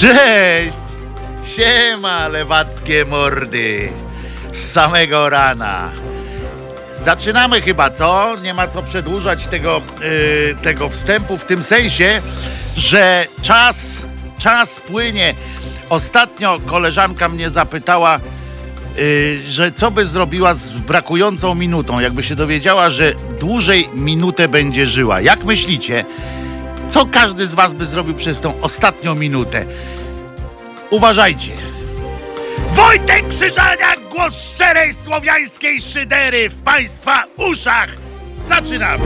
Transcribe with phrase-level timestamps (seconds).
[0.00, 0.76] Cześć!
[1.44, 3.88] Siema, lewackie mordy!
[4.52, 5.90] Z samego rana.
[7.04, 8.36] Zaczynamy chyba, co?
[8.42, 12.22] Nie ma co przedłużać tego, yy, tego wstępu w tym sensie,
[12.76, 14.02] że czas,
[14.38, 15.34] czas płynie.
[15.90, 18.20] Ostatnio koleżanka mnie zapytała,
[18.96, 24.86] yy, że co by zrobiła z brakującą minutą, jakby się dowiedziała, że dłużej minutę będzie
[24.86, 25.20] żyła.
[25.20, 26.04] Jak myślicie?
[26.90, 29.66] Co każdy z was by zrobił przez tą ostatnią minutę?
[30.90, 31.52] Uważajcie.
[32.72, 37.88] Wojtek Krzyżaniak, głos szczerej słowiańskiej szydery w państwa uszach.
[38.48, 39.04] Zaczynamy.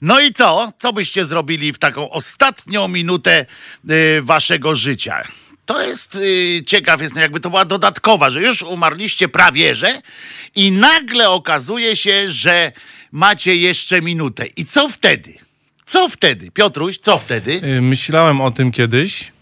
[0.00, 0.72] No i co?
[0.78, 3.46] Co byście zrobili w taką ostatnią minutę
[3.90, 5.22] y, waszego życia?
[5.66, 10.02] To jest y, ciekaw, jest jakby to była dodatkowa, że już umarliście prawie, że
[10.54, 12.72] i nagle okazuje się, że
[13.14, 14.46] macie jeszcze minutę.
[14.56, 15.34] I co wtedy?
[15.86, 16.50] Co wtedy?
[16.50, 17.60] Piotruś, co wtedy?
[17.78, 19.32] Y, Myślałem o tym kiedyś.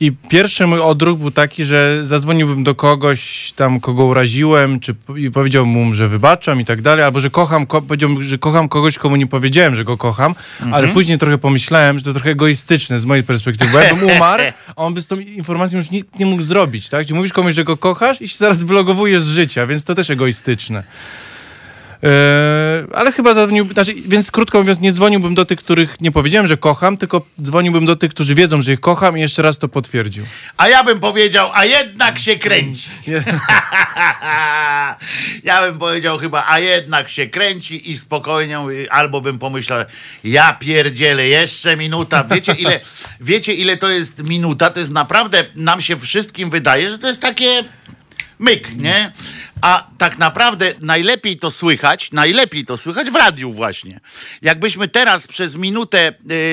[0.00, 5.30] I pierwszy mój odruch był taki, że zadzwoniłbym do kogoś tam, kogo uraziłem, czy i
[5.30, 8.98] powiedziałbym mu, że wybaczam i tak dalej, albo że kocham, ko- powiedziałbym, że kocham kogoś,
[8.98, 10.34] komu nie powiedziałem, że go kocham,
[10.72, 14.42] ale później trochę pomyślałem, że to trochę egoistyczne z mojej perspektywy, bo ja bym umarł,
[14.68, 17.04] a on by z tą informacją już nic nie mógł zrobić, tak?
[17.06, 20.10] Gdzie mówisz komuś, że go kochasz i się zaraz wylogowujesz z życia, więc to też
[20.10, 20.84] egoistyczne.
[22.02, 26.46] Eee, ale chyba zadzwonił, znaczy, więc krótko mówiąc, nie dzwoniłbym do tych, których nie powiedziałem,
[26.46, 29.68] że kocham, tylko dzwoniłbym do tych, którzy wiedzą, że ich kocham i jeszcze raz to
[29.68, 30.24] potwierdził.
[30.56, 32.88] A ja bym powiedział, a jednak się kręci.
[35.44, 38.58] ja bym powiedział chyba, a jednak się kręci i spokojnie,
[38.90, 39.84] albo bym pomyślał,
[40.24, 42.24] ja pierdzielę, jeszcze minuta.
[42.24, 42.80] Wiecie ile,
[43.20, 44.70] wiecie ile to jest minuta?
[44.70, 47.64] To jest naprawdę, nam się wszystkim wydaje, że to jest takie
[48.38, 49.12] myk, nie?
[49.60, 54.00] A tak naprawdę najlepiej to słychać, najlepiej to słychać w radiu właśnie.
[54.42, 56.12] Jakbyśmy teraz przez minutę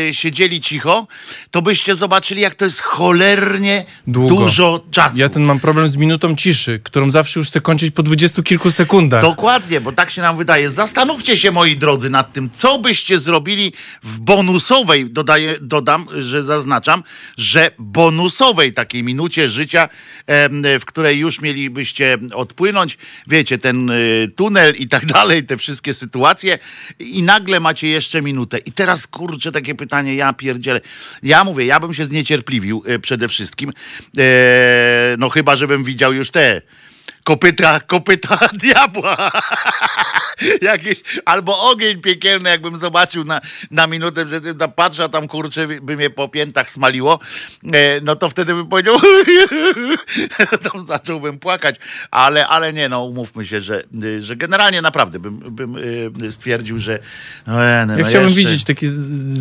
[0.09, 1.07] y, siedzieli cicho,
[1.51, 4.35] to byście zobaczyli, jak to jest cholernie Długo.
[4.35, 5.17] dużo czasu.
[5.17, 8.71] Ja ten mam problem z minutą ciszy, którą zawsze już chcę kończyć po dwudziestu kilku
[8.71, 9.21] sekundach.
[9.21, 10.69] Dokładnie, bo tak się nam wydaje.
[10.69, 17.03] Zastanówcie się, moi drodzy, nad tym, co byście zrobili w bonusowej, dodaję, dodam, że zaznaczam,
[17.37, 19.89] że bonusowej takiej minucie życia,
[20.27, 22.97] em, w której już mielibyście odpłynąć,
[23.27, 26.59] wiecie, ten y, tunel i tak dalej, te wszystkie sytuacje
[26.99, 28.57] i nagle macie jeszcze minutę.
[28.57, 30.81] I teraz, kurczę, takie pytanie, ja pierdzielę.
[31.23, 33.73] Ja mówię, ja bym się zniecierpliwił y, przede wszystkim,
[34.17, 36.61] e, no chyba, żebym widział już te
[37.23, 39.31] kopyta, kopyta diabła.
[40.61, 45.95] Jakieś, albo ogień piekielny, jakbym zobaczył na, na minutę, że tam patrzę, tam kurczę, by
[45.95, 47.19] mnie po piętach smaliło,
[47.73, 48.95] e, no to wtedy bym powiedział,
[50.71, 51.75] tam zacząłbym płakać,
[52.11, 53.83] ale, ale nie, no umówmy się, że,
[54.19, 55.75] że generalnie naprawdę bym, bym
[56.27, 56.99] e, stwierdził, że e,
[57.47, 58.87] no, Ja no chciałbym jeszcze- widzieć takie,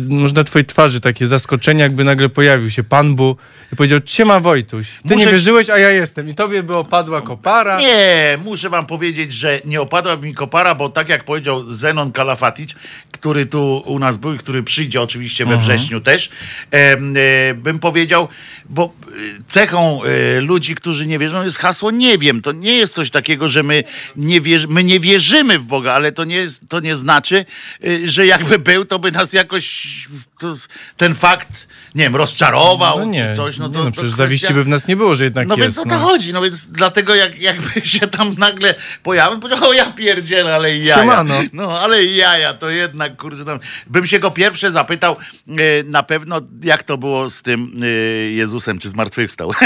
[0.09, 3.37] może na twojej twarzy takie zaskoczenie, jakby nagle pojawił się Pan Bu
[3.73, 6.29] i powiedział, siema Wojtuś, ty Muszę- nie wierzyłeś, a ja jestem.
[6.29, 7.77] I tobie by opadła kopara.
[7.79, 12.69] Nie, muszę wam powiedzieć, że nie opadła mi kopara, bo tak jak powiedział Zenon Kalafatic,
[13.11, 16.29] który tu u nas był i który przyjdzie oczywiście we wrześniu też,
[16.71, 18.27] em, e, bym powiedział,
[18.69, 19.11] bo e,
[19.47, 22.41] cechą e, ludzi, którzy nie wierzą jest hasło nie wiem.
[22.41, 23.83] To nie jest coś takiego, że my
[24.15, 27.45] nie, wierzy, my nie wierzymy w Boga, ale to nie, jest, to nie znaczy,
[28.03, 29.87] że jakby był, to by nas jakoś
[30.97, 33.57] ten fakt, nie wiem, rozczarował No nie, czy coś.
[33.57, 35.47] No nie, to, no to przecież kwestia- zawiści by w nas nie było, że jednak
[35.47, 35.67] no jest.
[35.67, 39.73] więc o to chodzi, no więc dlatego jak, jakby się tam nagle pojawił, powiedział, o
[39.73, 41.01] ja pierdzielę, ale i jaja.
[41.01, 41.35] Siemano.
[41.53, 46.03] No ale i jaja, to jednak, kurczę, tam, bym się go pierwsze zapytał e, na
[46.03, 47.85] pewno, jak to było z tym e,
[48.31, 49.51] Jezusem, czy zmartwychwstał.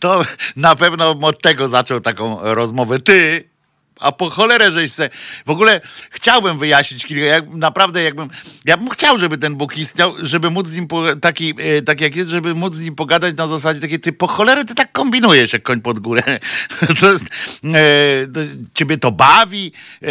[0.00, 0.24] to
[0.56, 3.00] na pewno od tego zaczął taką rozmowę.
[3.00, 3.50] Ty,
[4.00, 5.10] a po cholerę żeś se...
[5.46, 5.80] W ogóle
[6.10, 8.28] chciałbym wyjaśnić kilka, jak, naprawdę jakbym...
[8.64, 12.00] Ja bym chciał, żeby ten Bóg istniał, żeby móc z nim, po, taki, e, tak
[12.00, 14.92] jak jest, żeby móc z nim pogadać na zasadzie takiej, ty po cholerę ty tak
[14.92, 16.22] kombinujesz jak koń pod górę.
[17.00, 17.24] To jest,
[17.64, 18.40] e, to,
[18.74, 19.72] ciebie to bawi,
[20.02, 20.06] e,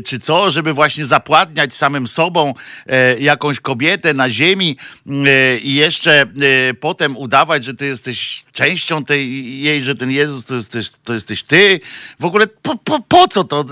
[0.00, 2.54] czy co, żeby właśnie zapładniać samym sobą
[2.86, 4.76] e, jakąś kobietę na ziemi
[5.06, 6.26] e, i jeszcze e,
[6.74, 11.42] potem udawać, że ty jesteś częścią tej jej, że ten Jezus to jesteś, to jesteś
[11.42, 11.80] ty.
[12.20, 13.64] W ogóle po, po, po co to?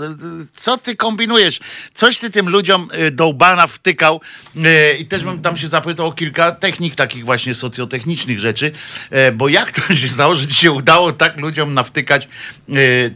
[0.55, 1.59] Co ty kombinujesz?
[1.93, 4.21] Coś ty tym ludziom e, do łbana wtykał
[4.63, 8.71] e, i też bym tam się zapytał o kilka technik takich właśnie socjotechnicznych rzeczy,
[9.09, 12.27] e, bo jak to się stało, że ci się udało tak ludziom nawtykać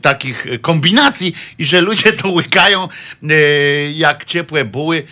[0.01, 2.87] takich kombinacji i że ludzie to łykają
[3.93, 5.03] jak ciepłe buły,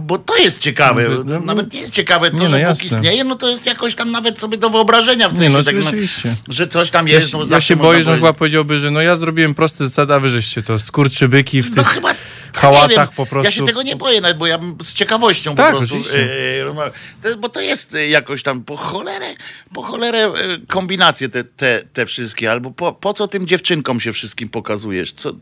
[0.00, 1.08] bo to jest ciekawe.
[1.08, 3.66] No, no, Nawet nie jest ciekawe to, nie, no że Bóg istnieje, no to jest
[3.66, 6.36] jakoś tam nawet sobie do wyobrażenia w sensie, Nie, no tak, oczywiście.
[6.48, 7.30] że coś tam Ja, jest.
[7.30, 10.14] się- no, ja się boję, że on chyba powiedziałby, że no ja zrobiłem proste zasady,
[10.26, 12.14] a wy żeście to skurczybyki w No tych chyba
[12.56, 13.44] hałatach po prostu.
[13.44, 15.96] Ja się tego nie boję, nawet, bo ja bym z ciekawością Tak, po prostu.
[15.96, 19.34] e, jest, bo to jest e, jakoś tam po cholerę,
[19.74, 20.32] po cholerę e,
[20.66, 22.50] kombinacje te, te, te wszystkie.
[22.50, 25.12] Albo po, po co tym dziewczynkom się wszystkim pokazujesz?
[25.12, 25.34] Co, e,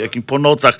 [0.00, 0.78] jakim po nocach,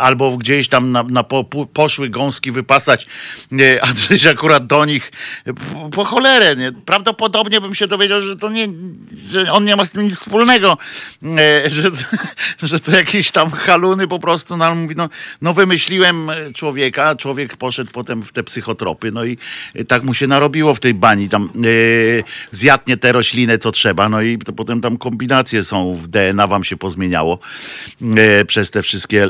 [0.00, 3.06] albo gdzieś tam na, na po, po, poszły gąski wypasać,
[3.52, 5.12] e, a tyś akurat do nich
[5.46, 5.52] e,
[5.90, 6.56] po, cholerę.
[6.56, 6.72] Nie?
[6.72, 8.68] Prawdopodobnie bym się dowiedział, że to nie,
[9.30, 10.78] że on nie ma z tym nic wspólnego,
[11.22, 11.82] e, że,
[12.62, 15.08] że to jakieś tam haluny po prostu, ale mówi, no,
[15.42, 19.38] no wymyśliłem e, człowieka, człowiek poszedł potem w te psychotropy, no i
[19.74, 24.08] e, tak mu się narobiło w tej bani, tam e, zjadnie te rośliny, co trzeba,
[24.08, 27.49] no i to potem tam kombinacje są, w DNA wam się pozmieniało e,
[28.46, 29.28] przez te wszystkie e,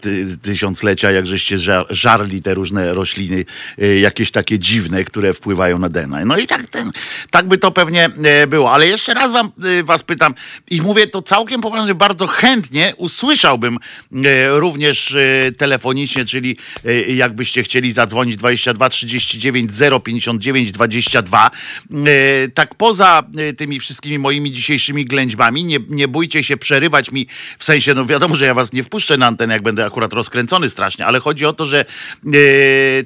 [0.00, 3.44] ty, tysiąclecia, jak żeście ża- żarli te różne rośliny,
[3.78, 6.24] e, jakieś takie dziwne, które wpływają na DNA.
[6.24, 6.92] No i tak, ten,
[7.30, 9.50] tak by to pewnie e, było, ale jeszcze raz wam,
[9.80, 10.34] e, was pytam
[10.70, 13.78] i mówię to całkiem poważnie, bardzo chętnie usłyszałbym
[14.24, 19.70] e, również e, telefonicznie, czyli e, jakbyście chcieli zadzwonić 22 39
[20.04, 21.50] 059 22.
[21.90, 27.26] E, Tak poza e, tymi wszystkimi moimi dzisiejszymi ględźbami, nie, nie bójcie się przerywać mi,
[27.58, 30.70] w sensie, no wiadomo, że ja was nie wpuszczę na antenę, jak będę akurat rozkręcony
[30.70, 31.84] strasznie, ale chodzi o to, że e,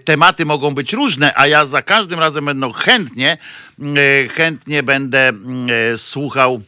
[0.04, 3.38] tematy mogą być różne, a ja za każdym razem będę chętnie,
[3.80, 6.62] e, chętnie będę mm, e, słuchał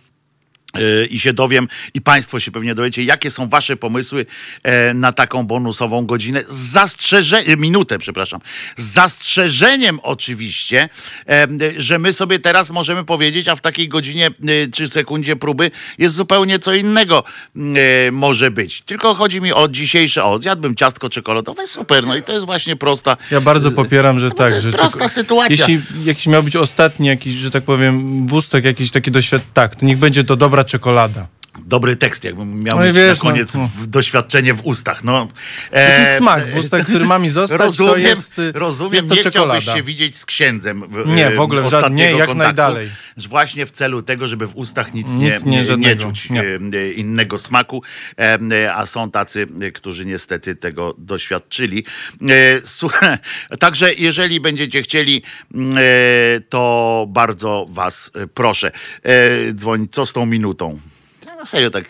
[1.10, 4.26] i się dowiem, i Państwo się pewnie dowiecie, jakie są Wasze pomysły
[4.62, 6.42] e, na taką bonusową godzinę.
[6.48, 8.40] Z zastrzeżeniem, minutę, przepraszam.
[8.76, 10.88] Z zastrzeżeniem oczywiście,
[11.28, 14.32] e, że my sobie teraz możemy powiedzieć, a w takiej godzinie e,
[14.72, 17.24] czy sekundzie próby jest zupełnie co innego
[18.12, 18.82] może być.
[18.82, 22.76] Tylko chodzi mi o dzisiejsze, o, zjadłbym ciastko czekoladowe, super, no i to jest właśnie
[22.76, 23.16] prosta.
[23.30, 24.48] Ja bardzo popieram, że bo tak.
[24.48, 25.56] to jest że prosta sytuacja.
[25.56, 29.86] Jeśli jakiś miał być ostatni jakiś, że tak powiem, wustek, jakiś taki doświadczenie, tak, to
[29.86, 31.26] niech będzie to dobra czekolada.
[31.58, 33.68] Dobry tekst, jakbym miał No mieć wiesz, na koniec no, no.
[33.74, 35.04] w, doświadczenie w ustach.
[35.04, 35.28] No,
[35.72, 39.14] E, smak w ustach, który ma mi zostać, rozumiem, to jest, y, rozumiem jest to
[39.14, 39.60] nie czekolada.
[39.60, 40.84] chciałbyś się widzieć z księdzem.
[40.88, 42.90] W, Nie, e, w ogóle w żadnym- ostatniego nie, jak kontaktu, najdalej.
[43.28, 46.40] Właśnie w celu tego, żeby w ustach nic, Nic nie, nie, nie, nie czuć nie.
[46.42, 46.44] e,
[46.78, 47.82] e, innego smaku,
[48.18, 51.84] e, e, a są tacy, e, którzy niestety tego doświadczyli.
[52.22, 53.16] E, Słuchaj,
[53.60, 55.22] także jeżeli będziecie chcieli,
[55.54, 58.70] e, to bardzo was e, proszę.
[59.02, 60.78] E, Dzwoń, co z tą minutą?
[61.44, 61.84] Ja Na serio, tak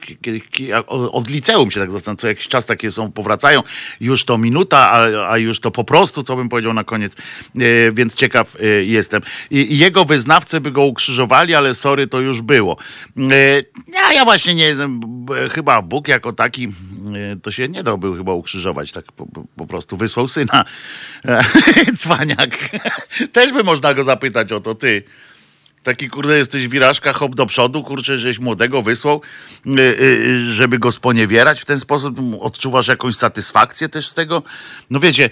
[1.13, 3.63] od liceum się tak zastanawiam, co jakiś czas takie są, powracają.
[4.01, 7.13] Już to minuta, a, a już to po prostu, co bym powiedział na koniec.
[7.15, 9.23] E, więc ciekaw e, jestem.
[9.51, 12.77] I, jego wyznawcy by go ukrzyżowali, ale sorry, to już było.
[13.17, 13.63] E,
[13.93, 15.01] ja, ja właśnie nie jestem,
[15.51, 16.69] chyba Bóg jako taki,
[17.43, 19.27] to się nie dał był chyba ukrzyżować, tak po,
[19.57, 20.65] po- prostu wysłał syna.
[22.01, 22.59] Cwaniak.
[23.33, 25.03] Też by można go zapytać o to, ty.
[25.85, 29.23] Taki kurde jesteś wirażka, hop do przodu, kurczę, żeś młodego wysłał,
[29.67, 31.61] y, y, żeby go sponiewierać.
[31.61, 34.43] W ten sposób odczuwasz jakąś satysfakcję też z tego.
[34.91, 35.31] No wiecie,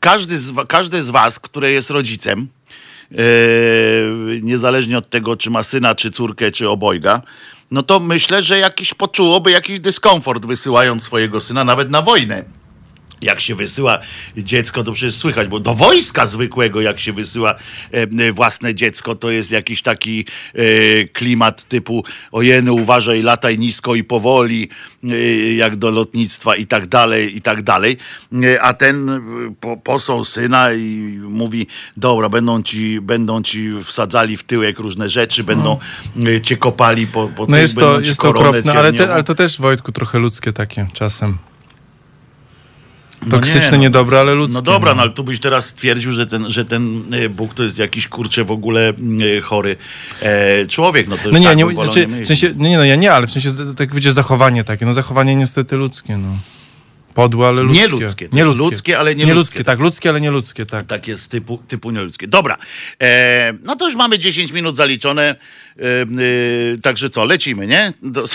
[0.00, 2.48] każdy z, każdy z was, które jest rodzicem,
[4.42, 7.22] niezależnie od tego, czy ma syna, czy córkę, czy obojga,
[7.70, 12.59] no to myślę, że jakiś poczułoby jakiś dyskomfort wysyłając swojego syna nawet na wojnę
[13.22, 13.98] jak się wysyła
[14.36, 17.54] dziecko, to przecież słychać, bo do wojska zwykłego, jak się wysyła
[17.90, 20.24] e, własne dziecko, to jest jakiś taki
[20.54, 20.62] e,
[21.04, 24.68] klimat typu ojeny, uważaj, lataj nisko i powoli,
[25.04, 25.08] e,
[25.54, 27.96] jak do lotnictwa i tak dalej, i tak dalej.
[28.60, 29.20] A ten
[29.60, 35.44] po, posął syna i mówi, dobra, będą ci, będą ci wsadzali w tyłek różne rzeczy,
[35.44, 35.78] będą
[36.26, 39.24] e, cię kopali po, po No tył, jest to, jest to okropne, ale, te, ale
[39.24, 41.38] to też, Wojtku, trochę ludzkie takie czasem.
[43.22, 43.76] No Toksyczne, nie, no.
[43.76, 44.54] niedobre, ale ludzkie.
[44.54, 47.62] No dobra, no ale tu byś teraz stwierdził, że ten, że ten e, Bóg to
[47.62, 48.92] jest jakiś kurczę w ogóle
[49.36, 49.76] e, chory
[50.22, 51.08] e, człowiek.
[51.08, 52.26] No to No nie, tak nie, znaczy, nie w myśleć.
[52.28, 55.36] sensie, no nie, no ja nie, ale w sensie, tak będzie zachowanie takie, no zachowanie
[55.36, 56.36] niestety ludzkie, no.
[57.14, 57.80] Podłe, ale ludzkie.
[57.82, 59.58] Nieludzkie, to jest ludzkie, ale nie nie ludzkie.
[59.58, 59.64] ludzkie.
[59.64, 60.86] tak, ludzkie, ale nie ludzkie, tak.
[60.86, 62.28] Takie z typu, typu nieludzkie.
[62.28, 62.56] Dobra,
[63.02, 65.36] e, no to już mamy 10 minut zaliczone.
[65.80, 67.92] E, także co, lecimy, nie?
[68.02, 68.24] Do...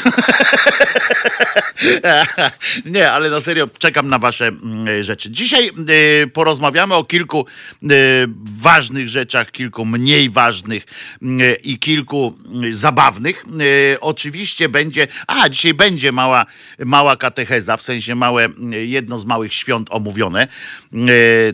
[2.86, 5.32] nie, ale na serio czekam na wasze mm, rzeczy.
[5.32, 5.72] Dzisiaj e,
[6.28, 7.46] porozmawiamy o kilku
[7.84, 7.88] e,
[8.62, 10.86] ważnych rzeczach, kilku mniej ważnych
[11.22, 12.38] mm, i kilku
[12.72, 13.44] zabawnych.
[14.02, 16.46] Oczywiście będzie, a dzisiaj będzie mała,
[16.80, 20.48] mała katecheza, w sensie małe, jedno z małych świąt omówione.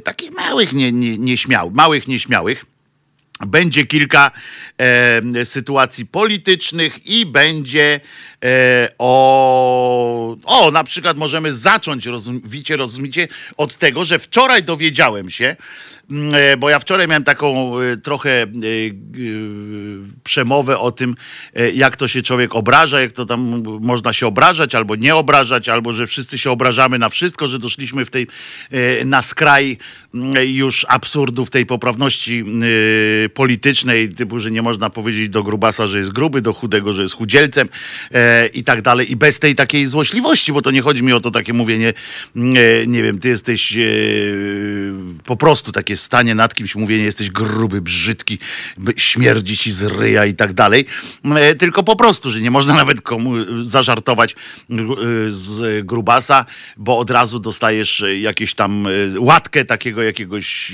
[0.03, 1.35] Takich małych, nie, nie,
[1.71, 2.70] małych, nieśmiałych.
[3.47, 4.31] Będzie kilka
[4.77, 7.99] e, sytuacji politycznych i będzie
[8.43, 15.55] e, o, o, na przykład możemy zacząć, rozumicie, rozumicie, od tego, że wczoraj dowiedziałem się,
[16.57, 18.47] bo ja wczoraj miałem taką e, trochę e,
[20.23, 21.15] przemowę o tym,
[21.53, 25.69] e, jak to się człowiek obraża, jak to tam można się obrażać albo nie obrażać,
[25.69, 28.27] albo że wszyscy się obrażamy na wszystko, że doszliśmy w tej,
[28.71, 29.77] e, na skraj
[30.13, 32.43] mm, już absurdów tej poprawności
[33.25, 37.01] e, politycznej, typu, że nie można powiedzieć do grubasa, że jest gruby, do chudego, że
[37.01, 37.69] jest chudzielcem
[38.13, 39.11] e, i tak dalej.
[39.11, 41.93] I bez tej takiej złośliwości, bo to nie chodzi mi o to takie mówienie,
[42.35, 43.81] nie, wiem, ty jesteś e,
[45.25, 48.37] po prostu takie stanie nad kimś, mówienie, jesteś gruby, brzydki,
[48.97, 50.85] śmierdzi ci z ryja i tak dalej.
[51.35, 53.31] E, tylko po prostu, że nie można nawet komu
[53.63, 54.35] zażartować
[54.69, 56.45] gru- e, z grubasa,
[56.77, 58.89] bo od razu dostajesz e, jakieś tam e,
[59.19, 60.71] łatkę takiego jakiegoś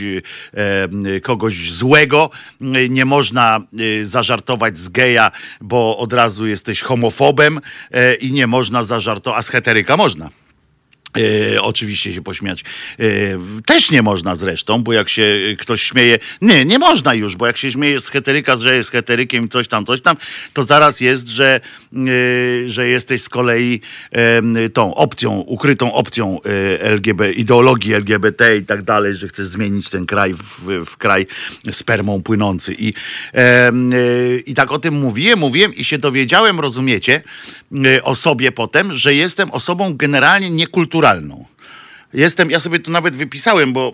[0.54, 2.30] e, e, kogoś złego.
[2.62, 3.60] E, Nie można
[4.02, 5.32] e, zażartować z geja,
[5.62, 7.60] bo od razu jesteś homofobem
[7.92, 10.30] e, i nie można zażartować, a z heteryka można.
[11.56, 12.64] E, oczywiście się pośmiać.
[13.00, 13.04] E,
[13.66, 17.48] też nie można zresztą, bo jak się e, ktoś śmieje, nie, nie można już, bo
[17.48, 20.16] jak się śmieje z heteryka, że jest heterykiem coś tam, coś tam,
[20.54, 21.60] to zaraz jest, że,
[21.94, 22.00] e,
[22.70, 23.82] że jesteś z kolei
[24.74, 30.06] tą opcją, ukrytą opcją e, LGBT, ideologii LGBT i tak dalej, że chcesz zmienić ten
[30.06, 31.28] kraj w, w kraj
[31.72, 32.76] spermą płynący.
[32.80, 32.94] I,
[34.46, 37.22] I tak o tym mówiłem, mówiłem i się dowiedziałem, rozumiecie,
[38.04, 41.07] o sobie potem, że jestem osobą generalnie niekulturalną.
[42.14, 43.94] Jestem, ja sobie to nawet wypisałem, bo,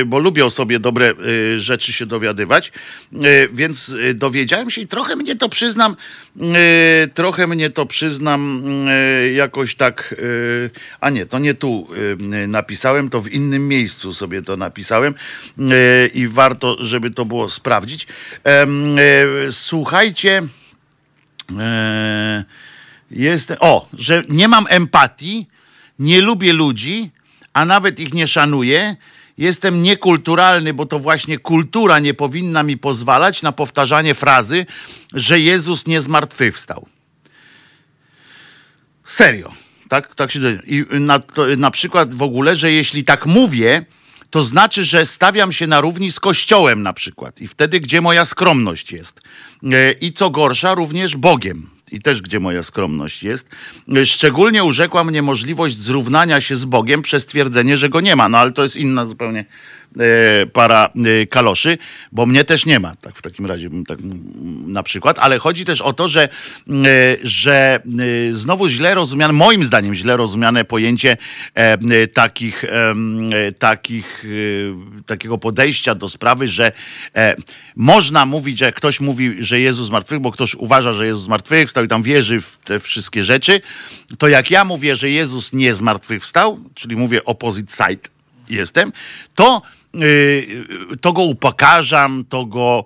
[0.00, 2.72] e, bo lubię sobie dobre e, rzeczy się dowiadywać,
[3.12, 5.96] E, więc dowiedziałem się i trochę mnie to przyznam,
[7.14, 8.62] trochę mnie to przyznam
[9.34, 10.14] jakoś tak,
[11.00, 11.86] a nie, to nie tu
[12.48, 15.14] napisałem, to w innym miejscu sobie to napisałem
[16.14, 18.06] i warto, żeby to było sprawdzić.
[19.50, 20.42] Słuchajcie,
[21.58, 22.44] e,
[23.10, 25.46] jest, o, że nie mam empatii,
[25.98, 27.10] nie lubię ludzi,
[27.52, 28.96] a nawet ich nie szanuję.
[29.38, 34.66] Jestem niekulturalny, bo to właśnie kultura nie powinna mi pozwalać na powtarzanie frazy,
[35.12, 36.86] że Jezus nie zmartwychwstał.
[39.04, 39.52] Serio.
[39.88, 40.62] Tak, tak się dzieje.
[40.66, 43.84] I na, to, na przykład w ogóle, że jeśli tak mówię,
[44.30, 47.40] to znaczy, że stawiam się na równi z Kościołem na przykład.
[47.40, 49.20] I wtedy, gdzie moja skromność jest.
[49.72, 51.75] E, I co gorsza, również Bogiem.
[51.92, 53.48] I też gdzie moja skromność jest.
[54.04, 58.28] Szczególnie urzekła mnie możliwość zrównania się z Bogiem przez twierdzenie, że go nie ma.
[58.28, 59.44] No ale to jest inna zupełnie
[60.52, 60.90] para
[61.22, 61.78] e, kaloszy,
[62.12, 63.98] bo mnie też nie ma, tak w takim razie tak
[64.66, 66.28] na przykład, ale chodzi też o to, że, e,
[67.22, 67.80] że
[68.30, 71.16] e, znowu źle rozumiane, moim zdaniem źle rozumiane pojęcie
[71.56, 72.94] e, e, takich, e,
[73.58, 76.72] takich, e, takiego podejścia do sprawy, że
[77.14, 77.36] e,
[77.76, 81.88] można mówić, że ktoś mówi, że Jezus zmartwychwstał, bo ktoś uważa, że Jezus zmartwychwstał i
[81.88, 83.60] tam wierzy w te wszystkie rzeczy,
[84.18, 88.08] to jak ja mówię, że Jezus nie zmartwychwstał, czyli mówię opposite side,
[88.48, 88.92] jestem,
[89.34, 89.62] to,
[91.00, 92.84] to go upokarzam, to go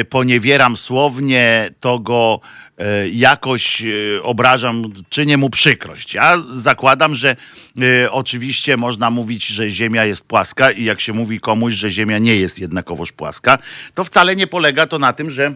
[0.00, 2.40] y, poniewieram słownie, to go
[2.80, 6.14] y, jakoś y, obrażam, czynię mu przykrość.
[6.14, 7.36] Ja zakładam, że
[7.78, 12.18] y, oczywiście można mówić, że Ziemia jest płaska i jak się mówi komuś, że Ziemia
[12.18, 13.58] nie jest jednakowoż płaska,
[13.94, 15.54] to wcale nie polega to na tym, że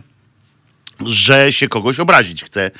[1.06, 2.70] że się kogoś obrazić chce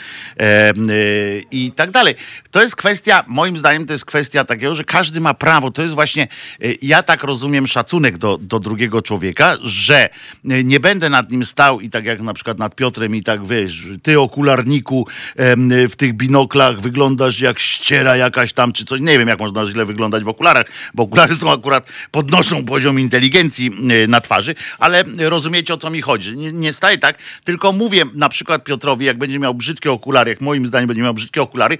[0.41, 2.15] e, y, i tak dalej.
[2.51, 5.71] To jest kwestia, moim zdaniem, to jest kwestia takiego, że każdy ma prawo.
[5.71, 6.29] To jest właśnie,
[6.65, 10.09] y, ja tak rozumiem szacunek do, do drugiego człowieka, że
[10.51, 13.47] y, nie będę nad nim stał i tak jak na przykład nad Piotrem i tak
[13.47, 15.07] wiesz, ty okularniku
[15.41, 19.01] y, w tych binoklach wyglądasz jak ściera jakaś tam, czy coś.
[19.01, 23.71] Nie wiem, jak można źle wyglądać w okularach, bo okulary są akurat, podnoszą poziom inteligencji
[24.05, 26.37] y, na twarzy, ale rozumiecie o co mi chodzi.
[26.37, 30.67] Nie, nie tak, tylko mówię na przykład Piotrowi, jak będzie miał brzydkie okulary, jak moim
[30.67, 31.79] zdaniem będzie miał brzydkie okulary,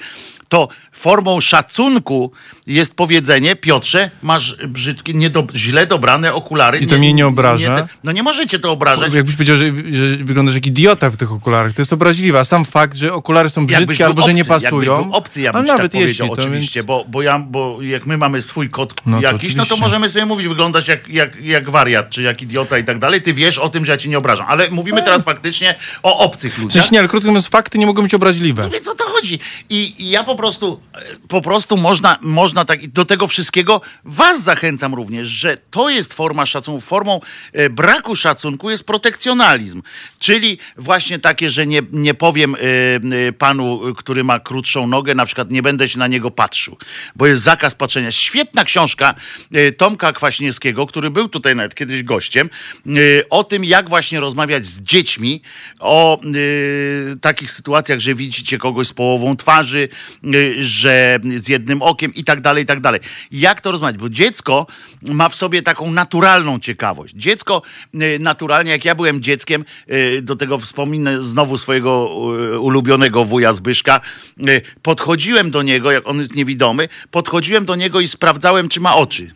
[0.49, 2.33] to formą szacunku
[2.67, 6.79] jest powiedzenie, Piotrze, masz brzydkie, niedo, źle dobrane okulary.
[6.79, 7.77] I to mnie nie obraża?
[7.77, 9.13] te- no nie możecie to obrażać.
[9.13, 12.39] Jakbyś powiedział, że, że wyglądasz jak idiota w tych okularach, to jest obraźliwe.
[12.39, 14.99] A sam fakt, że okulary są brzydkie albo że nie obcy, pasują.
[14.99, 16.87] Jakbyś obcy, ja bym tak nawet powiedział, jeśli, to oczywiście, więc...
[16.87, 20.27] bo, bo, ja, bo jak my mamy swój kod No jakiś, no to możemy sobie
[20.27, 23.23] mówić, wyglądać jak, jak, jak wariat, czy jak idiota i tak dalej.
[23.23, 24.47] Ty wiesz o tym, że ja ci nie obrażam.
[24.49, 26.73] Ale mówimy teraz faktycznie o obcych ludziach.
[26.73, 28.63] sensie nie, ale krótko mówiąc, fakty nie mogą być obraźliwe.
[28.63, 29.39] No więc o to chodzi.
[29.71, 30.81] I, I ja po prostu,
[31.29, 36.15] po prostu można, można tak, i do tego wszystkiego was zachęcam również, że to jest
[36.15, 36.81] forma szacunku.
[36.81, 37.21] Formą
[37.53, 39.83] e, braku szacunku jest protekcjonalizm.
[40.25, 45.27] Czyli właśnie takie, że nie, nie powiem e, e, panu, który ma krótszą nogę, na
[45.27, 46.77] przykład nie będę się na niego patrzył,
[47.17, 48.11] bo jest zakaz patrzenia.
[48.11, 49.15] Świetna książka
[49.53, 52.51] e, Tomka Kwaśniewskiego, który był tutaj nawet kiedyś gościem,
[52.87, 52.91] e,
[53.31, 55.43] o tym, jak właśnie rozmawiać z dziećmi
[55.79, 59.89] o y, takich sytuacjach, że widzicie kogoś z połową twarzy,
[60.35, 63.01] y, że z jednym okiem i tak dalej, i tak dalej.
[63.31, 63.97] Jak to rozmawiać?
[63.97, 64.67] Bo dziecko
[65.03, 67.15] ma w sobie taką naturalną ciekawość.
[67.15, 67.63] Dziecko
[67.95, 72.11] y, naturalnie, jak ja byłem dzieckiem, y, do tego wspominę znowu swojego
[72.55, 74.01] y, ulubionego wuja Zbyszka,
[74.49, 78.97] y, podchodziłem do niego, jak on jest niewidomy, podchodziłem do niego i sprawdzałem, czy ma
[78.97, 79.31] oczy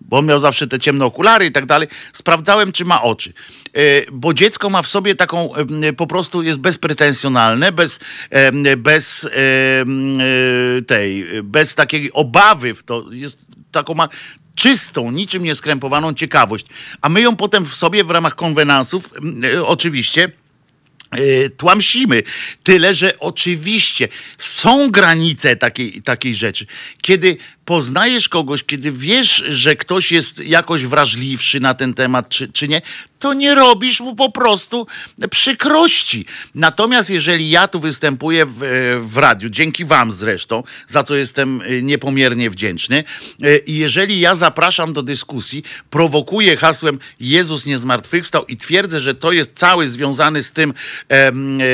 [0.00, 1.88] bo on miał zawsze te ciemne okulary i tak dalej.
[2.12, 3.32] Sprawdzałem, czy ma oczy.
[3.74, 5.52] E, Bo dziecko ma w sobie taką,
[5.96, 8.00] po prostu jest bezpretensjonalne, bez,
[8.76, 9.30] bez e,
[10.86, 13.04] tej, bez takiej obawy w to.
[13.10, 14.08] Jest taką ma
[14.60, 16.66] czystą, niczym nieskrępowaną ciekawość.
[17.00, 19.14] A my ją potem w sobie w ramach konwenansów
[19.44, 20.30] e, oczywiście
[21.10, 22.22] e, tłamsimy.
[22.62, 26.66] Tyle, że oczywiście są granice takiej, takiej rzeczy.
[27.02, 32.68] Kiedy poznajesz kogoś, kiedy wiesz, że ktoś jest jakoś wrażliwszy na ten temat, czy, czy
[32.68, 32.82] nie,
[33.20, 34.86] to nie robisz mu po prostu
[35.30, 36.26] przykrości.
[36.54, 38.58] Natomiast jeżeli ja tu występuję w,
[39.02, 43.04] w radiu, dzięki wam zresztą, za co jestem y, niepomiernie wdzięczny,
[43.44, 49.14] y, i jeżeli ja zapraszam do dyskusji, prowokuję hasłem Jezus nie zmartwychwstał i twierdzę, że
[49.14, 50.74] to jest cały związany z tym,
[51.08, 51.64] em, e,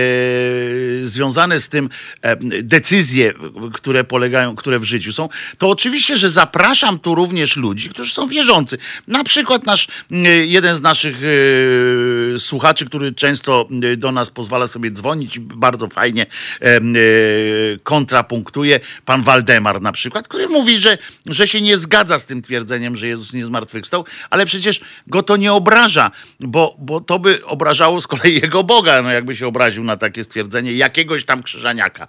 [1.02, 1.88] związane z tym
[2.22, 3.32] em, decyzje,
[3.72, 5.28] które polegają, które w życiu są,
[5.58, 8.78] to oczywiście, że zapraszam tu również ludzi, którzy są wierzący.
[9.08, 14.66] Na przykład nasz, y, jeden z naszych y, słuchaczy, który często y, do nas pozwala
[14.66, 16.26] sobie dzwonić bardzo fajnie
[16.62, 22.42] y, kontrapunktuje, pan Waldemar na przykład, który mówi, że, że się nie zgadza z tym
[22.42, 27.44] twierdzeniem, że Jezus nie zmartwychwstał, ale przecież go to nie obraża, bo, bo to by
[27.44, 32.06] obrażało z kolei jego Boga, no jakby się obraził na takie stwierdzenie jakiegoś tam krzyżaniaka.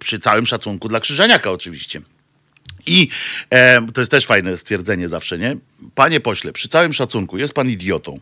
[0.00, 1.85] Przy całym szacunku dla krzyżaniaka oczywiście.
[2.86, 3.08] I
[3.50, 5.56] e, to jest też fajne stwierdzenie zawsze, nie?
[5.94, 8.20] Panie pośle, przy całym szacunku, jest pan idiotą.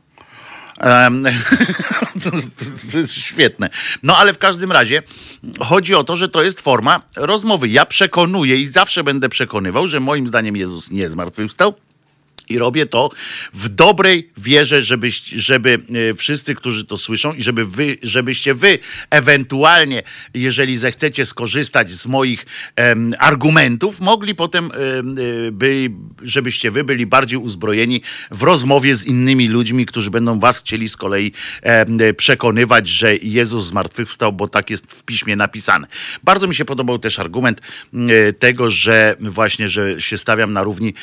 [2.24, 2.30] To,
[2.92, 3.70] to jest świetne.
[4.02, 5.02] No ale w każdym razie
[5.60, 7.68] chodzi o to, że to jest forma rozmowy.
[7.68, 11.74] Ja przekonuję i zawsze będę przekonywał, że moim zdaniem Jezus nie zmartwychwstał.
[12.48, 13.10] I robię to
[13.52, 15.80] w dobrej wierze, żebyś, żeby
[16.10, 18.78] e, wszyscy, którzy to słyszą, i żeby wy, żebyście wy
[19.10, 20.02] ewentualnie,
[20.34, 27.38] jeżeli zechcecie skorzystać z moich em, argumentów, mogli potem, em, e, żebyście wy byli bardziej
[27.38, 33.16] uzbrojeni w rozmowie z innymi ludźmi, którzy będą was chcieli z kolei em, przekonywać, że
[33.16, 35.86] Jezus zmartwychwstał, bo tak jest w piśmie napisane.
[36.22, 37.60] Bardzo mi się podobał też argument
[37.94, 40.94] e, tego, że właśnie, że się stawiam na równi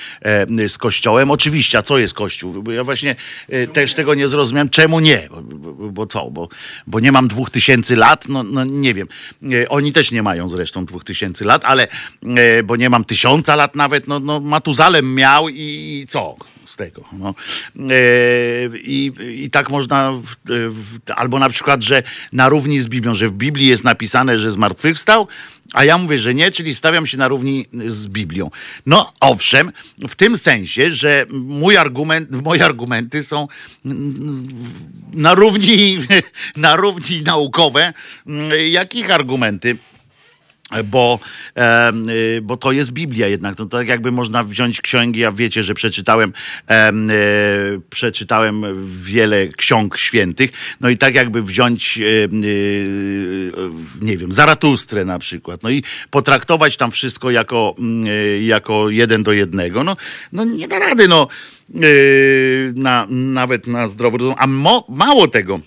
[0.67, 1.30] z Kościołem.
[1.31, 2.63] Oczywiście, a co jest Kościół?
[2.63, 3.15] Bo Ja właśnie
[3.49, 4.69] e, też tego nie zrozumiałem.
[4.69, 5.29] Czemu nie?
[5.31, 6.31] Bo, bo, bo co?
[6.31, 6.49] Bo,
[6.87, 8.27] bo nie mam dwóch tysięcy lat?
[8.27, 9.07] No, no nie wiem.
[9.43, 11.87] E, Oni też nie mają zresztą dwóch tysięcy lat, ale
[12.37, 14.07] e, bo nie mam tysiąca lat nawet.
[14.07, 15.55] No, no Matuzalem miał i,
[16.03, 16.35] i co
[16.71, 17.03] z tego?
[17.13, 17.35] No.
[17.79, 17.97] E,
[18.77, 19.11] I,
[19.43, 20.35] I tak można, w,
[20.69, 22.03] w, albo na przykład, że
[22.33, 25.27] na równi z Biblią, że w Biblii jest napisane, że zmartwychwstał,
[25.73, 28.51] a ja mówię, że nie, czyli stawiam się na równi z Biblią.
[28.85, 29.71] No owszem,
[30.09, 33.47] w tym sensie, że mój argument, moje argumenty są
[35.13, 35.97] na równi,
[36.55, 37.93] na równi naukowe,
[38.27, 39.77] mm, jak ich argumenty
[40.83, 41.19] bo,
[42.37, 43.55] y, bo to jest Biblia jednak.
[43.55, 46.33] To tak jakby można wziąć księgi, a wiecie, że przeczytałem,
[46.67, 48.65] em, y, przeczytałem
[49.03, 52.29] wiele ksiąg świętych, no i tak jakby wziąć, y,
[54.01, 58.05] nie wiem, Zaratustrę na przykład, no i potraktować tam wszystko jako, mm,
[58.43, 59.97] jako jeden do jednego, no,
[60.31, 61.27] no nie da rady, no,
[62.75, 64.35] na, nawet na zdrowy rozum.
[64.37, 65.59] A mo, mało tego,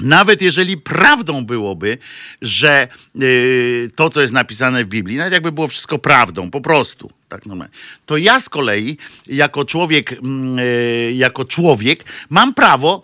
[0.00, 1.98] nawet jeżeli prawdą byłoby,
[2.42, 7.10] że yy, to, co jest napisane w Biblii, nawet jakby było wszystko prawdą, po prostu,
[7.28, 7.74] tak normalnie,
[8.06, 13.02] to ja z kolei, jako człowiek, yy, jako człowiek, mam prawo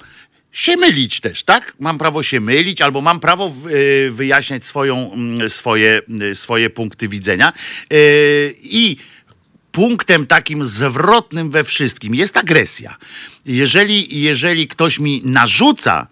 [0.52, 1.74] się mylić też, tak?
[1.80, 7.08] Mam prawo się mylić, albo mam prawo yy, wyjaśniać swoją, mm, swoje, yy, swoje punkty
[7.08, 7.52] widzenia.
[7.90, 8.96] Yy, I
[9.72, 12.96] punktem takim zwrotnym we wszystkim jest agresja.
[13.46, 16.06] Jeżeli, jeżeli ktoś mi narzuca,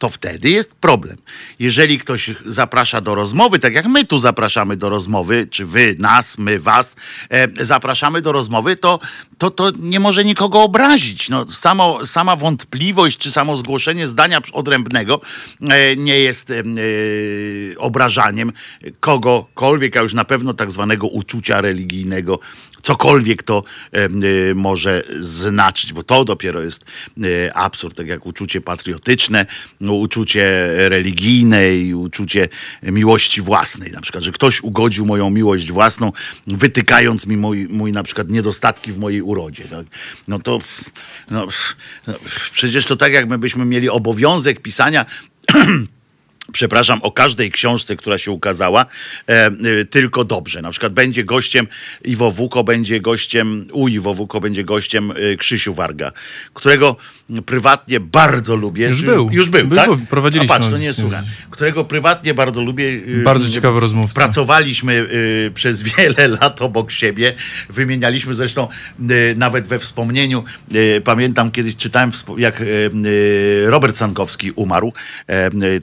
[0.00, 1.16] to wtedy jest problem.
[1.58, 6.38] Jeżeli ktoś zaprasza do rozmowy, tak jak my tu zapraszamy do rozmowy, czy wy nas,
[6.38, 6.96] my was,
[7.30, 9.00] e, zapraszamy do rozmowy, to,
[9.40, 11.28] to, to nie może nikogo obrazić.
[11.28, 15.20] No, samo, sama wątpliwość, czy samo zgłoszenie zdania odrębnego
[15.60, 16.54] e, nie jest e,
[17.78, 18.52] obrażaniem
[19.00, 22.38] kogokolwiek, a już na pewno tak zwanego uczucia religijnego,
[22.82, 23.64] cokolwiek to
[24.50, 26.84] y, może znaczyć, bo to dopiero jest
[27.18, 29.46] y, absurd, tak jak uczucie patriotyczne,
[29.80, 32.48] no, uczucie religijne i uczucie
[32.82, 33.92] miłości własnej.
[33.92, 36.12] Na przykład, że ktoś ugodził moją miłość własną,
[36.46, 39.64] wytykając mi mój, mój na przykład niedostatki w mojej urodzie.
[39.64, 39.86] Tak?
[40.28, 40.58] No to
[41.30, 41.48] no,
[42.06, 42.14] no,
[42.52, 45.06] przecież to tak, jak my byśmy mieli obowiązek pisania
[46.52, 48.86] przepraszam, o każdej książce, która się ukazała,
[49.28, 50.62] e, e, tylko dobrze.
[50.62, 51.66] Na przykład będzie gościem
[52.04, 56.12] Iwo Wuko, będzie gościem, u Iwo Wuko będzie gościem e, Krzysiu Warga,
[56.54, 56.96] którego
[57.46, 58.88] prywatnie bardzo lubię.
[58.88, 59.30] Już był.
[59.32, 59.86] Już był, Był, tak?
[59.86, 61.24] był, prowadziliśmy A patrz, to nie słucham.
[61.50, 63.00] Którego prywatnie bardzo lubię.
[63.20, 64.14] e, Bardzo ciekawy rozmówca.
[64.20, 65.06] Pracowaliśmy
[65.46, 67.34] e, przez wiele lat obok siebie.
[67.68, 68.68] Wymienialiśmy zresztą
[69.00, 70.44] e, nawet we wspomnieniu.
[71.04, 72.62] Pamiętam kiedyś czytałem, jak
[73.66, 74.92] Robert Sankowski umarł.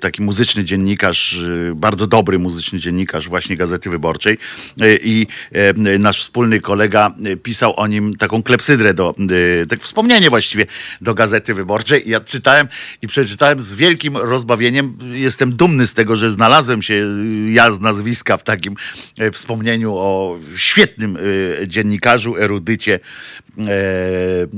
[0.01, 1.39] Taki muzyczny dziennikarz,
[1.75, 4.37] bardzo dobry muzyczny dziennikarz właśnie Gazety Wyborczej.
[5.03, 5.27] I
[5.99, 7.11] nasz wspólny kolega
[7.43, 9.15] pisał o nim taką klepsydrę do,
[9.69, 10.65] tak wspomnienie właściwie
[11.01, 12.07] do Gazety Wyborczej.
[12.07, 12.67] I Ja czytałem
[13.01, 14.97] i przeczytałem z wielkim rozbawieniem.
[15.11, 18.75] Jestem dumny z tego, że znalazłem się e, ja z nazwiska w takim
[19.19, 22.99] e, wspomnieniu o świetnym e, dziennikarzu, erudycie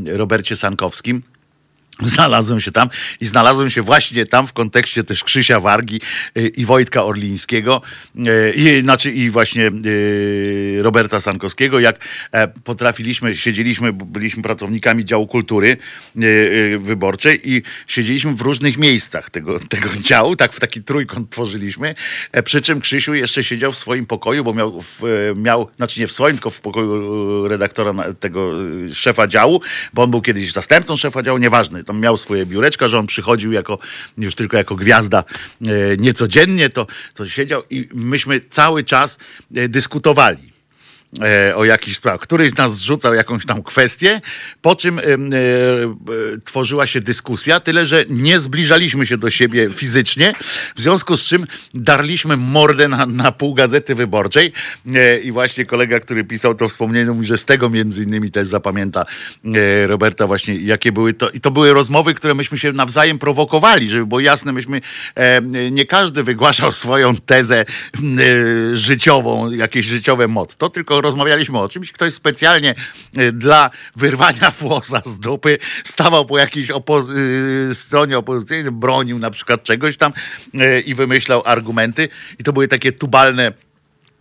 [0.06, 1.22] Robercie Sankowskim.
[2.14, 2.90] Znalazłem się tam
[3.22, 6.02] i znalazłem się właśnie tam w kontekście też Krzysia Wargi
[6.38, 7.82] y, i Wojtka Orlińskiego,
[8.16, 12.00] y, i, znaczy i właśnie y, Roberta Sankowskiego, jak
[12.32, 15.78] e, potrafiliśmy, siedzieliśmy, byliśmy pracownikami działu kultury
[16.80, 21.96] wyborczej i siedzieliśmy w różnych miejscach tego, tego działu, tak w taki trójkąt tworzyliśmy,
[22.32, 26.00] e, przy czym Krzysiu jeszcze siedział w swoim pokoju, bo miał, w, e, miał znaczy
[26.00, 28.52] nie w swoim, tylko w pokoju redaktora tego
[28.94, 29.62] szefa działu,
[29.94, 33.52] bo on był kiedyś zastępcą szefa działu, nieważne, tam miał swoje biureczka, że on przychodził
[33.52, 33.80] jako,
[34.18, 35.24] już tylko jako gwiazda
[35.62, 35.66] e,
[35.98, 39.18] niecodziennie, to, to siedział i myśmy cały czas
[39.56, 40.49] e, dyskutowali
[41.56, 42.22] o jakichś sprawach.
[42.22, 44.22] Któryś z nas zrzucał jakąś tam kwestię,
[44.62, 45.08] po czym e, e,
[46.46, 50.34] tworzyła się dyskusja, tyle że nie zbliżaliśmy się do siebie fizycznie,
[50.76, 54.52] w związku z czym darliśmy mordę na, na pół gazety wyborczej
[54.96, 58.48] e, i właśnie kolega, który pisał to wspomnienie, mówi, że z tego między innymi też
[58.48, 59.06] zapamięta
[59.46, 63.90] e, Roberta właśnie, jakie były to, i to były rozmowy, które myśmy się nawzajem prowokowali,
[63.90, 64.82] żeby było jasne, myśmy,
[65.16, 65.42] e,
[65.72, 67.66] nie każdy wygłaszał swoją tezę e,
[68.76, 71.92] życiową, jakieś życiowe motto, tylko rozmawialiśmy o czymś.
[71.92, 72.76] Ktoś specjalnie
[73.16, 79.64] e, dla wyrwania włosa z dupy stawał po jakiejś y, stronie opozycyjnej, bronił na przykład
[79.64, 80.14] czegoś tam
[80.54, 82.10] e, i wymyślał argumenty.
[82.40, 83.54] I to były takie tubalne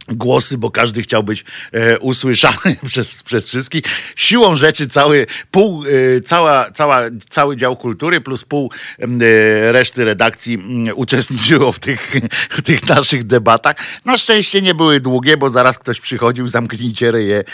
[0.08, 3.82] głosy, bo każdy chciał być e, usłyszany przez, przez wszystkich.
[4.16, 9.06] Siłą rzeczy cały, pół, e, cała, cała, cały dział kultury plus pół e,
[9.72, 10.58] reszty redakcji
[10.94, 12.12] uczestniczyło w tych,
[12.50, 13.76] w tych naszych debatach.
[14.04, 17.44] Na szczęście nie były długie, bo zaraz ktoś przychodził, zamknijcie ryje e,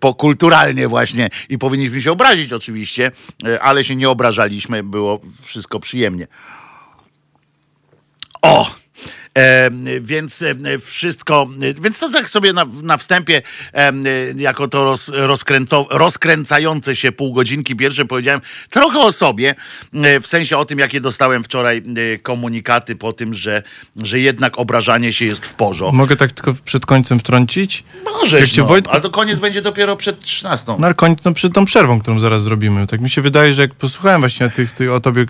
[0.00, 3.10] po kulturalnie właśnie i powinniśmy się obrazić oczywiście,
[3.46, 6.26] e, ale się nie obrażaliśmy, było wszystko przyjemnie.
[8.42, 8.81] O!
[9.38, 11.48] E, więc e, wszystko,
[11.82, 13.42] więc to tak sobie na, na wstępie,
[13.74, 13.92] e,
[14.36, 18.40] jako to roz, rozkręco, rozkręcające się pół godzinki pierwsze powiedziałem
[18.70, 19.54] trochę o sobie,
[20.22, 21.82] w sensie o tym, jakie dostałem wczoraj
[22.22, 23.62] komunikaty po tym, że,
[23.96, 25.96] że jednak obrażanie się jest w porządku.
[25.96, 27.84] Mogę tak tylko przed końcem wtrącić?
[28.04, 30.76] Możesz, no, Wojt- ale to koniec będzie dopiero przed 13.
[30.78, 32.86] No ale koń, no, przed tą przerwą, którą zaraz zrobimy.
[32.86, 35.26] Tak mi się wydaje, że jak posłuchałem właśnie tych, tych o tobie,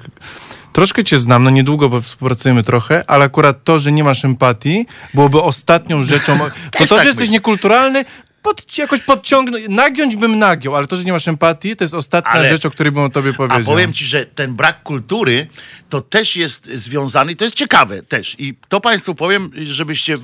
[0.73, 4.87] troszkę cię znam, no niedługo, bo współpracujemy trochę, ale akurat to, że nie masz empatii,
[5.15, 6.45] byłoby ostatnią rzeczą, bo
[6.79, 7.33] to, że tak jesteś myślę.
[7.33, 8.05] niekulturalny,
[8.43, 12.31] pod, jakoś podciągnąć, nagiąć bym nagiął, ale to, że nie masz empatii, to jest ostatnia
[12.31, 13.65] Ale- rzecz, o której bym o tobie A powiedział.
[13.65, 15.47] powiem ci, że ten brak kultury
[15.89, 18.37] to też jest związany, i to jest ciekawe też.
[18.39, 20.19] I to Państwu powiem, żebyście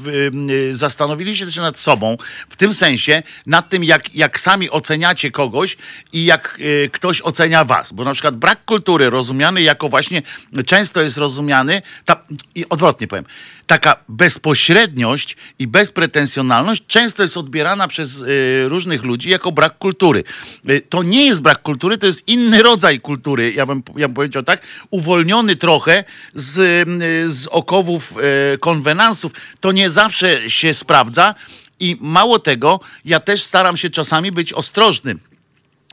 [0.70, 2.16] y, zastanowili się też nad sobą,
[2.48, 5.76] w tym sensie, nad tym, jak, jak sami oceniacie kogoś
[6.12, 7.92] i jak y, ktoś ocenia was.
[7.92, 10.22] Bo na przykład brak kultury rozumiany jako właśnie,
[10.66, 12.16] często jest rozumiany, ta,
[12.54, 13.24] i odwrotnie powiem,
[13.68, 20.24] taka bezpośredniość i bezpretensjonalność często jest odbierana przez y, różnych ludzi jako brak kultury.
[20.70, 24.14] Y, to nie jest brak kultury, to jest inny rodzaj kultury, ja bym, ja bym
[24.14, 26.04] powiedział tak, uwolniony trochę
[26.34, 28.14] z, y, z okowów
[28.60, 29.32] konwenansów.
[29.60, 31.34] To nie zawsze się sprawdza
[31.80, 35.16] i mało tego, ja też staram się czasami być ostrożny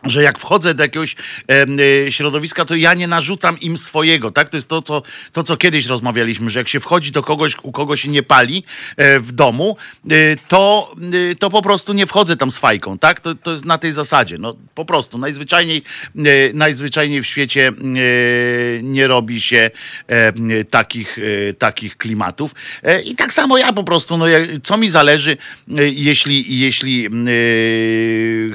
[0.05, 1.15] że jak wchodzę do jakiegoś
[2.07, 4.49] y, środowiska, to ja nie narzucam im swojego, tak?
[4.49, 7.71] To jest to co, to, co kiedyś rozmawialiśmy, że jak się wchodzi do kogoś, u
[7.71, 8.63] kogoś się nie pali
[8.97, 9.77] e, w domu,
[10.11, 13.19] y, to, y, to po prostu nie wchodzę tam z fajką, tak?
[13.19, 15.17] To, to jest na tej zasadzie, no po prostu.
[15.17, 15.83] Najzwyczajniej,
[16.15, 19.71] y, najzwyczajniej w świecie y, nie robi się
[20.07, 21.17] e, takich,
[21.59, 22.55] takich klimatów.
[22.83, 24.25] E, I tak samo ja po prostu, no,
[24.63, 25.37] co mi zależy,
[25.91, 27.09] jeśli, jeśli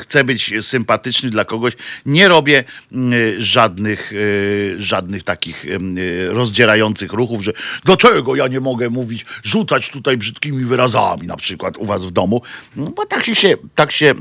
[0.01, 1.73] chcę być sympatyczny dla dla kogoś.
[2.07, 7.53] Nie robię mm, żadnych, e, żadnych takich em, e, rozdzierających ruchów, że
[7.85, 12.43] dlaczego ja nie mogę mówić, rzucać tutaj brzydkimi wyrazami na przykład u was w domu,
[12.77, 14.15] no, bo tak się, tak się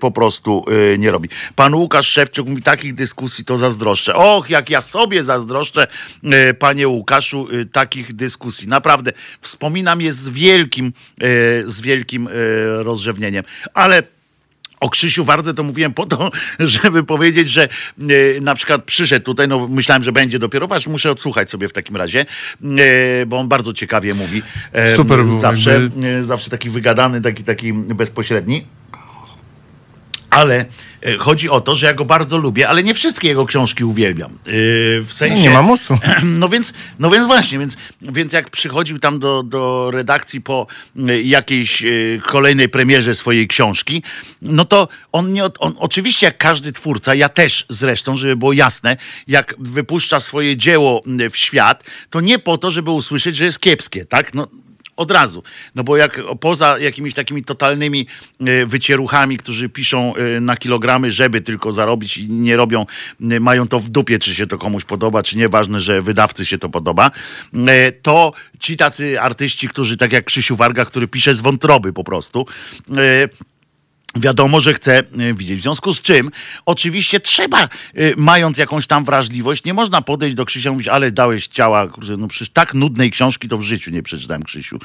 [0.00, 1.28] po prostu e, nie robi.
[1.54, 4.14] Pan Łukasz Szewczuk mówi, takich dyskusji to zazdroszczę.
[4.14, 5.86] Och, jak ja sobie zazdroszczę,
[6.24, 8.68] e, panie Łukaszu, e, takich dyskusji.
[8.68, 11.28] Naprawdę, wspominam je z wielkim, e,
[11.66, 12.32] z wielkim e,
[12.82, 13.44] rozrzewnieniem.
[13.74, 14.15] Ale
[14.80, 19.48] o Krzysiu Wardze to mówiłem po to, żeby powiedzieć, że e, na przykład przyszedł tutaj,
[19.48, 22.26] no myślałem, że będzie dopiero, aż muszę odsłuchać sobie w takim razie,
[22.78, 24.42] e, bo on bardzo ciekawie mówi.
[24.72, 28.64] E, Super był, Zawsze, e, zawsze taki wygadany, taki, taki bezpośredni.
[30.36, 30.64] Ale
[31.02, 34.32] e, chodzi o to, że ja go bardzo lubię, ale nie wszystkie jego książki uwielbiam.
[34.32, 34.36] E,
[35.00, 35.42] W sensie...
[35.42, 35.98] Nie ma musu.
[36.24, 40.66] No więc, no więc właśnie, więc, więc jak przychodził tam do, do redakcji po
[41.08, 41.82] y, jakiejś
[42.22, 44.02] kolejnej premierze swojej książki,
[44.42, 48.96] no to on nie, on oczywiście jak każdy twórca, ja też zresztą, żeby było jasne,
[49.28, 54.04] jak wypuszcza swoje dzieło w świat, to nie po to, żeby usłyszeć, że jest kiepskie,
[54.04, 54.34] tak?
[54.34, 54.48] No,
[54.96, 55.42] od razu.
[55.74, 58.06] No bo jak poza jakimiś takimi totalnymi
[58.40, 62.86] e, wycieruchami, którzy piszą e, na kilogramy, żeby tylko zarobić i nie robią,
[63.30, 66.46] e, mają to w dupie, czy się to komuś podoba, czy nie, ważne, że wydawcy
[66.46, 67.10] się to podoba,
[68.02, 72.46] to ci tacy artyści, którzy tak jak Krzysiu Warga, który pisze z wątroby po prostu,
[74.14, 75.02] Wiadomo, że chce
[75.34, 75.58] widzieć.
[75.58, 76.30] W związku z czym,
[76.66, 77.68] oczywiście trzeba, e,
[78.16, 81.88] mając jakąś tam wrażliwość, nie można podejść do Krzysia i mówić, ale dałeś ciała,
[82.18, 84.78] no przecież tak nudnej książki to w życiu nie przeczytałem, Krzysiu.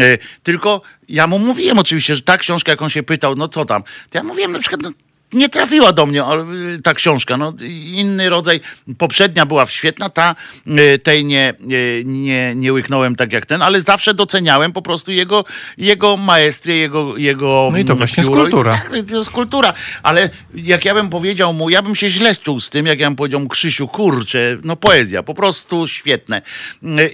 [0.00, 3.64] E, Tylko ja mu mówiłem oczywiście, że ta książka, jak on się pytał, no co
[3.64, 4.90] tam, to ja mówiłem na przykład, no,
[5.32, 7.36] nie trafiła do mnie y, ta książka.
[7.36, 7.52] No,
[7.92, 8.60] inny rodzaj.
[8.98, 10.34] Poprzednia była świetna, ta
[10.66, 15.12] y, tej nie, y, nie, nie łyknąłem tak jak ten, ale zawsze doceniałem po prostu
[15.12, 15.44] jego,
[15.78, 18.48] jego maestrię, jego, jego No i to mm, właśnie jest pióro.
[18.48, 18.72] I kultura.
[18.72, 19.72] Tak, to jest kultura.
[20.02, 23.06] Ale jak ja bym powiedział mu, ja bym się źle czuł z tym, jak ja
[23.06, 26.42] bym powiedział mu, Krzysiu, kurczę, no poezja, po prostu świetne.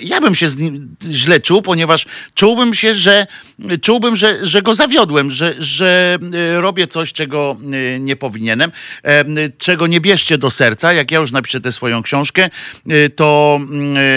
[0.03, 3.27] Ja bym się z nim źle czuł, ponieważ czułbym się, że
[3.83, 6.19] czułbym, że, że go zawiodłem, że, że
[6.61, 7.57] robię coś, czego
[8.03, 8.73] nie powinienem,
[9.59, 10.93] czego nie bierzcie do serca.
[10.93, 12.51] Jak ja już napiszę tę swoją książkę,
[12.91, 13.61] y, to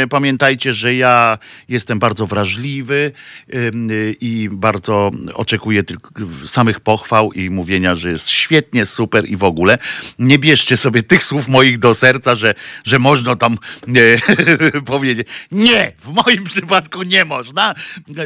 [0.03, 1.37] y, pamiętajcie, że ja
[1.69, 3.11] jestem bardzo wrażliwy
[3.53, 6.09] y, i bardzo oczekuję tylko
[6.45, 9.77] samych pochwał i mówienia, że jest świetnie, super i w ogóle.
[10.19, 15.27] Nie bierzcie sobie tych słów moich do serca, że, że można tam e, powiedzieć.
[15.51, 17.75] Nie, w moim przypadku nie można.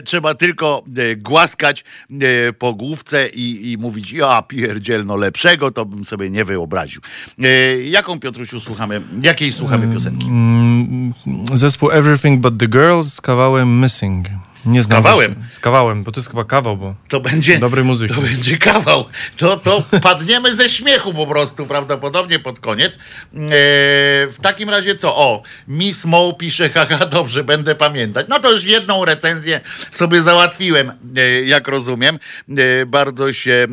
[0.05, 5.17] Trzeba tylko e, głaskać e, po główce i, i mówić, ja pierdzielno
[5.49, 7.01] lepszego, to bym sobie nie wyobraził.
[7.39, 10.27] E, jaką, Piotrusiu, słuchamy, jakiej słuchamy piosenki?
[10.27, 11.13] Mm,
[11.53, 14.27] Zespół Everything But The Girls z kawałem Missing.
[14.65, 15.33] Nie znam kawałem?
[15.33, 15.53] właśnie.
[15.53, 18.15] Z kawałem, bo to jest chyba kawał, bo To będzie, Dobry muzyk.
[18.15, 19.05] To będzie kawał.
[19.37, 22.95] To, to padniemy ze śmiechu po prostu, prawdopodobnie pod koniec.
[22.95, 22.99] E,
[24.27, 25.15] w takim razie co?
[25.15, 28.25] O, Miss Mo pisze, haha, dobrze, będę pamiętać.
[28.29, 32.19] No to już jedną recenzję sobie załatwiłem, e, jak rozumiem.
[32.49, 33.67] E, bardzo się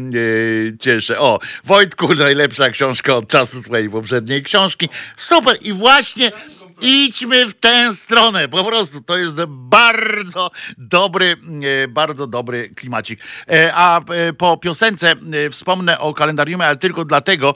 [0.75, 1.19] e, cieszę.
[1.21, 4.89] O, Wojtku, najlepsza książka od czasu swojej poprzedniej książki.
[5.17, 6.33] Super i właśnie...
[6.81, 11.37] Idźmy w tę stronę, po prostu to jest bardzo dobry,
[11.85, 13.21] e, bardzo dobry klimacik.
[13.49, 15.15] E, A e, po piosence
[15.51, 17.55] wspomnę o kalendarium, ale tylko dlatego,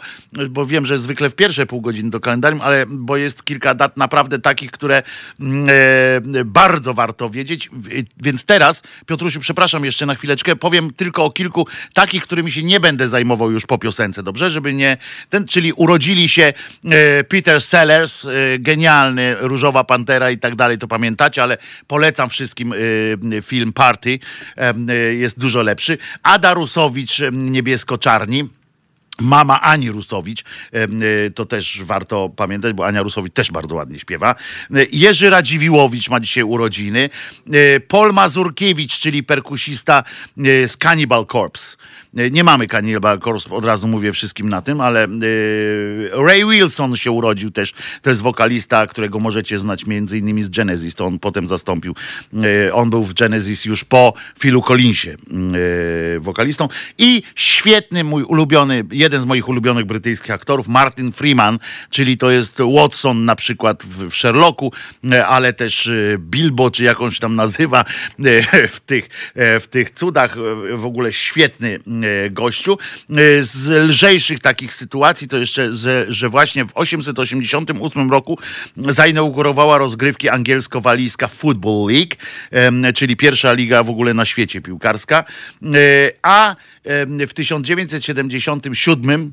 [0.50, 3.96] bo wiem, że zwykle w pierwsze pół godziny do kalendarium, ale bo jest kilka dat
[3.96, 5.02] naprawdę takich, które
[5.40, 5.66] mm,
[6.44, 7.70] bardzo warto wiedzieć.
[8.16, 12.80] Więc teraz, Piotrusiu, przepraszam jeszcze na chwileczkę, powiem tylko o kilku takich, którymi się nie
[12.80, 14.50] będę zajmował już po piosence, dobrze?
[14.50, 14.96] Żeby nie,
[15.28, 16.52] ten, czyli urodzili się
[17.28, 18.59] Peter Sellers, e,
[19.11, 24.18] genialny, Różowa Pantera i tak dalej, to pamiętacie, ale polecam wszystkim e, film Party,
[24.57, 25.99] e, jest dużo lepszy.
[26.23, 28.49] Ada Rusowicz, Niebiesko-Czarni.
[29.20, 30.44] Mama Ani Rusowicz,
[31.27, 34.35] y, to też warto pamiętać, bo Ania Rusowicz też bardzo ładnie śpiewa.
[34.77, 37.11] Y, Jerzy Radziwiłowicz ma dzisiaj urodziny.
[37.55, 40.05] Y, Paul Mazurkiewicz, czyli perkusista
[40.38, 41.77] y, z Cannibal Corpse.
[42.18, 43.20] Y, Nie mamy Cannibal
[43.51, 47.75] od razu mówię wszystkim na tym, ale y, Ray Wilson się urodził też.
[48.03, 51.94] To jest wokalista, którego możecie znać między innymi z Genesis, to on potem zastąpił.
[52.68, 55.16] Y, On był w Genesis już po Philu Collinsie
[56.20, 56.68] wokalistą.
[56.99, 61.59] I świetny mój ulubiony, jeden z moich ulubionych brytyjskich aktorów, Martin Freeman,
[61.90, 64.73] czyli to jest Watson na przykład w, Sherlocku,
[65.12, 67.85] e, ale też e, Bilbo, czy jakąś tam nazywa
[68.25, 70.37] e, w tych, e, w tych cudach.
[70.73, 71.99] E, W ogóle świetny e,
[72.30, 72.78] gościu.
[73.10, 75.72] E, Z lżejszych takich sytuacji to jeszcze,
[76.08, 78.38] że, właśnie w 888 roku
[78.76, 82.14] zainaugurowała rozgrywki angielsko-walijska Football League,
[82.94, 85.24] czyli pierwsza liga w ogóle na świecie piłkarska.
[85.62, 86.56] E, A
[87.28, 89.32] w 1977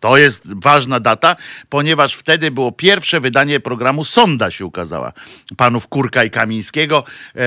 [0.00, 1.36] To jest ważna data,
[1.68, 5.12] ponieważ wtedy było pierwsze wydanie programu Sonda się ukazała.
[5.56, 7.04] Panów Kurka i Kamińskiego.
[7.34, 7.42] Yy,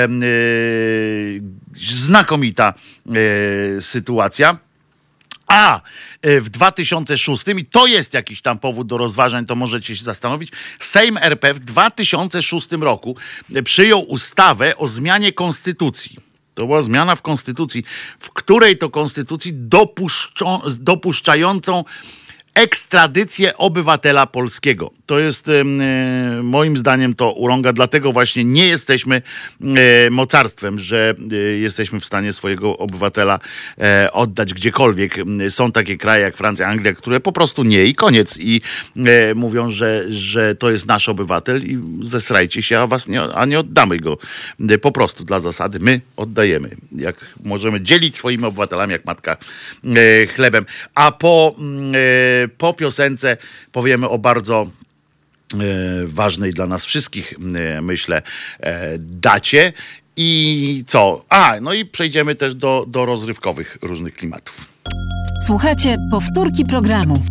[2.05, 2.73] znakomita
[3.05, 4.57] yy, sytuacja.
[5.47, 5.81] A
[6.25, 10.51] y, w 2006, i to jest jakiś tam powód do rozważań, to możecie się zastanowić,
[10.79, 13.17] Sejm RP w 2006 roku
[13.63, 16.17] przyjął ustawę o zmianie konstytucji.
[16.53, 17.83] To była zmiana w konstytucji,
[18.19, 21.83] w której to konstytucji dopuszczą, dopuszczającą
[22.55, 24.91] ekstradycję obywatela polskiego.
[25.05, 25.63] To jest e,
[26.43, 29.21] moim zdaniem to urąga, dlatego właśnie nie jesteśmy
[29.61, 33.39] e, mocarstwem, że e, jesteśmy w stanie swojego obywatela
[34.11, 35.15] oddać gdziekolwiek.
[35.49, 38.61] Są takie kraje jak Francja, Anglia, które po prostu nie i koniec i
[39.35, 43.59] mówią, że, że to jest nasz obywatel i zesrajcie się, a was nie, a nie
[43.59, 44.17] oddamy go.
[44.81, 46.75] Po prostu dla zasady my oddajemy.
[46.91, 49.37] Jak możemy dzielić swoimi obywatelami jak matka
[50.35, 50.65] chlebem.
[50.95, 51.55] A po,
[52.57, 53.37] po piosence
[53.71, 54.67] powiemy o bardzo
[56.05, 58.21] ważnej dla nas wszystkich, e, myślę,
[58.59, 59.73] e, dacie.
[60.15, 61.25] I co?
[61.29, 64.65] A, no i przejdziemy też do, do rozrywkowych różnych klimatów.
[65.45, 67.23] Słuchajcie powtórki programu.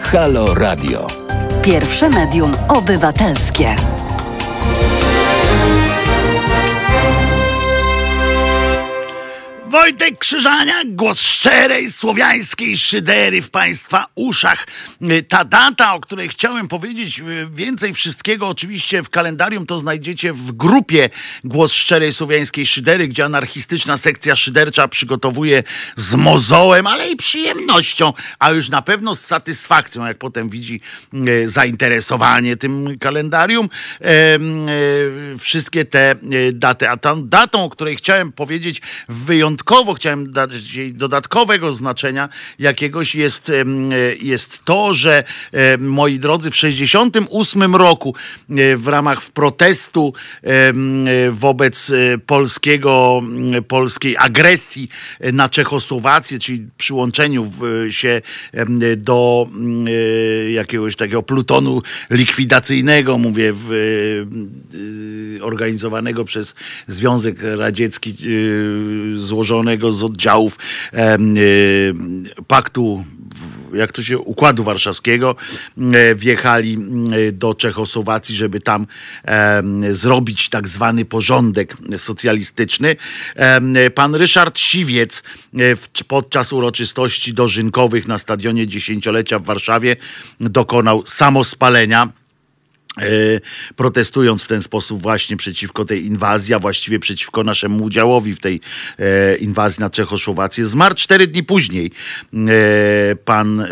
[0.00, 1.06] Halo Radio.
[1.62, 3.76] Pierwsze medium obywatelskie.
[9.72, 14.66] Wojtek Krzyżania, głos szczerej słowiańskiej szydery w Państwa uszach.
[15.02, 20.32] Y, Ta data, o której chciałem powiedzieć, y, więcej wszystkiego oczywiście w kalendarium to znajdziecie
[20.32, 21.10] w grupie
[21.44, 25.62] Głos szczerej słowiańskiej szydery, gdzie anarchistyczna sekcja szydercza przygotowuje
[25.96, 30.80] z mozołem, ale i przyjemnością, a już na pewno z satysfakcją, jak potem widzi
[31.14, 33.68] y, zainteresowanie tym kalendarium,
[35.38, 36.14] wszystkie te
[36.52, 36.88] daty.
[36.88, 38.80] A tą datą, o której chciałem powiedzieć
[39.62, 40.52] wyjątkowo, chciałem dać
[40.92, 43.52] dodatkowego znaczenia jakiegoś jest,
[44.20, 45.24] jest to, że
[45.78, 48.14] moi drodzy, w 68 roku
[48.50, 50.12] e, w ramach protestu
[51.30, 53.22] wobec e, polskiego,
[53.68, 54.88] polskiej agresji
[55.20, 57.52] e, na Czechosłowację, czyli przyłączeniu
[57.90, 58.22] się
[58.96, 59.48] do
[60.50, 63.70] jakiegoś takiego plutonu likwidacyjnego, mówię, w,
[65.40, 66.54] organizowanego przez
[66.86, 69.20] Związek Radziecki, e,
[69.90, 70.58] z oddziałów
[70.92, 71.18] e,
[72.46, 73.04] paktu
[73.74, 75.36] jak to się, Układu Warszawskiego,
[75.78, 76.78] e, wjechali
[77.28, 78.86] e, do Czechosłowacji, żeby tam
[79.24, 82.96] em, zrobić tak zwany porządek socjalistyczny.
[83.36, 85.22] Em, Pan Ryszard Siwiec
[85.54, 89.96] e, w, podczas uroczystości dożynkowych na stadionie dziesięciolecia w Warszawie
[90.40, 92.21] dokonał samospalenia e,
[93.76, 98.60] protestując w ten sposób właśnie przeciwko tej inwazji, a właściwie przeciwko naszemu udziałowi w tej
[98.98, 100.66] e, inwazji na Czechosłowację.
[100.66, 101.90] Zmarł cztery dni później
[102.34, 103.66] e, pan, e,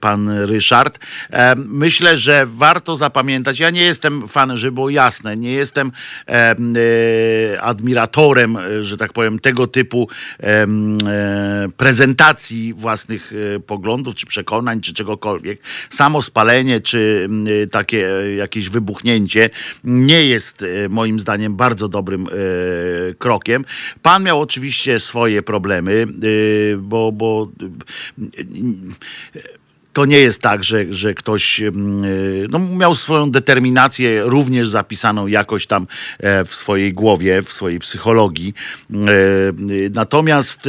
[0.00, 0.98] pan Ryszard.
[1.30, 5.92] E, myślę, że warto zapamiętać, ja nie jestem fanem, żeby było jasne, nie jestem
[6.28, 10.08] e, e, admiratorem, e, że tak powiem, tego typu
[10.40, 15.60] e, e, prezentacji własnych e, poglądów, czy przekonań, czy czegokolwiek.
[15.90, 17.28] Samo spalenie, czy
[17.64, 19.50] e, takie e, jakieś wybuchnięcie
[19.84, 22.30] nie jest e, moim zdaniem bardzo dobrym e,
[23.18, 23.64] krokiem.
[24.02, 27.48] Pan miał oczywiście swoje problemy, e, bo, bo
[29.92, 31.62] to nie jest tak, że, że ktoś
[32.48, 35.86] no, miał swoją determinację również zapisaną jakoś tam
[36.46, 38.54] w swojej głowie, w swojej psychologii.
[39.94, 40.68] Natomiast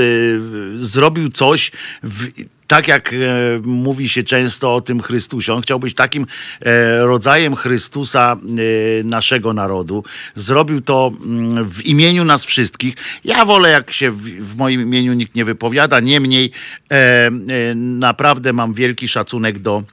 [0.76, 1.72] zrobił coś
[2.04, 2.28] w,
[2.67, 3.17] tak jak e,
[3.63, 6.26] mówi się często o tym Chrystusie, on chciał być takim
[6.62, 10.04] e, rodzajem Chrystusa e, naszego narodu.
[10.36, 12.95] Zrobił to mm, w imieniu nas wszystkich.
[13.26, 15.99] Ja wolę, jak się w, w moim imieniu nikt nie wypowiada.
[15.99, 16.52] Niemniej
[16.91, 17.32] e, e,
[17.76, 19.84] naprawdę mam wielki szacunek do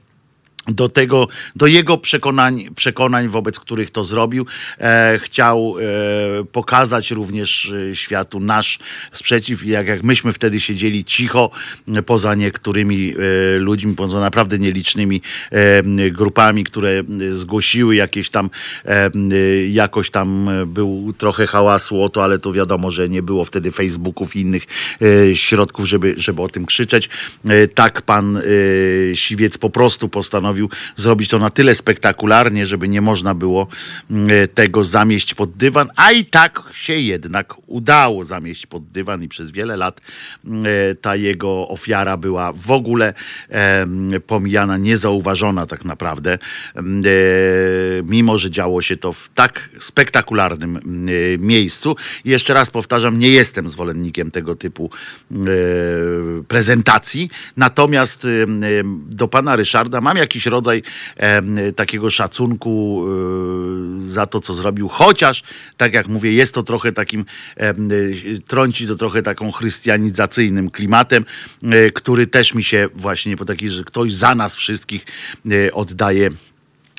[0.67, 4.45] do tego, do jego przekonań, przekonań wobec których to zrobił.
[4.79, 8.79] E, chciał e, pokazać również e, światu nasz
[9.11, 11.51] sprzeciw, jak, jak myśmy wtedy siedzieli cicho
[12.05, 13.13] poza niektórymi
[13.55, 18.49] e, ludźmi, poza naprawdę nielicznymi e, grupami, które zgłosiły jakieś tam,
[18.85, 19.11] e,
[19.67, 24.35] jakoś tam był trochę hałasu o to, ale to wiadomo, że nie było wtedy Facebooków
[24.35, 24.63] i innych
[25.33, 27.09] środków, żeby, żeby o tym krzyczeć.
[27.75, 28.41] Tak pan
[29.13, 33.67] Siwiec po prostu postanowił postanowił zrobić to na tyle spektakularnie, żeby nie można było
[34.11, 39.27] mm, tego zamieść pod dywan, a i tak się jednak udało zamieść pod dywan i
[39.27, 40.01] przez wiele lat
[40.45, 40.65] mm,
[41.01, 43.13] ta jego ofiara była w ogóle
[44.27, 46.39] pomijana, niezauważona tak naprawdę,
[46.75, 47.09] em, e,
[48.03, 51.95] mimo że działo się to w tak spektakularnym mm, e, miejscu.
[52.25, 54.89] Jeszcze raz powtarzam, nie jestem zwolennikiem tego typu
[55.31, 55.35] e,
[56.47, 58.27] prezentacji, natomiast e,
[59.09, 60.83] do pana Ryszarda mam jakiś rodzaj
[61.17, 65.43] e, takiego szacunku e, za to, co zrobił, chociaż,
[65.77, 67.25] tak jak mówię, jest to trochę takim,
[67.57, 67.73] e,
[68.47, 71.25] trąci to trochę taką chrystianizacyjnym klimatem,
[71.63, 75.05] e, który też mi się właśnie po taki, że ktoś za nas wszystkich
[75.73, 76.29] oddaje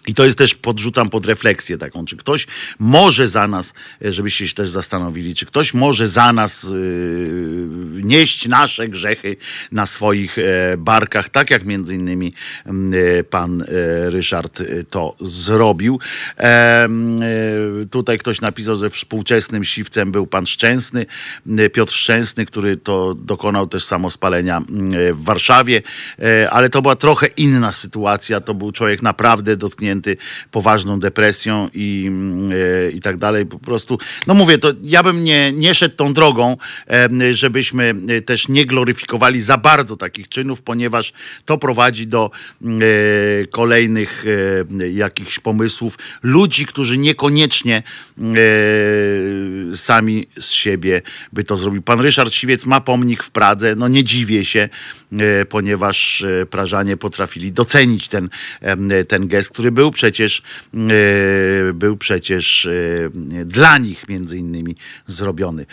[0.07, 2.47] i to jest też, podrzucam pod refleksję taką, czy ktoś
[2.79, 3.75] może za nas,
[4.05, 7.69] e, żebyście się też zastanowili, czy ktoś może za nas yy,
[8.03, 9.37] nieść nasze grzechy
[9.73, 12.33] na swoich e, barkach, tak jak między innymi
[12.67, 13.67] e, pan e,
[14.11, 16.01] Ryszard to zrobił.
[16.39, 16.89] E,
[17.91, 21.07] tutaj ktoś napisał, że współczesnym siwcem był pan Szczęsny,
[21.47, 24.63] m, Piotr Szczęsny, który to dokonał też samospalenia e,
[25.15, 25.83] w Warszawie,
[26.19, 28.41] e, ale to była trochę inna sytuacja.
[28.41, 29.92] To był człowiek naprawdę dotknięty
[30.51, 33.47] poważną depresją i, mm, e, i tak dalej.
[33.47, 36.57] Po prostu, no mówię, to ja bym nie, nie szedł tą drogą,
[37.31, 41.13] żebyśmy e, też nie gloryfikowali za bardzo takich czynów, ponieważ
[41.45, 42.31] to prowadzi do
[42.63, 44.25] mm, e, kolejnych
[44.81, 47.83] e, jakichś pomysłów ludzi, którzy niekoniecznie
[48.19, 48.23] e,
[49.77, 51.83] sami z siebie by to zrobili.
[51.83, 54.69] Pan Ryszard Siwiec ma pomnik w Pradze, no nie dziwię się,
[55.13, 58.29] e, ponieważ e, Prażanie potrafili docenić ten,
[59.09, 60.43] ten gest, który był przecież
[60.75, 60.79] e,
[61.73, 64.77] był przecież e, dla nich między innymi
[65.07, 65.67] zrobiony.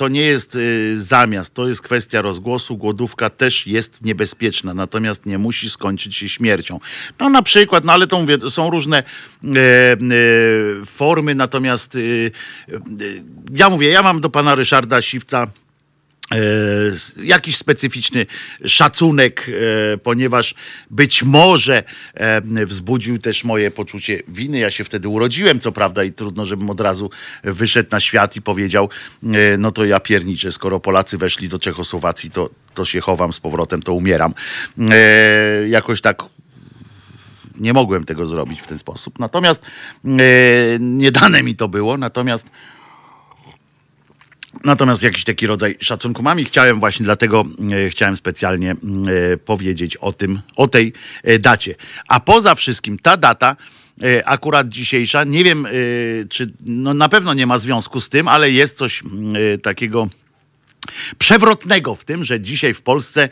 [0.00, 2.76] To nie jest y, zamiast, to jest kwestia rozgłosu.
[2.76, 6.80] Głodówka też jest niebezpieczna, natomiast nie musi skończyć się śmiercią.
[7.18, 9.02] No na przykład, no ale to mówię, są różne e,
[9.52, 9.96] e,
[10.86, 11.98] formy, natomiast
[13.54, 15.69] ja mówię, ja mam do pana Ryszarda Siwca e,
[17.22, 18.26] jakiś specyficzny
[18.64, 19.46] szacunek,
[19.94, 20.54] e, ponieważ
[20.90, 21.82] być może
[22.14, 24.58] e, wzbudził też moje poczucie winy.
[24.58, 27.10] Ja się wtedy urodziłem, co prawda, i trudno, żebym od razu
[27.44, 28.88] wyszedł na świat i powiedział,
[29.24, 33.40] e, no to ja pierniczę, skoro Polacy weszli do Czechosłowacji, to, to się chowam z
[33.40, 34.34] powrotem, to umieram.
[34.90, 36.22] E, jakoś tak
[37.60, 39.18] nie mogłem tego zrobić w ten sposób.
[39.18, 39.62] Natomiast
[40.04, 40.08] e,
[40.80, 42.50] nie dane mi to było, natomiast
[44.64, 47.44] Natomiast jakiś taki rodzaj szacunku mam i chciałem właśnie dlatego
[47.86, 50.92] e, chciałem specjalnie mm, e, powiedzieć o tym, o tej
[51.22, 51.74] e, dacie.
[52.08, 53.56] A poza wszystkim ta data
[54.24, 55.66] akurat dzisiejsza, nie wiem
[56.30, 60.08] czy no na pewno nie ma związku z tym, ale jest coś mm, takiego
[61.18, 63.28] przewrotnego w tym, że dzisiaj w Polsce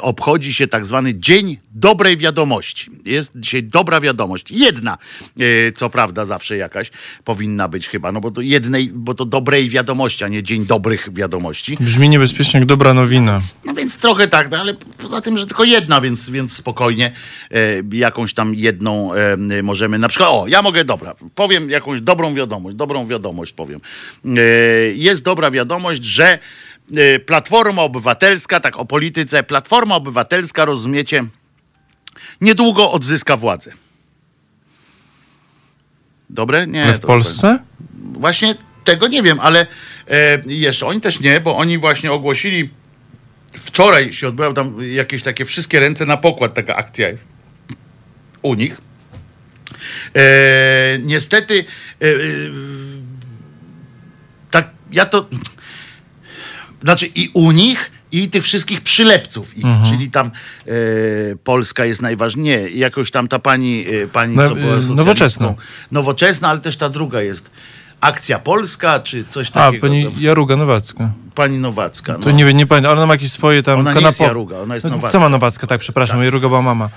[0.00, 2.90] obchodzi się tak zwany Dzień Dobrej Wiadomości.
[3.04, 4.50] Jest dzisiaj dobra wiadomość.
[4.50, 4.98] Jedna,
[5.40, 6.90] e, co prawda zawsze jakaś
[7.24, 11.08] powinna być chyba, no bo to jednej, bo to dobrej wiadomości, a nie Dzień Dobrych
[11.12, 11.76] Wiadomości.
[11.80, 13.38] Brzmi niebezpiecznie jak dobra nowina.
[13.64, 17.12] No więc trochę tak, no ale poza tym, że tylko jedna, więc, więc spokojnie
[17.50, 19.10] e, jakąś tam jedną
[19.62, 23.80] możemy, na przykład, o, ja mogę, dobra, powiem jakąś dobrą wiadomość, dobrą wiadomość powiem.
[24.24, 24.40] E,
[24.94, 26.38] jest dobra wiadomość, że
[27.26, 31.24] Platforma Obywatelska, tak o polityce, Platforma Obywatelska, rozumiecie,
[32.40, 33.72] niedługo odzyska władzę.
[36.30, 36.66] Dobre?
[36.66, 36.92] Nie.
[36.92, 37.58] W Polsce?
[38.12, 39.66] Właśnie tego nie wiem, ale
[40.08, 42.70] e, jeszcze oni też nie, bo oni właśnie ogłosili
[43.52, 47.26] wczoraj się odbyło tam jakieś takie wszystkie ręce na pokład, taka akcja jest
[48.42, 48.80] u nich.
[50.16, 51.64] E, niestety
[52.02, 52.16] e, e,
[54.50, 55.28] tak ja to
[56.82, 60.26] znaczy i u nich i tych wszystkich przylepców ich, czyli tam
[60.66, 60.70] e,
[61.44, 62.62] Polska jest najważniejsza.
[62.62, 65.54] Nie, jakoś tam ta pani, e, pani No, co była e, nowoczesna.
[65.92, 67.50] Nowoczesna, ale też ta druga jest.
[68.00, 69.80] Akcja Polska, czy coś A, takiego.
[69.86, 70.12] pani tam.
[70.18, 71.10] Jaruga Nowacka.
[71.34, 72.14] pani Nowacka.
[72.14, 72.30] To no.
[72.30, 74.74] nie, wiem, nie pamiętam, ale ona ma jakieś swoje tam Ona nie jest Jaruga, ona
[74.74, 75.12] jest No, Nowacka.
[75.12, 76.90] Co ma Nowacka, tak, przepraszam, Jaruga była mama.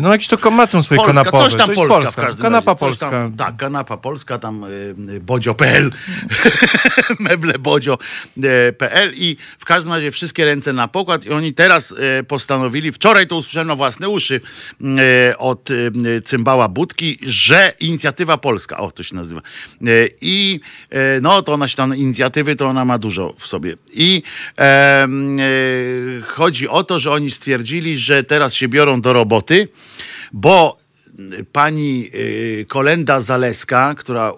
[0.00, 1.44] No jakieś to ma tą swoje Polska, kanapowe.
[1.44, 2.10] coś tam z Polska, Polska.
[2.22, 2.78] w każdym Kanapa razie.
[2.78, 3.10] coś Polska.
[3.10, 5.90] Tam, tak, kanapa Polska, tam y, bodzio.pl,
[7.20, 11.90] meblebodzio.pl i w każdym razie wszystkie ręce na pokład i oni teraz
[12.20, 14.40] y, postanowili, wczoraj to usłyszałem na własne uszy
[14.80, 15.92] y, od y,
[16.24, 19.40] Cymbała Budki, że inicjatywa polska, o to się nazywa,
[19.82, 20.60] y, i
[20.92, 24.22] y, no to ona się tam, inicjatywy to ona ma dużo w sobie i
[26.18, 29.68] y, chodzi o to, że oni stwierdzili, że teraz się biorą do roboty,
[30.32, 30.78] bo
[31.52, 34.32] pani y, Kolenda Zaleska, która,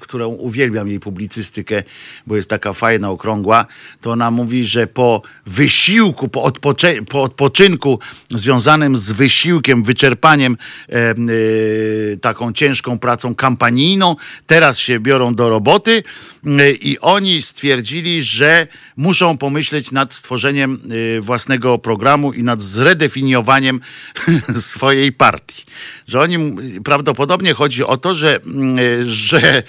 [0.00, 1.82] którą uwielbiam jej publicystykę,
[2.26, 3.66] bo jest taka fajna, okrągła,
[4.00, 7.98] to ona mówi, że po wysiłku, po, odpoczę, po odpoczynku
[8.30, 10.56] związanym z wysiłkiem, wyczerpaniem,
[10.88, 15.90] e, y, taką ciężką pracą kampanijną, teraz się biorą do roboty.
[15.90, 16.33] y,
[16.80, 18.66] i oni stwierdzili, że
[18.96, 20.80] muszą pomyśleć nad stworzeniem
[21.16, 23.80] y, własnego programu i nad zredefiniowaniem
[24.60, 25.64] swojej partii.
[26.06, 29.62] Że oni m- prawdopodobnie chodzi o to, że, mm, y, że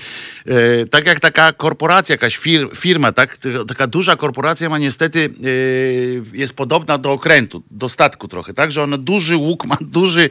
[0.92, 6.54] tak jak taka korporacja, jakaś fir, firma, tak, taka duża korporacja ma niestety, y, jest
[6.54, 10.30] podobna do okrętu, do statku trochę, tak, że ona duży łuk ma, duży,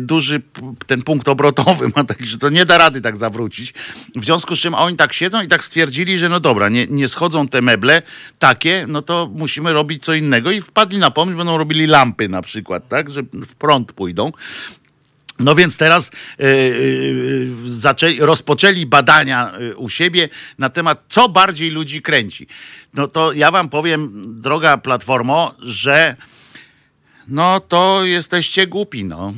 [0.00, 0.42] duży
[0.86, 3.74] ten punkt obrotowy ma taki, że to nie da rady tak zawrócić.
[4.16, 7.08] W związku z czym oni tak siedzą i tak stwierdzili, że no dobra, nie, nie
[7.08, 8.02] schodzą te meble
[8.38, 12.42] takie, no to musimy robić co innego i wpadli na pomysł, będą robili lampy na
[12.42, 14.32] przykład, tak, że w prąd pójdą.
[15.38, 16.10] No więc teraz
[17.66, 20.28] zaczęli, rozpoczęli badania e, u siebie
[20.58, 22.46] na temat, co bardziej ludzi kręci.
[22.94, 24.10] No to ja wam powiem,
[24.40, 26.16] droga Platformo, że
[27.28, 29.34] no to jesteście głupi, no.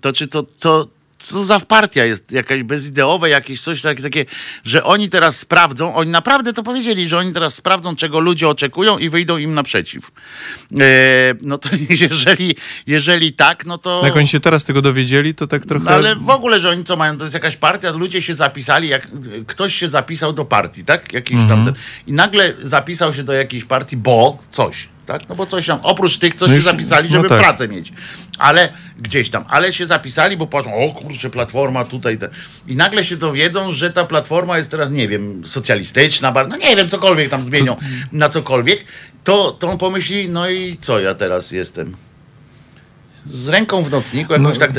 [0.00, 0.88] To czy to, to
[1.26, 4.24] co za partia jest jakaś bezideowe, jakieś coś takie, takie,
[4.64, 8.98] że oni teraz sprawdzą, oni naprawdę to powiedzieli, że oni teraz sprawdzą, czego ludzie oczekują
[8.98, 10.10] i wyjdą im naprzeciw.
[10.80, 11.68] E, no to
[12.00, 12.56] jeżeli,
[12.86, 14.02] jeżeli tak, no to...
[14.04, 15.84] Jak oni się teraz tego dowiedzieli, to tak trochę...
[15.84, 18.88] No ale w ogóle, że oni co mają, to jest jakaś partia, ludzie się zapisali,
[18.88, 19.08] jak
[19.46, 21.12] ktoś się zapisał do partii, tak?
[21.12, 21.74] Jakiś tam ten,
[22.06, 25.28] I nagle zapisał się do jakiejś partii, bo coś, tak?
[25.28, 27.38] No bo coś tam, oprócz tych, co No się już- zapisali, no żeby tak.
[27.40, 27.92] pracę mieć.
[28.38, 32.18] Ale gdzieś tam, ale się zapisali, bo patrzą, o kurczę, platforma tutaj.
[32.18, 32.28] Te.
[32.66, 36.76] I nagle się dowiedzą, że ta platforma jest teraz, nie wiem, socjalistyczna, bar- no nie
[36.76, 37.76] wiem, cokolwiek tam zmienią
[38.12, 38.84] na cokolwiek,
[39.24, 41.96] to, to on pomyśli, no i co ja teraz jestem?
[43.26, 44.66] Z ręką w nocniku, jakoś No.
[44.66, 44.70] tak.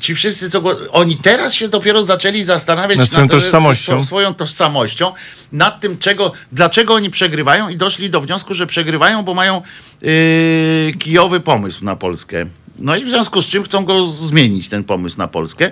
[0.00, 4.00] Ci wszyscy, co oni teraz się dopiero zaczęli zastanawiać Nad swoją te- tożsamością.
[4.00, 5.12] swo- swoją tożsamością,
[5.52, 9.62] nad tym, czego, dlaczego oni przegrywają i doszli do wniosku, że przegrywają, bo mają
[10.02, 12.46] yy, kijowy pomysł na Polskę.
[12.78, 15.66] No i w związku z czym chcą go zmienić, ten pomysł na Polskę.
[15.66, 15.70] Y,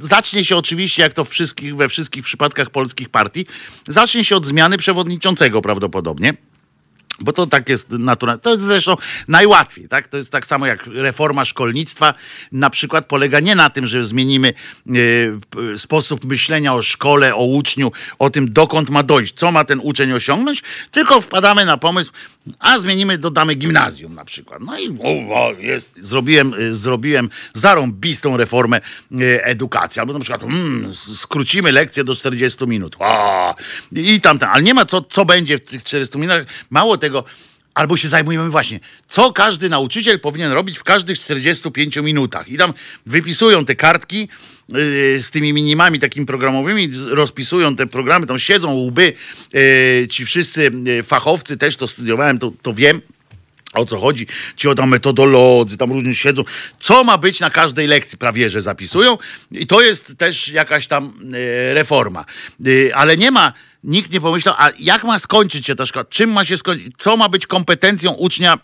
[0.00, 3.46] zacznie się oczywiście, jak to wszystkich, we wszystkich przypadkach polskich partii,
[3.88, 6.34] zacznie się od zmiany przewodniczącego prawdopodobnie.
[7.20, 8.40] Bo to tak jest naturalne.
[8.40, 8.96] To jest zresztą
[9.28, 10.08] najłatwiej, tak?
[10.08, 12.14] To jest tak samo jak reforma szkolnictwa.
[12.52, 14.54] Na przykład polega nie na tym, że zmienimy
[15.74, 19.80] e, sposób myślenia o szkole, o uczniu, o tym, dokąd ma dojść, co ma ten
[19.82, 22.12] uczeń osiągnąć, tylko wpadamy na pomysł,
[22.58, 24.62] a zmienimy, dodamy gimnazjum na przykład.
[24.62, 24.98] No i
[25.32, 30.00] o, jest, zrobiłem, e, zrobiłem zarąbistą reformę e, edukacji.
[30.00, 32.96] Albo na przykład mm, skrócimy lekcję do 40 minut.
[32.98, 33.54] O,
[33.92, 34.50] I tam, tam.
[34.52, 36.46] Ale nie ma co, co będzie w tych 40 minutach.
[36.70, 37.07] Mało tego,
[37.78, 42.48] albo się zajmujemy właśnie, co każdy nauczyciel powinien robić w każdych 45 minutach.
[42.48, 42.72] I tam
[43.06, 44.28] wypisują te kartki
[44.68, 49.12] yy, z tymi minimami takimi programowymi, rozpisują te programy, tam siedzą łby,
[49.52, 53.00] yy, ci wszyscy yy, fachowcy, też to studiowałem, to, to wiem.
[53.74, 54.26] O co chodzi?
[54.56, 56.44] Ci o tam metodolodzy, tam różni siedzą.
[56.80, 58.18] Co ma być na każdej lekcji?
[58.18, 59.18] Prawie, że zapisują.
[59.50, 62.24] I to jest też jakaś tam e, reforma.
[62.66, 63.52] E, ale nie ma,
[63.84, 66.04] nikt nie pomyślał, a jak ma skończyć się ta szkoła?
[66.04, 66.92] Czym ma się skończyć?
[66.98, 68.58] Co ma być kompetencją ucznia e,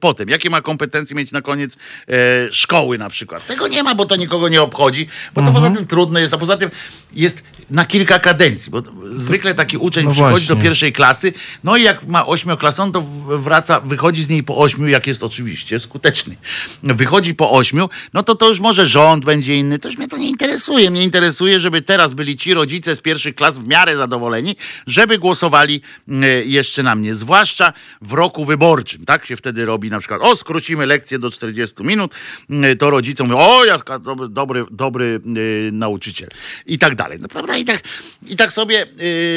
[0.00, 0.28] potem?
[0.28, 1.76] Jakie ma kompetencje mieć na koniec
[2.08, 3.46] e, szkoły na przykład?
[3.46, 6.38] Tego nie ma, bo to nikogo nie obchodzi, bo to poza tym trudne jest, a
[6.38, 6.70] poza tym
[7.12, 8.82] jest na kilka kadencji, bo
[9.14, 10.56] zwykle taki uczeń No przychodzi właśnie.
[10.56, 11.32] do pierwszej klasy,
[11.64, 13.02] no i jak ma ośmioklasową, to
[13.38, 16.36] wraca, wychodzi z niej po ośmiu, jak jest oczywiście skuteczny.
[16.82, 20.16] Wychodzi po ośmiu, no to to już może rząd będzie inny, to już mnie to
[20.16, 20.90] nie interesuje.
[20.90, 24.56] Mnie interesuje, żeby teraz byli ci rodzice z pierwszych klas w miarę zadowoleni,
[24.86, 29.98] żeby głosowali mm, jeszcze na mnie, zwłaszcza w roku wyborczym, tak się wtedy robi na
[29.98, 32.14] przykład, o skrócimy lekcję do 40 minut,
[32.50, 36.28] mm, to rodzicom mówią, o jaka dobry, dobry, dobry y, nauczyciel
[36.66, 37.55] i tak dalej, no, prawda?
[37.56, 37.82] I tak,
[38.26, 38.86] i tak sobie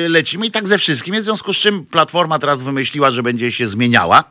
[0.05, 3.51] y, lecimy i tak ze wszystkim, w związku z czym Platforma teraz wymyśliła, że będzie
[3.51, 4.23] się zmieniała.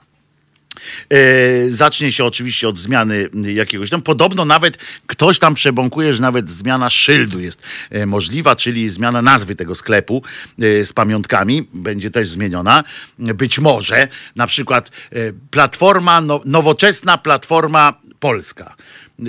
[1.10, 4.02] E, zacznie się oczywiście od zmiany jakiegoś tam.
[4.02, 9.56] Podobno nawet ktoś tam przebąkuje, że nawet zmiana szyldu jest e, możliwa, czyli zmiana nazwy
[9.56, 10.22] tego sklepu
[10.58, 12.84] e, z pamiątkami będzie też zmieniona.
[13.18, 15.16] Być może na przykład e,
[15.50, 18.76] platforma, no, nowoczesna platforma polska.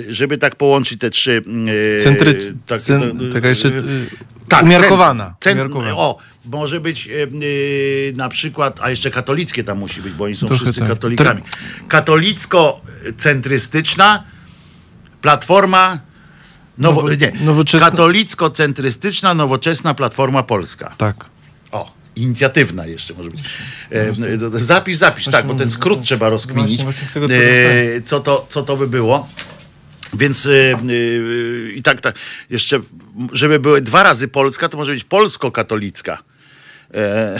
[0.08, 1.42] Żeby tak połączyć te trzy.
[1.98, 4.06] e, Centry, tak- cen, tak- taka jeszcze y,
[4.48, 5.34] tak, umiarkowana.
[5.40, 5.96] cen- umiarkowana.
[5.96, 7.26] O, może być e, e,
[8.16, 10.88] na przykład, a jeszcze katolickie tam musi być, bo oni są Trochę wszyscy tak.
[10.88, 11.40] katolikami.
[11.88, 14.22] Katolicko-centrystyczna
[15.22, 15.98] platforma.
[16.78, 20.92] Nowo, Nowo- nie, nowoczesna- katolicko-centrystyczna, nowoczesna platforma polska.
[20.98, 21.24] Tak.
[21.72, 23.40] O, inicjatywna jeszcze może być.
[23.92, 24.12] E,
[24.58, 26.82] zapisz, zapisz, tak, bo ten skrót trzeba rozkminić.
[26.82, 28.02] właśnie- właśnie z tego to E, dostaję.
[28.02, 29.28] co, to, co to by było?
[30.14, 32.14] Więc y, y, i tak, tak,
[32.50, 32.80] jeszcze,
[33.32, 36.18] żeby były dwa razy Polska, to może być polsko-katolicka.
[36.94, 37.36] E,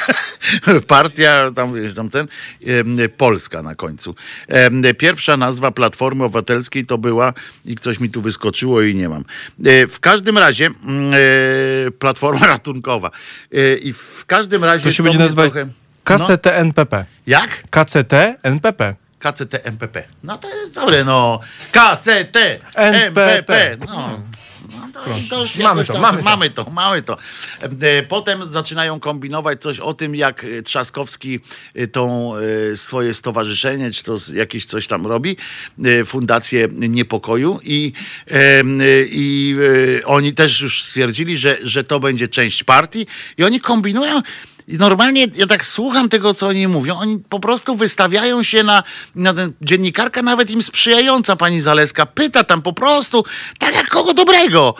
[0.86, 2.28] Partia, tam, wiesz, tam ten,
[3.16, 4.14] Polska na końcu.
[4.98, 7.32] Pierwsza nazwa Platformy Obywatelskiej to była,
[7.64, 9.24] i coś mi tu wyskoczyło i nie mam.
[9.64, 13.10] E, W każdym razie mm, e, Platforma Ratunkowa.
[13.82, 14.84] I w każdym razie...
[14.84, 15.66] To się to będzie nazywać trochę-
[16.10, 17.04] No, KCT NPP.
[17.26, 17.62] jak?
[17.70, 18.12] KCT
[18.42, 18.94] NPP.
[19.22, 20.04] KCT MPP.
[20.22, 21.40] No to jest dobre, no.
[21.72, 22.36] KCT
[22.74, 23.76] MPP.
[23.86, 24.20] No.
[24.74, 26.24] No to, to już Mamy to, tam- mamy to.
[26.24, 27.16] mamy to, mamy to.
[27.82, 31.40] E, Potem zaczynają kombinować coś o tym, jak e, Trzaskowski
[31.74, 32.32] e, tą
[32.76, 35.36] swoje stowarzyszenie, czy to jakieś coś tam robi,
[36.06, 37.92] Fundację Niepokoju i,
[39.10, 39.56] i
[40.04, 43.06] oni też już stwierdzili, że, że to będzie część partii
[43.38, 44.22] i oni kombinują
[44.68, 46.98] i normalnie ja tak słucham tego, co oni mówią.
[46.98, 48.82] Oni po prostu wystawiają się na,
[49.14, 53.24] na ten, dziennikarka nawet im sprzyjająca, pani Zaleska, pyta tam po prostu,
[53.58, 54.74] tak jak kogo dobrego,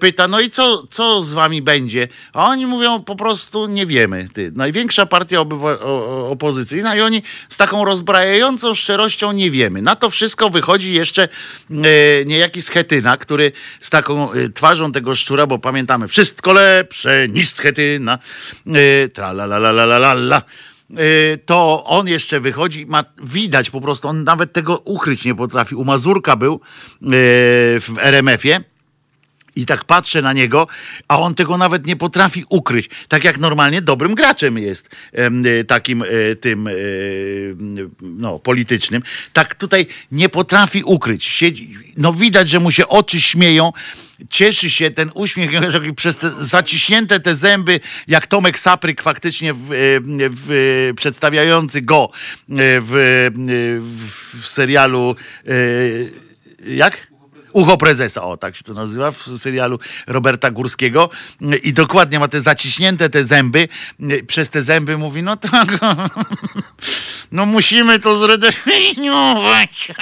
[0.00, 2.08] pyta, no i co, co z wami będzie?
[2.32, 4.28] A oni mówią po prostu, nie wiemy.
[4.32, 9.82] Ty, największa partia obywa- o, opozycyjna i oni z taką rozbrajającą szczerością nie wiemy.
[9.82, 11.28] Na to wszystko wychodzi jeszcze
[11.70, 11.74] y,
[12.26, 18.18] niejaki Schetyna, który z taką y, twarzą tego szczura, bo pamiętamy, wszystko lepsze niż Schetyna,
[18.66, 20.42] y, tra la la la la la la.
[20.90, 25.74] Y, To on jeszcze wychodzi, ma widać po prostu, on nawet tego ukryć nie potrafi.
[25.74, 26.60] U Mazurka był y,
[27.80, 28.73] w RMF-ie.
[29.56, 30.66] I tak patrzę na niego,
[31.08, 32.88] a on tego nawet nie potrafi ukryć.
[33.08, 34.90] Tak jak normalnie dobrym graczem jest,
[35.60, 37.56] y, takim y, tym y,
[38.02, 39.02] no, politycznym.
[39.32, 41.24] Tak tutaj nie potrafi ukryć.
[41.24, 43.72] Siedzi, no widać, że mu się oczy śmieją.
[44.30, 45.50] Cieszy się ten uśmiech
[45.96, 49.68] przez te zaciśnięte te zęby, jak Tomek Sapryk faktycznie w,
[50.30, 52.10] w, przedstawiający go
[52.48, 53.30] w,
[54.40, 55.16] w, serialu
[56.66, 57.13] jak?
[57.54, 61.10] Ucho prezesa, o tak się to nazywa w serialu Roberta Górskiego.
[61.62, 63.68] I dokładnie ma te zaciśnięte te zęby,
[64.26, 65.68] przez te zęby mówi, no tak,
[67.32, 69.92] no musimy to zredefiniować.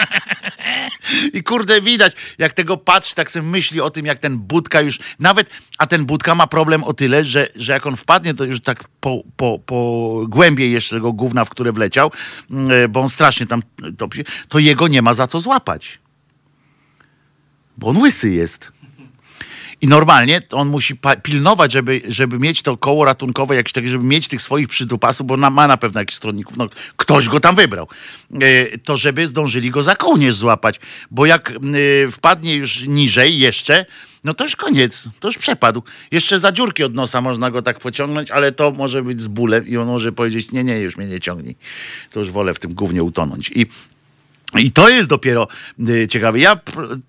[1.34, 4.98] I kurde widać, jak tego patrzy, tak sobie myśli o tym, jak ten Budka już,
[5.18, 8.60] nawet, a ten Budka ma problem o tyle, że, że jak on wpadnie, to już
[8.60, 12.12] tak po, po, po głębiej jeszcze tego gówna, w które wleciał,
[12.50, 13.62] mm, bo on strasznie tam
[13.98, 16.02] topi, to jego nie ma za co złapać
[17.78, 18.72] bo on łysy jest.
[19.82, 24.28] I normalnie on musi pilnować, żeby, żeby mieć to koło ratunkowe, jakieś takie, żeby mieć
[24.28, 27.88] tych swoich przydupasów, bo ma na pewno jakichś stronników, no, ktoś go tam wybrał,
[28.40, 33.86] e, to żeby zdążyli go za kołnierz złapać, bo jak e, wpadnie już niżej jeszcze,
[34.24, 35.82] no to już koniec, to już przepadł.
[36.10, 39.68] Jeszcze za dziurki od nosa można go tak pociągnąć, ale to może być z bólem
[39.68, 41.56] i on może powiedzieć, nie, nie, już mnie nie ciągnij.
[42.10, 43.50] To już wolę w tym gównie utonąć.
[43.54, 43.66] I
[44.58, 45.48] i to jest dopiero
[45.88, 46.38] y, ciekawe.
[46.38, 46.60] Ja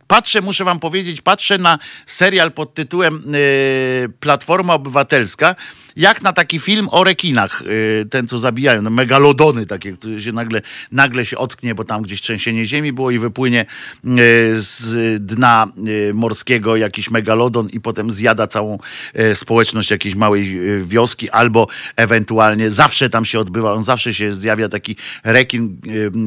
[0.08, 5.56] patrzę, muszę wam powiedzieć, patrzę na serial pod tytułem y, Platforma Obywatelska,
[5.96, 10.32] jak na taki film o rekinach, y, ten co zabijają, no, megalodony takie, które się
[10.32, 13.66] nagle, nagle się ocknie, bo tam gdzieś trzęsienie ziemi było i wypłynie
[14.06, 18.78] y, z dna y, morskiego jakiś megalodon i potem zjada całą
[19.20, 24.34] y, społeczność jakiejś małej y, wioski, albo ewentualnie zawsze tam się odbywa, on zawsze się
[24.34, 25.78] zjawia taki rekin,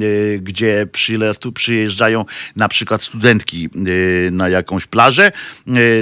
[0.03, 0.87] y, gdzie
[1.55, 2.25] przyjeżdżają
[2.57, 3.69] na przykład studentki
[4.31, 5.33] na jakąś plażę,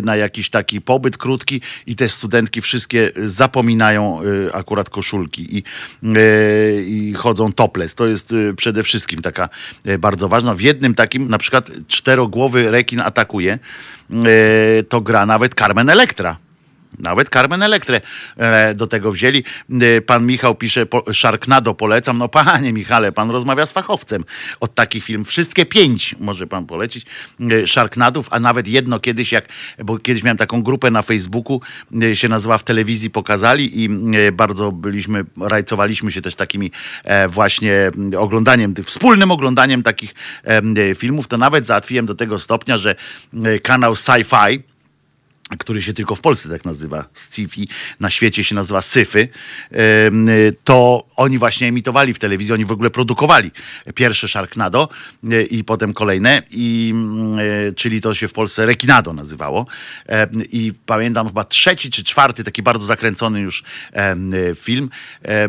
[0.03, 5.63] na jakiś taki pobyt krótki i te studentki wszystkie zapominają y, akurat koszulki i,
[6.05, 7.95] y, i chodzą topless.
[7.95, 9.49] To jest y, przede wszystkim taka
[9.99, 10.55] bardzo ważna.
[10.55, 13.59] W jednym takim na przykład czterogłowy rekin atakuje,
[14.89, 16.37] to gra nawet Carmen Electra.
[16.99, 18.01] Nawet Carmen Electrę
[18.37, 19.45] e, do tego wzięli.
[19.71, 22.19] E, Pan Michał pisze, Sharknado polecam.
[22.19, 24.25] No panie Michale, pan rozmawia z fachowcem
[24.61, 25.25] od takich film.
[25.25, 27.07] Wszystkie pięć może pan polecić
[27.41, 31.61] e, Sharknadów, a nawet jedno kiedyś, jak, bo kiedyś miałem taką grupę na Facebooku,
[32.15, 33.89] się nazywa W telewizji pokazali i
[34.33, 36.71] bardzo byliśmy, rajcowaliśmy się też takimi
[37.29, 40.15] właśnie oglądaniem, wspólnym oglądaniem takich
[40.97, 41.29] filmów.
[41.29, 42.95] To nawet załatwiłem do tego stopnia, że
[43.63, 44.63] kanał Sci-Fi,
[45.59, 47.67] który się tylko w Polsce tak nazywa, sci-fi,
[48.01, 49.29] na świecie się nazywa syfy,
[50.65, 53.51] to oni właśnie emitowali w telewizji, oni w ogóle produkowali
[53.95, 54.89] pierwsze Sharknado
[55.31, 59.67] e, i potem kolejne, i, mm, e, czyli to się w Polsce Rekinado nazywało.
[60.07, 64.17] Em, I pamiętam chyba trzeci czy czwarty, taki bardzo zakręcony już e,
[64.55, 64.91] film,
[65.23, 65.49] e,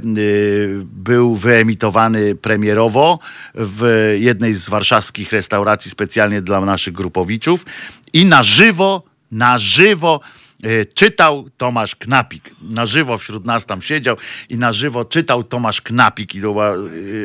[0.84, 3.20] był wyemitowany premierowo
[3.56, 7.66] w jednej z warszawskich restauracji specjalnie dla naszych grupowiczów
[8.14, 10.20] i na żywo na żywo
[10.94, 12.52] czytał Tomasz Knapik.
[12.62, 14.18] Na żywo wśród nas tam siedział
[14.50, 16.78] i na żywo czytał Tomasz Knapik i to była e,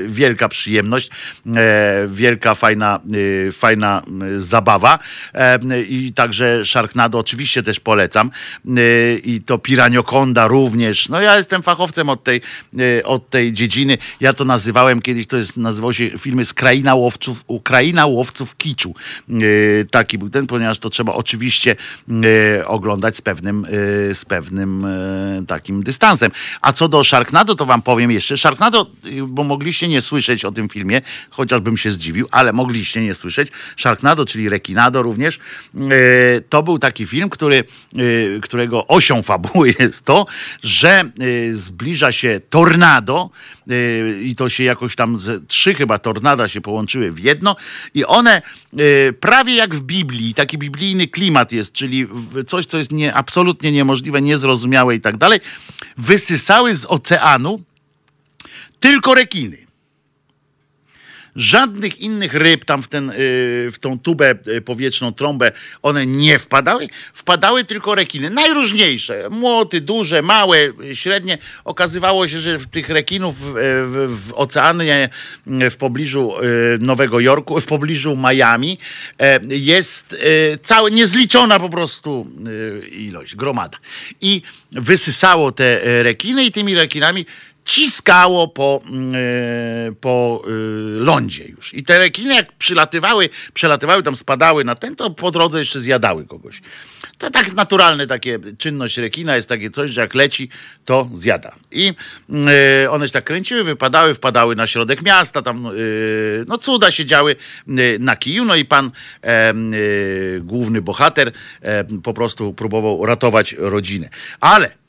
[0.07, 1.11] wielka przyjemność,
[1.57, 3.01] e, wielka, fajna,
[3.49, 4.03] e, fajna
[4.37, 4.99] e, zabawa.
[5.35, 8.31] E, I także Sharknado oczywiście też polecam.
[8.67, 8.71] E,
[9.15, 11.09] I to Piraniokonda również.
[11.09, 12.41] No ja jestem fachowcem od tej,
[12.79, 13.99] e, od tej dziedziny.
[14.21, 18.95] Ja to nazywałem kiedyś, to jest, nazywało się filmy z Kraina Łowców, Ukraina Łowców Kiczu.
[19.31, 19.33] E,
[19.91, 21.77] Taki był ten, ponieważ to trzeba oczywiście
[22.59, 26.31] e, oglądać pewnym, e, z pewnym e, takim dystansem.
[26.61, 28.37] A co do Sharknado, to wam powiem jeszcze.
[28.37, 31.01] Sharknado, y, bo mogliście nie słyszeć o tym filmie,
[31.31, 33.49] chociażbym się zdziwił, ale mogliście nie słyszeć.
[33.77, 35.39] Sharknado, czyli Rekinado również,
[36.49, 37.65] to był taki film, który,
[38.43, 40.27] którego osią fabuły jest to,
[40.63, 41.05] że
[41.53, 43.31] zbliża się tornado
[44.23, 47.57] i to się jakoś tam z, trzy chyba tornada się połączyły w jedno
[47.95, 48.43] i one
[48.73, 52.07] e, prawie jak w Biblii, taki biblijny klimat jest, czyli
[52.47, 55.41] coś, co jest nie, absolutnie niemożliwe, niezrozumiałe i tak dalej,
[55.97, 57.63] wysysały z oceanu
[58.81, 59.70] tylko rekiny.
[61.37, 63.15] Żadnych innych ryb tam w, ten, y,
[63.73, 65.53] w tą tubę y, powietrzną, trąbę,
[65.83, 66.89] one nie wpadały.
[67.13, 68.31] Wpadały tylko rekiny.
[68.31, 69.29] Najróżniejsze.
[69.31, 70.59] Młoty, duże, małe,
[70.91, 71.39] y, średnie.
[71.65, 75.09] Okazywało się, że w tych rekinów w, w, w oceanie
[75.47, 78.79] y, w pobliżu y, Nowego Jorku, w pobliżu Miami
[79.49, 82.27] jest y, całe, niezliczona po prostu
[82.85, 83.79] y, ilość, gromada.
[84.21, 87.27] I wysysało te y, rekiny i tymi rekinami
[87.65, 90.51] ciskało po, mm, e, po e,
[91.01, 91.75] lądzie już.
[91.75, 96.27] I te rekiny jak przylatywały, przelatywały, tam spadały na ten, to po drodze jeszcze zjadały
[96.27, 96.63] kogoś.
[97.19, 100.49] To tak naturalne takie czynność rekina jest takie coś, że jak leci,
[100.85, 101.55] to zjada.
[101.71, 101.95] I
[102.31, 102.49] mm,
[102.85, 105.71] e, one się tak kręciły, wypadały, wpadały na środek miasta, tam e,
[106.47, 107.37] no cuda się działy
[107.99, 108.91] na kiju, no i pan
[110.41, 111.33] główny bohater
[112.03, 114.09] po prostu próbował ratować rodzinę.
[114.41, 114.80] Ale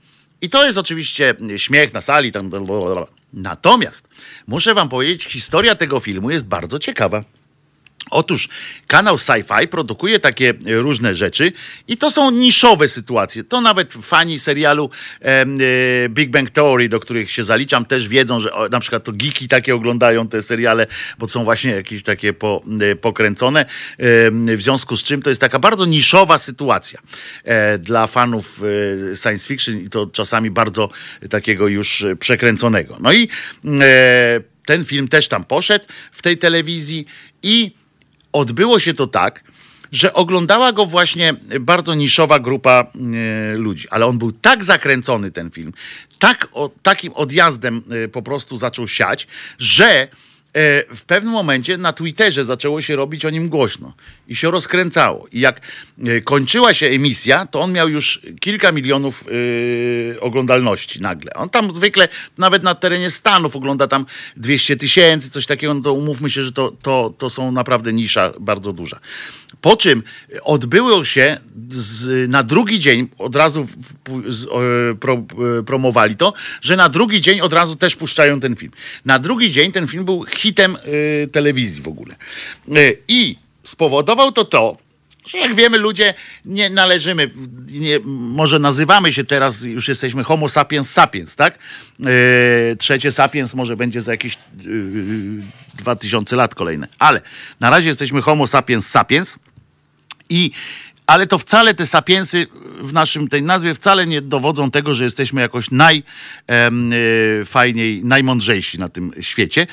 [0.41, 2.31] i to jest oczywiście śmiech na sali.
[3.33, 4.09] Natomiast
[4.47, 7.23] muszę wam powiedzieć, historia tego filmu jest bardzo ciekawa.
[8.09, 8.49] Otóż
[8.87, 11.51] kanał Sci-Fi produkuje takie różne rzeczy
[11.87, 13.43] i to są niszowe sytuacje.
[13.43, 14.89] To nawet fani serialu
[15.21, 15.45] e,
[16.09, 19.75] Big Bang Theory, do których się zaliczam, też wiedzą, że na przykład to geeki takie
[19.75, 20.87] oglądają te seriale,
[21.19, 23.65] bo są właśnie jakieś takie e, pokręcone.
[24.57, 27.01] W związku z czym to jest taka bardzo niszowa sytuacja
[27.43, 28.61] e, dla fanów
[29.21, 30.89] science fiction i to czasami bardzo
[31.29, 32.97] takiego już przekręconego.
[32.99, 33.27] No i
[34.65, 37.05] ten film też tam poszedł w tej telewizji
[37.43, 37.80] i
[38.31, 39.43] odbyło się to tak,
[39.91, 42.85] że oglądała go właśnie bardzo niszowa grupa
[43.53, 45.73] e, ludzi, ale on był tak zakręcony ten film,
[46.19, 49.27] tak o, takim odjazdem e, po prostu zaczął siać,
[49.59, 50.07] że e,
[50.95, 53.93] w pewnym momencie na Twitterze zaczęło się robić o nim głośno
[54.31, 55.27] i się rozkręcało.
[55.31, 55.61] I jak
[56.05, 59.23] e, kończyła się emisja, to on miał już kilka milionów
[60.15, 61.33] e, oglądalności nagle.
[61.33, 62.07] On tam zwykle,
[62.37, 64.05] nawet na terenie Stanów, ogląda tam
[64.37, 68.33] 200 tysięcy, coś takiego, no to umówmy się, że to, to, to są naprawdę nisza
[68.39, 68.99] bardzo duża.
[69.61, 70.03] Po czym
[70.43, 71.37] odbyło się
[71.69, 73.67] z, na drugi dzień, od razu
[74.27, 75.13] z, e, pro,
[75.59, 78.71] e, promowali to, że na drugi dzień od razu też puszczają ten film.
[79.05, 82.15] Na drugi dzień ten film był hitem e, telewizji w ogóle.
[82.71, 84.77] E, I spowodował to to,
[85.25, 86.13] że jak wiemy, ludzie
[86.45, 87.31] nie należymy,
[87.67, 91.57] nie, może nazywamy się teraz, już jesteśmy homo sapiens sapiens, tak?
[92.05, 95.41] E, trzecie sapiens może będzie za jakieś yy,
[95.73, 96.87] 2000 lat kolejne.
[96.99, 97.21] Ale
[97.59, 99.39] na razie jesteśmy homo sapiens sapiens
[100.29, 100.51] i
[101.11, 102.47] ale to wcale te sapiensy
[102.81, 109.11] w naszym tej nazwie wcale nie dowodzą tego, że jesteśmy jakoś najfajniej, najmądrzejsi na tym
[109.21, 109.67] świecie,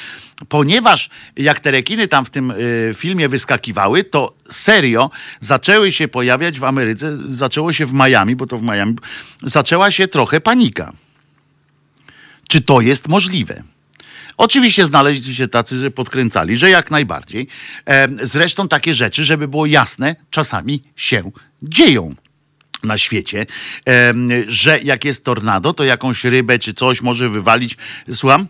[0.48, 2.54] ponieważ jak te rekiny tam w tym e,
[2.94, 5.10] filmie wyskakiwały, to serio
[5.40, 8.96] zaczęły się pojawiać w Ameryce, zaczęło się w Miami, bo to w Miami,
[9.42, 10.92] zaczęła się trochę panika.
[12.48, 13.62] Czy to jest możliwe?
[14.38, 17.48] Oczywiście znaleźli się tacy, że podkręcali, że jak najbardziej.
[17.86, 21.30] E, Zresztą takie rzeczy, żeby było jasne, czasami się
[21.62, 22.14] dzieją
[22.82, 23.46] na świecie,
[23.84, 27.76] em, że jak jest tornado, to jakąś rybę czy coś może wywalić.
[28.12, 28.46] Słucham?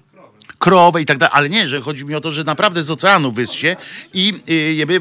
[0.58, 3.32] krowę i tak dalej, ale nie, że chodzi mi o to, że naprawdę z oceanu
[3.32, 3.76] wyssie
[4.14, 5.00] i y, jeby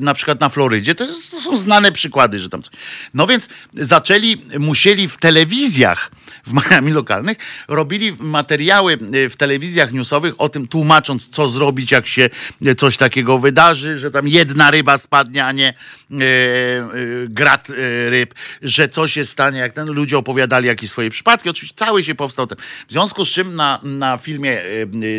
[0.00, 2.74] na przykład na Florydzie, to, jest, to są znane przykłady, że tam coś.
[3.14, 6.10] No więc zaczęli, musieli w telewizjach
[6.46, 7.38] w Miami lokalnych,
[7.68, 12.30] robili materiały y, w telewizjach newsowych o tym, tłumacząc, co zrobić, jak się
[12.66, 16.88] y, coś takiego wydarzy, że tam jedna ryba spadnie, a nie e, e,
[17.28, 21.50] grat e, ryb, że coś się stanie, jak ten ludzie opowiadali jakieś swoje przypadki.
[21.50, 22.58] Oczywiście cały się powstał ten.
[22.88, 24.66] W związku z czym na, na filmie, e,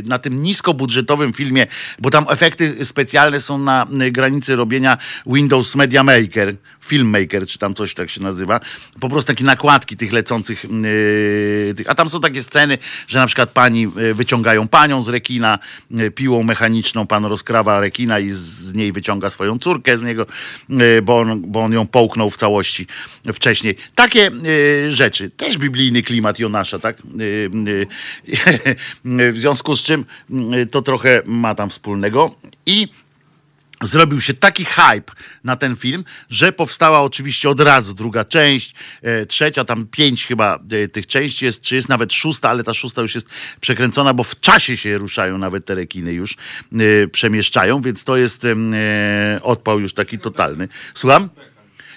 [0.06, 1.68] na tym niskobudżetowym filmie,
[2.00, 7.74] bo tam efekty specjalne są na e, granicy robienia Windows Media Maker Filmmaker, czy tam
[7.74, 8.60] coś tak się nazywa.
[9.00, 10.64] Po prostu takie nakładki tych lecących.
[10.64, 12.78] Yy, tych, a tam są takie sceny,
[13.08, 15.60] że na przykład pani yy, wyciągają panią z rekina
[15.92, 20.26] yy, piłą mechaniczną, pan rozkrawa rekina i z, niej wyciąga swoją córkę z niego,
[20.70, 22.88] yy, bo, on, bo on ją połknął w całości
[23.34, 23.76] wcześniej.
[23.96, 24.32] Takie
[24.84, 25.30] yy, rzeczy.
[25.30, 26.98] Też biblijny klimat Jonasza, tak?
[27.18, 27.88] Yy,
[29.32, 30.06] w związku z czym
[30.72, 32.36] to trochę ma tam wspólnego.
[32.66, 32.88] I
[33.82, 35.14] zrobił się taki hype
[35.44, 40.60] na ten film, że powstała oczywiście od razu druga część, e, trzecia, tam pięć chyba
[40.72, 43.28] e, tych części jest, czy jest nawet szósta, ale ta szósta już jest
[43.62, 46.38] przekręcona, bo w czasie się ruszają nawet te rekiny już,
[46.74, 48.56] e, przemieszczają, więc to jest e,
[49.44, 50.68] odpał już taki totalny.
[50.94, 51.30] Słucham?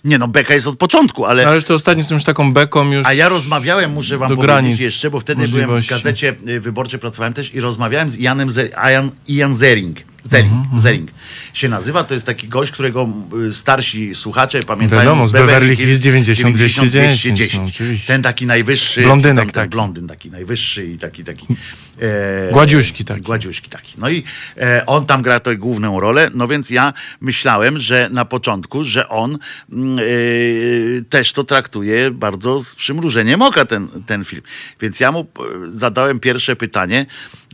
[0.05, 1.49] Nie no, beka jest od początku, ale...
[1.49, 3.07] Ale to ostatnio są już taką beką już...
[3.07, 5.91] A ja rozmawiałem, muszę wam powiedzieć jeszcze, bo wtedy byłem w możliwości.
[5.91, 10.14] gazecie y, wyborczej, pracowałem też i rozmawiałem z Janem Ze- Ian, Ian Zering.
[10.25, 11.11] Zering, Mhm, Zering
[11.55, 13.09] się nazywa, to jest taki gość, którego
[13.53, 18.07] starsi słuchacze pamiętają Wiadomo, z Beverly Hills 90 210, no, oczywiście.
[18.07, 19.03] Ten taki najwyższy.
[19.03, 19.71] Blondynek taki.
[19.71, 21.47] Blondyn taki najwyższy i taki, taki.
[22.01, 23.23] E, Gładziuśki taki.
[23.23, 23.95] Gładziuśki taki.
[23.99, 24.25] No i
[24.57, 29.09] e, on tam gra tę główną rolę, no więc ja myślałem, że na początku, że
[29.09, 29.39] on
[29.73, 30.03] mm, e,
[31.05, 34.43] też to traktuje bardzo z przymrużeniem oka ten, ten film.
[34.81, 35.27] Więc ja mu e,
[35.71, 37.07] zadałem pierwsze pytanie,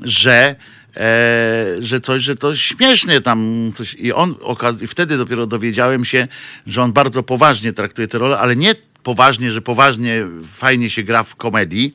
[0.03, 0.57] że
[0.97, 3.95] e, że coś, że to śmiesznie tam coś.
[3.95, 4.35] I on
[4.81, 6.29] i wtedy dopiero dowiedziałem się,
[6.67, 11.23] że on bardzo poważnie traktuje tę rolę, ale nie poważnie, że poważnie fajnie się gra
[11.23, 11.95] w komedii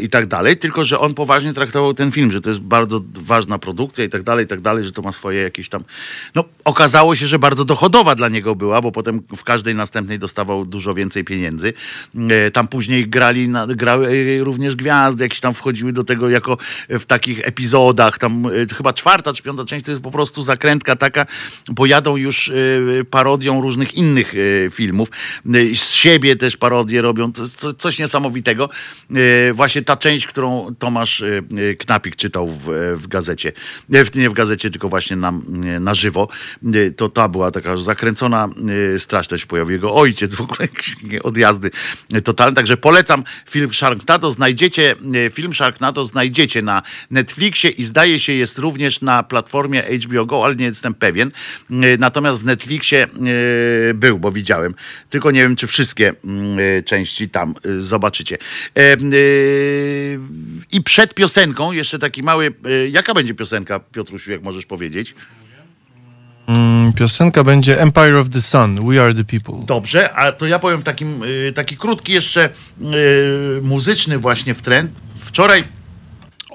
[0.00, 3.58] i tak dalej, tylko że on poważnie traktował ten film, że to jest bardzo ważna
[3.58, 5.84] produkcja i tak dalej, i tak dalej, że to ma swoje jakieś tam.
[6.34, 10.66] No, okazało się, że bardzo dochodowa dla niego była, bo potem w każdej następnej dostawał
[10.66, 11.72] dużo więcej pieniędzy.
[12.30, 14.08] E, Tam później grali, grały
[14.40, 18.18] e, również gwiazdy, jakieś tam wchodziły do tego jako w takich epizodach.
[18.18, 21.26] Tam e, chyba czwarta czy piąta część to jest po prostu zakrętka taka,
[21.68, 22.54] bo jadą już e,
[23.10, 24.34] parodią różnych innych
[24.66, 25.08] e, filmów.
[25.46, 28.68] E, Z siebie też parodie robią, to co- coś niesamowitego.
[29.38, 31.26] E, Właśnie ta część, którą Tomasz e,
[31.70, 33.52] e, Knapik czytał w, w gazecie,
[34.14, 35.32] nie w, gazecie, tylko właśnie na,
[35.80, 36.28] na żywo,
[36.96, 38.48] to ta była taka zakręcona
[38.94, 40.68] e, straszność pojawił jego ojciec, w ogóle
[41.22, 41.70] odjazdy
[42.24, 42.56] totalne.
[42.56, 44.30] Także polecam film Sharknado.
[44.30, 44.94] Znajdziecie
[45.32, 50.56] film Sharknado, znajdziecie na Netflixie i zdaje się jest również na platformie HBO Go, ale
[50.56, 51.30] nie jestem pewien.
[51.98, 53.06] Natomiast w Netflixie
[53.94, 54.74] był, bo widziałem.
[55.10, 58.38] Tylko nie wiem, czy wszystkie mm, części tam zobaczycie.
[59.28, 60.18] E,
[60.72, 62.54] I przed piosenką jeszcze taki mały.
[62.64, 65.14] e, Jaka będzie piosenka, Piotrusiu, jak możesz powiedzieć?
[66.46, 69.66] Mm, Piosenka będzie Empire of the Sun, We Are the People.
[69.66, 72.48] Dobrze, a to ja powiem takim, y, taki krótki jeszcze
[73.62, 74.90] muzyczny właśnie w trend.
[75.16, 75.64] Wczoraj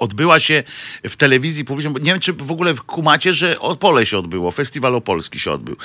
[0.04, 0.64] odbyła się
[1.04, 5.40] w telewizji publicznej, nie wiem czy w ogóle kumacie, że Opole się odbyło, Festiwal Opolski
[5.40, 5.76] się odbył.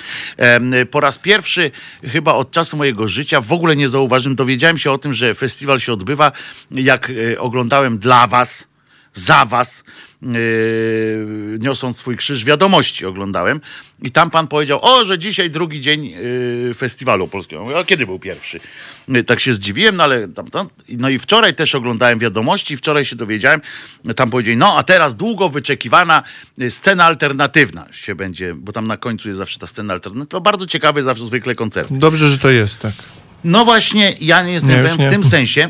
[0.90, 1.70] Po raz pierwszy
[2.04, 5.80] chyba od czasu mojego życia w ogóle nie zauważyłem, dowiedziałem się o tym, że festiwal
[5.80, 6.32] się odbywa,
[6.70, 8.68] jak y, oglądałem dla was,
[9.14, 9.84] za was,
[10.22, 13.60] yy, niosąc swój krzyż wiadomości oglądałem
[14.02, 17.62] i tam pan powiedział, o, że dzisiaj drugi dzień yy, festiwalu polskiego.
[17.62, 18.60] Mówię, A kiedy był pierwszy?
[19.08, 23.04] Yy, Tak się zdziwiłem, no ale tam, tam, no i wczoraj też oglądałem wiadomości, wczoraj
[23.04, 23.60] się dowiedziałem,
[24.16, 26.22] tam powiedzieli, no a teraz długo wyczekiwana
[26.58, 30.26] yy, scena alternatywna się będzie, bo tam na końcu jest zawsze ta scena alternatywna.
[30.26, 31.92] To bardzo ciekawy zawsze zwykle koncert.
[31.92, 32.92] Dobrze, że to jest, tak.
[33.44, 35.68] No właśnie, ja nie jestem Nie, pewien w tym sensie,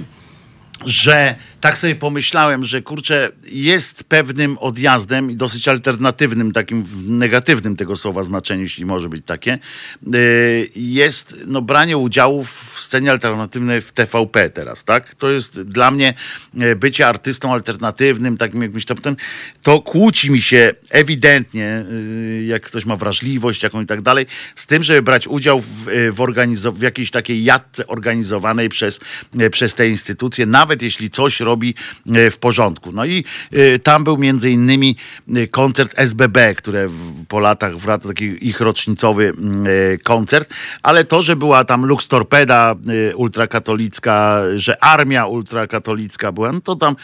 [0.87, 7.77] że tak sobie pomyślałem, że kurczę, jest pewnym odjazdem i dosyć alternatywnym, takim w negatywnym
[7.77, 9.59] tego słowa znaczeniu, jeśli może być takie,
[10.07, 15.15] yy, jest no, branie udziału w scenie alternatywnej w TVP teraz, tak?
[15.15, 16.15] To jest dla mnie
[16.61, 19.17] e, bycie artystą alternatywnym, takim jakimś tam,
[19.63, 24.67] to kłóci mi się ewidentnie, yy, jak ktoś ma wrażliwość jaką i tak dalej, z
[24.67, 29.01] tym, żeby brać udział w, e, w, organizo- w jakiejś takiej jadce organizowanej przez,
[29.39, 31.75] e, przez te instytucje, nawet jeśli coś robi
[32.07, 32.93] e, w porządku.
[32.93, 34.97] No i e, tam był między innymi
[35.35, 36.89] e, koncert SBB, które
[37.29, 39.67] po latach wraca taki ich rocznicowy mm,
[40.05, 40.51] koncert,
[40.83, 42.75] ale to, że była tam Lux Torpeda
[43.17, 46.97] ultrakatolicka, że armia ultrakatolicka była, no to tam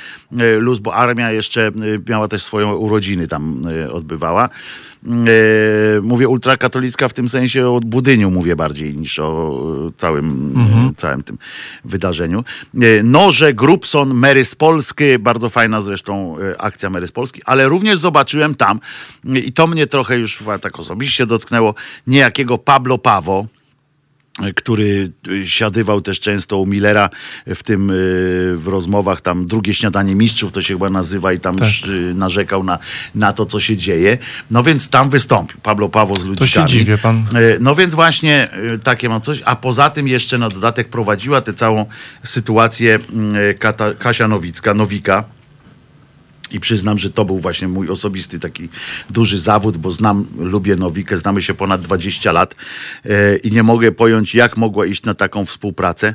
[0.58, 1.70] luz, bo armia jeszcze
[2.08, 4.48] miała też swoją urodziny tam odbywała.
[5.06, 10.54] E, mówię ultrakatolicka w tym sensie o budyniu mówię bardziej niż o e, całym,
[10.96, 11.38] całym tym
[11.84, 12.44] wydarzeniu.
[12.80, 17.98] E, Noże, Grubson, Mary z Polski, bardzo fajna zresztą akcja Mary z Polski, ale również
[17.98, 18.80] zobaczyłem tam
[19.24, 21.74] i to mnie trochę już tak osobiście dotknęło,
[22.06, 23.46] niejakiego Pablo Pawo,
[24.56, 25.10] który
[25.44, 27.10] siadywał też często u Millera
[27.46, 27.94] w tym y,
[28.56, 31.68] w rozmowach tam drugie śniadanie mistrzów to się chyba nazywa i tam Tak.
[31.88, 32.78] y, narzekał na,
[33.14, 34.18] na to, co się dzieje.
[34.50, 36.68] No więc tam wystąpił Pablo Pawo z ludzikami.
[36.68, 37.16] dziwię, pan.
[37.36, 38.48] Y, No więc właśnie
[38.84, 41.86] takie mam coś, a poza tym jeszcze na dodatek prowadziła tę całą
[42.22, 42.98] sytuację
[43.50, 45.24] y, Kata, Kasia Nowicka, Nowika.
[46.54, 48.68] I przyznam, że to był właśnie mój osobisty taki
[49.10, 52.54] duży zawód, bo znam, lubię Nowikę, znamy się ponad 20 lat
[53.04, 56.14] e, i nie mogę pojąć, jak mogła iść na taką współpracę.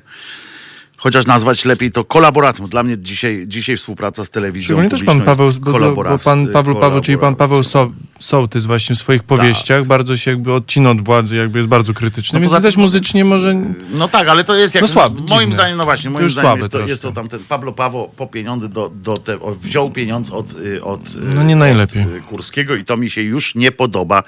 [0.97, 2.67] Chociaż nazwać lepiej to kolaboracją.
[2.67, 6.75] Dla mnie dzisiaj, dzisiaj współpraca z telewizją Szczególnie też pan Paweł, bo, bo pan Paweł
[6.75, 11.01] Paweł, czyli pan Paweł so, Sołtys właśnie w swoich powieściach bardzo się jakby odcina od
[11.05, 13.55] władzy, jakby jest bardzo krytyczny, No więc widać muzycznie może...
[13.93, 15.53] No tak, ale to jest jak, No słabe, moim dziwne.
[15.53, 18.91] zdaniem, no właśnie, moim zdaniem jest, to, jest to tamten Pablo Paweł po pieniądze do,
[18.95, 22.03] do te, wziął pieniądz od, y, od, y, No nie najlepiej.
[22.03, 24.23] y, Kurskiego i to mi się już nie podoba.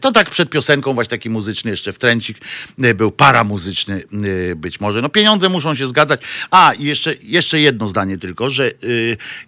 [0.00, 2.38] To tak przed piosenką właśnie taki muzyczny jeszcze wtręcik
[2.94, 4.02] był paramuzyczny
[4.56, 5.02] być może.
[5.02, 6.20] No pieniądze muszą się zgadzać.
[6.50, 8.72] A i jeszcze, jeszcze jedno zdanie tylko, że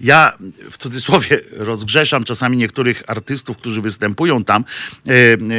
[0.01, 0.32] ja
[0.70, 4.64] w cudzysłowie rozgrzeszam czasami niektórych artystów, którzy występują tam.
[5.09, 5.12] Y,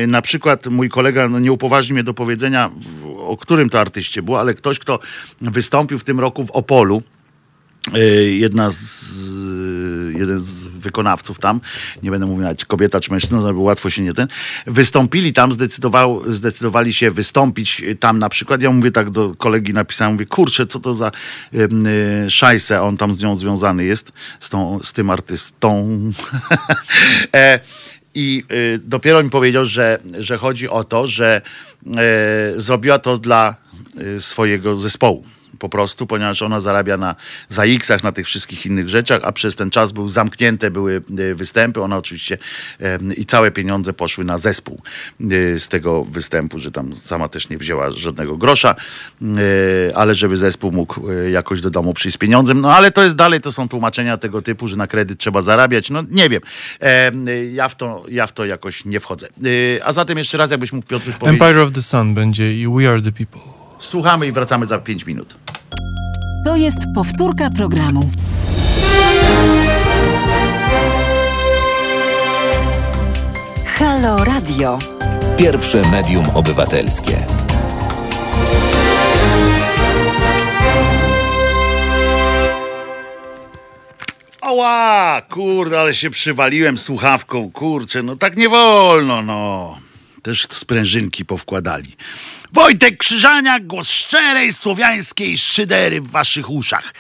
[0.04, 2.70] y, Na przykład mój kolega no, nie upoważni mnie do powiedzenia,
[3.18, 5.00] o którym to artyście było, ale ktoś, kto
[5.42, 7.02] wystąpił w tym roku w Opolu.
[7.98, 9.16] Y, Jedna z,
[10.18, 11.62] jeden z wykonawców tam,
[12.04, 14.28] nie będę mówił nawet kobieta czy mężczyzna, żeby łatwo się nie ten,
[14.68, 18.62] wystąpili tam, zdecydował, zdecydowali się wystąpić tam na przykład.
[18.62, 21.12] Ja mówię tak do kolegi napisałem, mówię, kurczę, co to za
[21.54, 21.70] y,
[22.72, 26.00] y, on tam z nią związany jest, z, tą, z tym artystą.
[27.36, 27.60] e,
[28.16, 31.42] I y, dopiero mi powiedział, że, że chodzi o to, że
[32.58, 33.56] y, zrobiła to dla
[34.20, 35.24] swojego zespołu.
[35.60, 37.16] Po prostu, ponieważ ona zarabia na
[37.49, 41.36] za X-ach, na tych wszystkich innych rzeczach, a przez ten czas był zamknięte były y,
[41.36, 41.82] występy.
[41.82, 42.38] Ona oczywiście
[43.18, 44.82] i całe pieniądze poszły na zespół
[45.32, 48.76] y, z tego występu, że tam sama też nie wzięła żadnego grosza,
[49.22, 49.26] y,
[49.95, 51.01] ale żeby zespół mógł
[51.32, 52.62] jakoś do domu przyjść z pieniądzem.
[52.62, 55.89] No ale to jest dalej, to są tłumaczenia tego typu, że na kredyt trzeba zarabiać.
[55.89, 56.41] No nie wiem.
[56.80, 59.28] Em, Ja w to, ja w to jakoś nie wchodzę.
[59.84, 61.41] A zatem jeszcze raz, jakbyś mógł Piotruś powiedzieć.
[61.41, 63.59] Empire of the Sun będzie i We Are the People.
[63.80, 65.36] Słuchamy i wracamy za 5 minut.
[66.46, 68.10] To jest powtórka programu.
[73.66, 74.80] Halo Radio.
[75.38, 77.26] Pierwsze medium obywatelskie.
[84.42, 89.78] Oła, kurde, ale się przywaliłem słuchawką, kurczę, no tak nie wolno, no.
[90.22, 91.96] Też sprężynki powkładali.
[92.54, 96.93] Wojtek Krzyżaniak, głos szczerej słowiańskiej szydery w waszych uszach.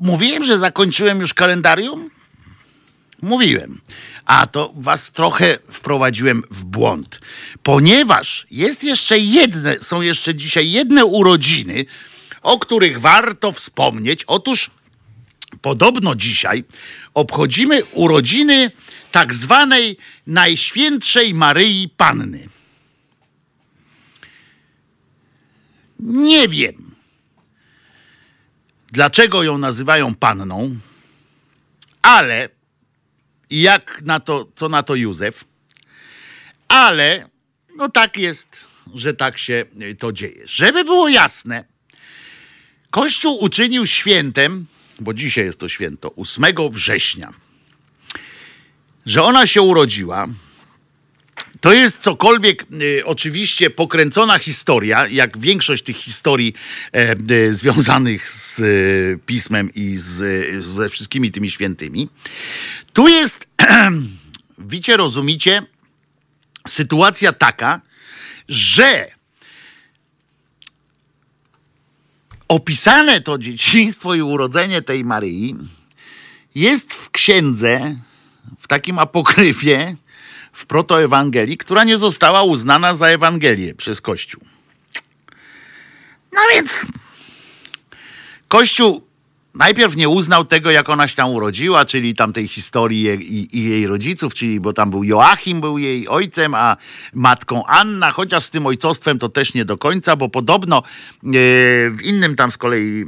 [0.00, 2.10] Mówiłem, że zakończyłem już kalendarium?
[3.22, 3.80] Mówiłem.
[4.24, 7.20] A to was trochę wprowadziłem w błąd,
[7.62, 11.84] ponieważ jest jeszcze jedne, są jeszcze dzisiaj jedne urodziny,
[12.42, 14.24] o których warto wspomnieć.
[14.26, 14.70] Otóż
[15.62, 16.64] Podobno dzisiaj
[17.14, 18.70] obchodzimy urodziny
[19.12, 19.96] tak zwanej
[20.26, 22.48] Najświętszej Maryi Panny.
[25.98, 26.94] Nie wiem,
[28.92, 30.76] dlaczego ją nazywają panną,
[32.02, 32.48] ale
[33.50, 35.44] jak na to, co na to Józef,
[36.68, 37.28] ale
[37.76, 38.56] no tak jest,
[38.94, 40.42] że tak się y, to dzieje.
[40.44, 41.64] Żeby było jasne,
[42.90, 44.66] Kościół uczynił świętem,
[45.00, 47.32] bo dzisiaj jest to święto, 8 września,
[49.06, 50.26] że ona się urodziła.
[51.60, 56.54] To jest cokolwiek y, oczywiście pokręcona historia, jak większość tych historii
[56.94, 58.64] e, e, związanych z e,
[59.26, 62.08] pismem i z, e, ze wszystkimi tymi świętymi.
[62.92, 63.46] Tu jest,
[64.58, 65.62] wicie, rozumicie,
[66.68, 67.80] sytuacja taka,
[68.48, 69.10] że
[72.48, 75.56] opisane to dzieciństwo i urodzenie tej Maryi
[76.54, 77.96] jest w księdze,
[78.60, 79.96] w takim apokryfie,
[80.58, 84.42] w protoewangelii, która nie została uznana za Ewangelię przez Kościół.
[86.32, 86.86] No więc
[88.48, 89.02] Kościół
[89.54, 93.86] najpierw nie uznał tego, jak ona się tam urodziła, czyli tamtej historii i, i jej
[93.86, 96.76] rodziców, czyli bo tam był Joachim, był jej ojcem, a
[97.14, 100.82] matką Anna, chociaż z tym ojcostwem to też nie do końca, bo podobno e,
[101.90, 103.04] w innym tam z kolei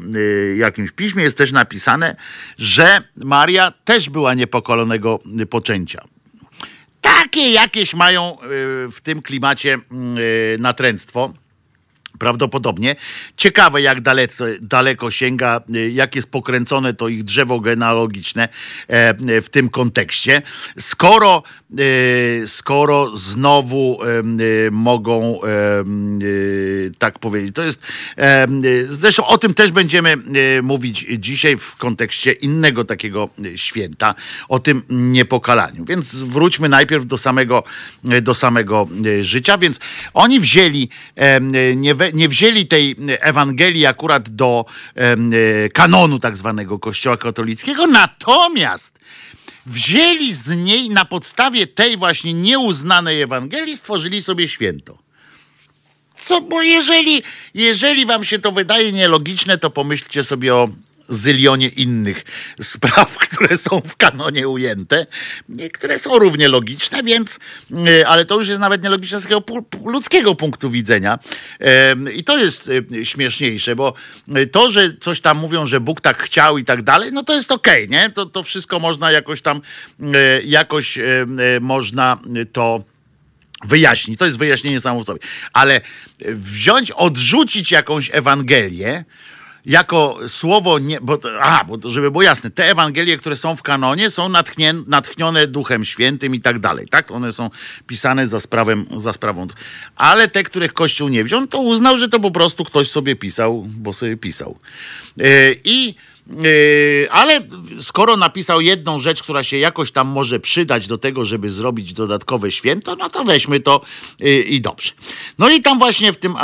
[0.53, 2.16] e, jakimś piśmie jest też napisane,
[2.59, 5.20] że Maria też była niepokolonego
[5.51, 6.05] poczęcia.
[7.01, 8.36] Takie jakieś mają e,
[8.92, 10.20] w tym klimacie mm, e,
[10.59, 11.32] natręctwo
[12.21, 12.97] Prawdopodobnie.
[13.37, 18.49] Ciekawe, jak daleko, daleko sięga, y, jak jest pokręcone to ich drzewo genealogiczne
[18.89, 20.43] e, w tym kontekście.
[20.79, 21.43] Skoro,
[21.81, 23.99] y, skoro znowu
[24.66, 25.41] y, mogą
[26.99, 27.83] tak powiedzieć, to jest.
[28.91, 30.16] Zresztą o tym też będziemy
[30.62, 34.14] mówić dzisiaj w kontekście innego takiego święta,
[34.49, 35.85] o tym niepokalaniu.
[35.85, 37.62] Więc wróćmy najpierw do samego,
[38.23, 38.89] do samego
[39.21, 39.59] życia.
[39.59, 39.81] Więc
[40.14, 40.89] oni wzięli,
[41.77, 44.64] nie, we, nie wzięli tej Ewangelii akurat do
[45.66, 48.98] y, kanonu tak zwanego Kościoła katolickiego, natomiast
[49.66, 54.98] wzięli z niej na podstawie tej właśnie nieuznanej Ewangelii, stworzyli sobie święto.
[56.16, 57.22] Co, bo jeżeli,
[57.54, 60.68] jeżeli wam się to wydaje nielogiczne, to pomyślcie sobie o
[61.11, 62.24] zylionie innych
[62.62, 65.06] spraw, które są w kanonie ujęte,
[65.48, 67.38] nie, które są równie logiczne, więc,
[67.88, 69.42] y, ale to już jest nawet nielogiczne z takiego
[69.84, 71.18] ludzkiego punktu widzenia.
[72.14, 73.94] I to jest y, śmieszniejsze, bo
[74.52, 77.52] to, że coś tam mówią, że Bóg tak chciał i tak dalej, no to jest
[77.52, 78.11] okej, nie?
[78.11, 79.61] To, to wszystko można jakoś tam,
[80.44, 80.98] jakoś
[81.61, 82.18] można
[82.52, 82.84] to
[83.64, 84.18] wyjaśnić.
[84.18, 85.20] To jest wyjaśnienie samo w sobie.
[85.52, 85.80] Ale
[86.28, 89.04] wziąć, odrzucić jakąś Ewangelię,
[89.66, 94.11] jako słowo, nie, bo, aha, bo żeby było jasne, te Ewangelie, które są w kanonie,
[94.11, 97.11] są natchnie, natchnione Duchem Świętym i tak dalej, tak?
[97.11, 97.50] One są
[97.86, 99.46] pisane za, sprawem, za sprawą.
[99.96, 103.64] Ale te, których Kościół nie wziął, to uznał, że to po prostu ktoś sobie pisał,
[103.66, 104.58] bo sobie pisał.
[105.16, 105.26] Yy,
[105.64, 105.94] I
[107.11, 107.41] ale
[107.81, 112.51] skoro napisał jedną rzecz, która się jakoś tam może przydać do tego, żeby zrobić dodatkowe
[112.51, 113.81] święto, no to weźmy to
[114.18, 114.93] yy, i dobrze.
[115.39, 116.35] No i tam właśnie w tym,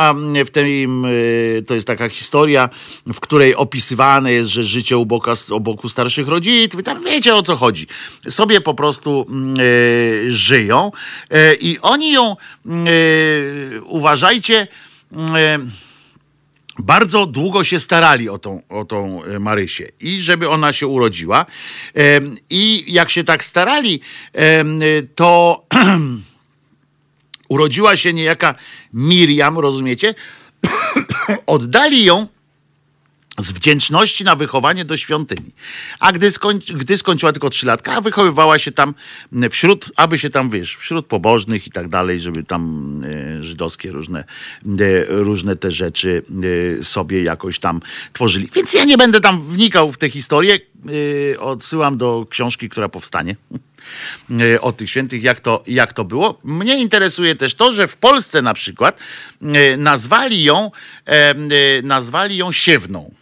[0.47, 2.70] w tym yy, to jest taka historia,
[3.07, 7.43] w której opisywane jest, że życie u, boka, u boku starszych rodziców, tam wiecie o
[7.43, 7.87] co chodzi.
[8.28, 9.26] Sobie po prostu
[10.22, 10.93] yy, żyją
[11.30, 14.68] yy, i oni ją, yy, uważajcie,
[15.12, 15.18] yy,
[16.79, 21.47] bardzo długo się starali o tą, o tą e, Marysię i żeby ona się urodziła.
[22.51, 24.01] I jak się tak starali,
[25.14, 25.62] to
[27.49, 28.55] urodziła się niejaka
[28.93, 30.14] Miriam, rozumiecie?
[31.47, 32.27] Oddali ją
[33.39, 35.51] z wdzięczności na wychowanie do świątyni.
[36.01, 36.32] A gdy,
[36.74, 38.95] gdy skończyła tylko trzy latka, a wychowywała się tam
[39.51, 44.20] wśród, aby się tam, wiesz, wśród pobożnych i tak dalej, żeby tam e, żydowskie różne,
[44.20, 44.24] e,
[45.09, 46.22] różne te rzeczy
[46.80, 47.80] e, sobie jakoś tam
[48.12, 48.49] tworzyli.
[48.55, 50.59] Więc ja nie będę tam wnikał w tę historię.
[51.39, 53.37] Odsyłam do książki, która powstanie
[54.61, 56.41] o tych świętych, jak to, jak to było.
[56.45, 58.99] Mnie interesuje też to, że w Polsce na przykład
[59.78, 60.70] nazwali ją,
[61.82, 63.14] nazwali ją siewną.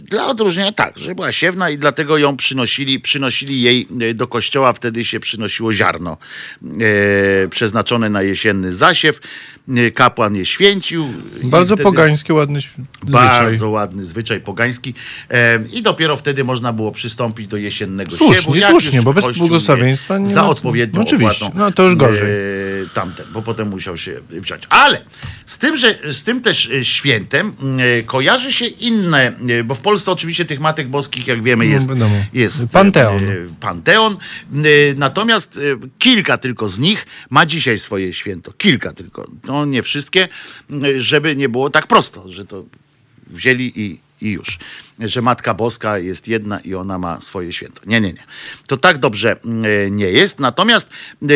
[0.00, 4.72] Dla odróżnienia tak, że była siewna i dlatego ją przynosili, przynosili jej e, do kościoła,
[4.72, 6.16] wtedy się przynosiło ziarno
[6.62, 9.20] e, przeznaczone na jesienny zasiew.
[9.94, 11.08] Kapłan je święcił.
[11.42, 12.84] Bardzo wtedy- pogański, ładny zwyczaj.
[13.12, 14.94] Bardzo ładny zwyczaj pogański.
[15.72, 18.54] I dopiero wtedy można było przystąpić do jesiennego Słusznie, siewu.
[18.56, 22.30] jak słusznie, bo bez błogosławieństwa nie Za ma- odpowiednią no oczywiście, no to już gorzej.
[22.30, 22.36] E,
[22.94, 24.62] tamten, bo potem musiał się wziąć.
[24.68, 25.00] Ale
[25.46, 27.52] z tym, że z tym też e, świętem
[27.98, 29.32] e, kojarzy się inne,
[29.64, 32.16] bo w Polsce oczywiście tych matek boskich, jak wiemy, No, jest, wiadomo.
[32.32, 33.20] jest Panteon.
[33.60, 34.16] Panteon.
[34.96, 35.60] Natomiast
[35.98, 38.52] kilka tylko z nich ma dzisiaj swoje święto.
[38.52, 39.30] Kilka tylko.
[39.44, 40.28] No nie wszystkie,
[40.96, 42.64] żeby nie było tak prosto, że to
[43.26, 44.58] wzięli i, i już.
[44.98, 47.80] Że Matka Boska jest jedna i ona ma swoje święto.
[47.86, 48.22] Nie, nie, nie.
[48.66, 50.40] To tak dobrze e, nie jest.
[50.40, 50.90] Natomiast
[51.22, 51.26] e,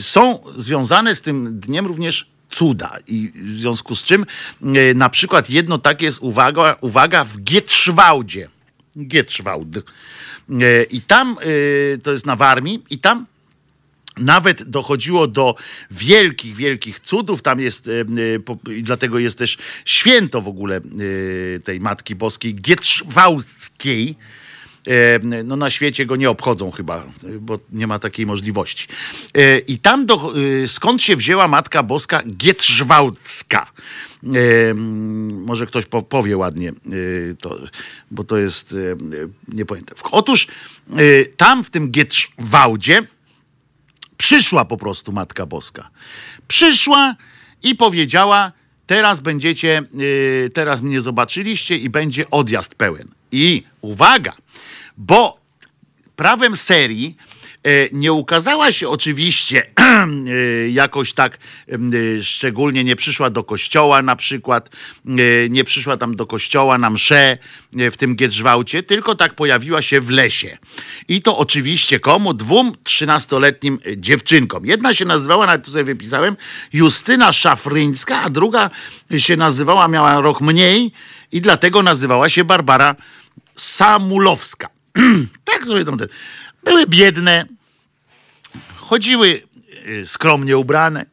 [0.00, 4.26] są związane z tym dniem również cuda i w związku z czym
[4.62, 8.48] e, na przykład jedno takie jest uwaga, uwaga w Gietrzwałdzie.
[9.06, 9.68] Gietrzwałd.
[10.90, 11.36] I tam,
[12.02, 13.26] to jest na Warmii, i tam
[14.16, 15.54] nawet dochodziło do
[15.90, 17.42] wielkich, wielkich cudów.
[17.42, 18.04] Tam jest, e, e,
[18.82, 20.80] dlatego jest też święto w ogóle e,
[21.60, 24.16] tej Matki Boskiej Gietrzwałdzkiej.
[24.86, 27.06] E, No na świecie go nie obchodzą chyba,
[27.40, 28.88] bo nie ma takiej możliwości.
[29.68, 30.32] I tam do,
[30.66, 33.72] skąd się wzięła Matka Boska Gietrzwałdzka?
[34.24, 36.72] Mm, Może ktoś po- powie ładnie,
[37.40, 37.58] to,
[38.10, 38.76] bo to jest,
[39.48, 39.98] nie pamiętam.
[40.10, 40.46] Otóż
[41.36, 43.02] tam w tym Gietrzwałdzie
[44.16, 45.90] przyszła po prostu Matka Boska.
[46.48, 47.16] Przyszła
[47.62, 48.52] i powiedziała:
[48.86, 53.08] Teraz będziecie, yy, teraz mnie zobaczyliście i będzie odjazd pełen.
[53.32, 54.32] I uwaga,
[54.96, 55.40] bo
[56.16, 57.16] prawem serii
[57.92, 61.38] nie ukazała się oczywiście e, jakoś tak
[61.68, 61.76] e,
[62.22, 64.70] szczególnie, nie przyszła do kościoła na przykład,
[65.06, 67.38] e, nie przyszła tam do kościoła na mszę
[67.76, 70.58] e, w tym Giedrzwałcie, tylko tak pojawiła się w lesie.
[71.08, 72.34] I to oczywiście komu?
[72.34, 74.66] Dwóm trzynastoletnim e, dziewczynkom.
[74.66, 76.36] Jedna się nazywała, nawet tu sobie wypisałem,
[76.72, 78.70] Justyna Szafryńska, a druga
[79.18, 80.92] się nazywała, miała rok mniej
[81.32, 82.96] i dlatego nazywała się Barbara
[83.56, 84.68] Samulowska.
[85.44, 86.06] tak sobie tam te.
[86.66, 87.46] Były biedne,
[88.76, 89.42] chodziły
[89.88, 91.06] y, skromnie ubrane.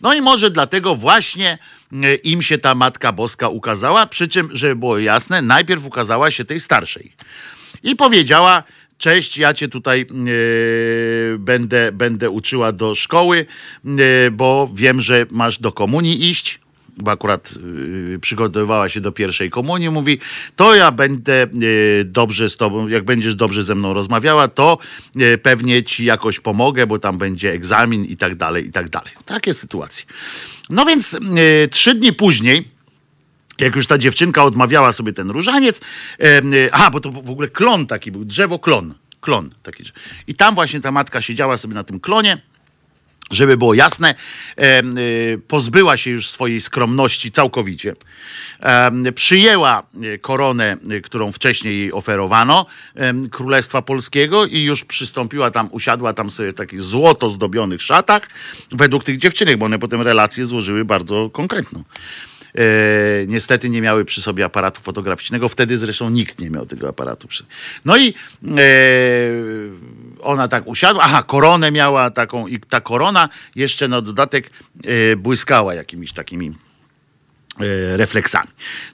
[0.00, 1.58] No i może dlatego właśnie
[1.92, 6.44] y, im się ta Matka Boska ukazała, przy czym, żeby było jasne, najpierw ukazała się
[6.44, 7.12] tej starszej.
[7.82, 8.62] I powiedziała,
[8.98, 13.46] cześć, ja cię tutaj y, będę, będę uczyła do szkoły,
[14.26, 16.61] y, bo wiem, że masz do komunii iść
[16.96, 17.54] bo akurat
[18.14, 20.18] y, przygotowywała się do pierwszej komunii, mówi,
[20.56, 24.78] to ja będę y, dobrze z tobą, jak będziesz dobrze ze mną rozmawiała, to
[25.16, 29.12] y, pewnie ci jakoś pomogę, bo tam będzie egzamin i tak dalej, i tak dalej.
[29.24, 30.04] Takie sytuacje.
[30.70, 31.20] No więc
[31.70, 32.68] trzy dni później,
[33.58, 35.80] jak już ta dziewczynka odmawiała sobie ten różaniec,
[36.72, 39.84] a bo to w ogóle klon taki był, drzewo klon, klon taki.
[40.26, 42.40] I tam właśnie ta matka siedziała sobie na tym klonie,
[43.32, 44.14] żeby było jasne,
[45.34, 47.94] y, pozbyła się już swojej skromności całkowicie.
[49.14, 52.66] Przyjęła y, koronę, y, którą wcześniej jej oferowano,
[53.30, 58.28] Królestwa Polskiego i już przystąpiła tam, usiadła tam sobie w takich złoto zdobionych szatach,
[58.72, 61.84] według tych dziewczynek, bo one potem relacje złożyły bardzo konkretną.
[62.54, 65.48] E, niestety nie miały przy sobie aparatu fotograficznego.
[65.48, 67.28] Wtedy zresztą nikt nie miał tego aparatu.
[67.28, 67.44] Przy...
[67.84, 68.14] No i e,
[70.20, 71.02] ona tak usiadła.
[71.04, 74.50] Aha, koronę miała taką i ta korona jeszcze na dodatek
[74.84, 76.52] e, błyskała jakimiś takimi
[77.96, 78.48] refleksami.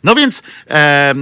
[0.05, 1.15] No więc e,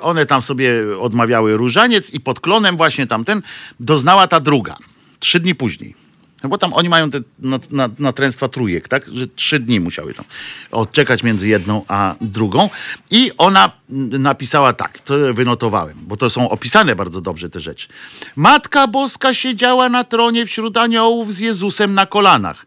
[0.00, 3.42] one tam sobie odmawiały różaniec i pod klonem właśnie tamten
[3.80, 4.76] doznała ta druga.
[5.18, 6.05] Trzy dni później.
[6.46, 9.08] No bo tam oni mają te nat- nat- natręstwa trójek, tak?
[9.12, 10.24] Że trzy dni musiały tam
[10.70, 12.70] odczekać między jedną a drugą.
[13.10, 13.70] I ona
[14.18, 17.88] napisała tak, to wynotowałem, bo to są opisane bardzo dobrze te rzeczy.
[18.36, 22.65] Matka Boska siedziała na tronie wśród aniołów z Jezusem na kolanach.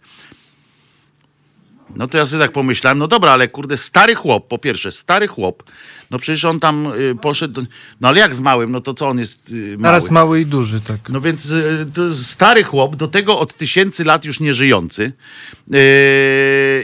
[1.95, 5.27] No to ja sobie tak pomyślałem, no dobra, ale kurde, stary chłop, po pierwsze, stary
[5.27, 5.63] chłop,
[6.11, 7.65] no przecież on tam y, poszedł,
[8.01, 9.77] no ale jak z małym, no to co on jest y, mały?
[9.77, 11.09] Naraz mały i duży, tak.
[11.09, 15.11] No więc y, stary chłop, do tego od tysięcy lat już nie żyjący
[15.67, 15.79] yy,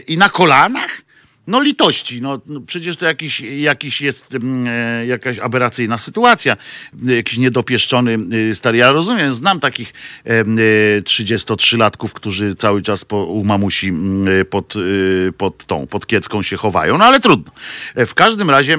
[0.06, 1.05] i na kolanach?
[1.46, 6.56] No litości, no, no przecież to jakiś, jakiś jest mm, e, jakaś aberracyjna sytuacja,
[7.02, 8.78] jakiś niedopieszczony y, stary.
[8.78, 9.92] Ja rozumiem, znam takich
[10.26, 16.42] y, 33-latków, którzy cały czas po, u mamusi mm, pod, y, pod tą, pod kiecką
[16.42, 17.52] się chowają, no ale trudno.
[17.94, 18.78] E, W każdym razie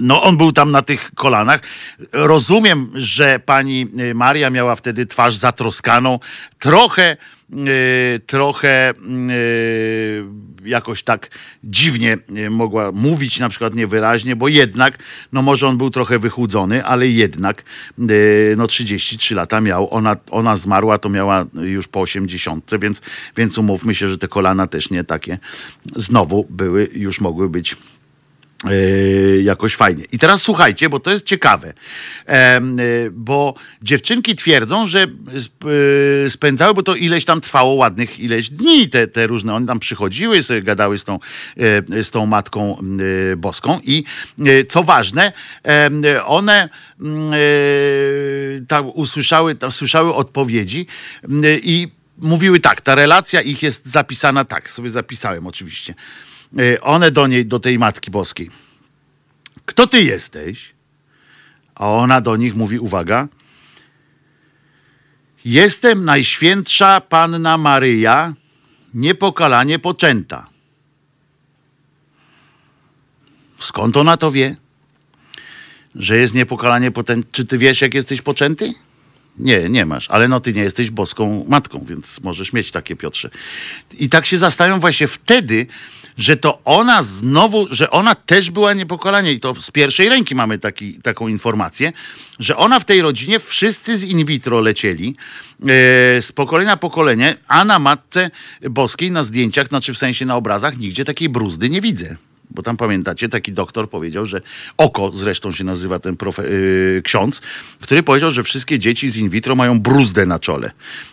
[0.00, 1.60] no, on był tam na tych kolanach.
[2.12, 6.18] Rozumiem, że pani y, Maria miała wtedy twarz zatroskaną,
[6.58, 7.16] trochę,
[8.26, 10.24] trochę y,
[10.64, 11.30] jakoś tak
[11.64, 14.98] dziwnie y, mogła mówić, na przykład niewyraźnie, bo jednak,
[15.32, 17.64] no może on był trochę wychudzony, ale jednak,
[17.98, 19.94] y, no 33 lata miał.
[19.94, 23.02] Ona, ona zmarła, to miała już po 80, więc,
[23.36, 25.38] więc umówmy się, że te kolana też nie takie
[25.96, 27.76] znowu były, już mogły być
[29.42, 30.04] jakoś fajnie.
[30.12, 31.72] I teraz słuchajcie, bo to jest ciekawe,
[32.28, 32.34] yy,
[33.12, 35.06] bo dziewczynki twierdzą, że
[36.24, 39.78] yy, spędzały, bo to ileś tam trwało ładnych ileś dni, te, te różne, one tam
[39.78, 41.18] przychodziły, sobie gadały z tą,
[41.56, 42.76] yy, z tą Matką
[43.28, 44.04] yy, Boską i
[44.38, 45.32] yy, co ważne,
[45.64, 46.68] yy, one
[47.00, 50.86] yy, tam usłyszały, tam słyszały odpowiedzi
[51.28, 55.94] yy, i mówiły tak, ta relacja ich jest zapisana tak, sobie zapisałem oczywiście.
[56.58, 58.50] Y, one do niej, do tej Matki Boskiej.
[59.66, 60.72] Kto ty jesteś?
[61.74, 63.28] A ona do nich mówi, uwaga,
[65.44, 68.34] jestem najświętsza Panna Maryja,
[68.94, 70.48] niepokalanie poczęta.
[73.58, 74.56] Skąd ona to wie?
[75.94, 77.28] Że jest niepokalanie poczęta.
[77.32, 78.74] Czy ty wiesz, jak jesteś poczęty?
[79.38, 83.30] Nie, nie masz, ale no ty nie jesteś boską matką, więc możesz mieć takie, Piotrze.
[83.94, 85.66] I tak się zastanawiam właśnie wtedy,
[86.16, 90.58] że to ona znowu, że ona też była niepokalanie i to z pierwszej ręki mamy
[90.58, 91.92] taki, taką informację,
[92.38, 95.16] że ona w tej rodzinie wszyscy z in vitro lecieli
[95.60, 95.66] e,
[96.22, 98.30] z pokolenia na pokolenie, a na Matce
[98.70, 102.16] Boskiej na zdjęciach, znaczy w sensie na obrazach, nigdzie takiej bruzdy nie widzę.
[102.54, 104.40] Bo tam pamiętacie, taki doktor powiedział, że
[104.76, 107.40] oko zresztą się nazywa ten profe, yy, ksiądz,
[107.80, 110.70] który powiedział, że wszystkie dzieci z in vitro mają bruzdę na czole.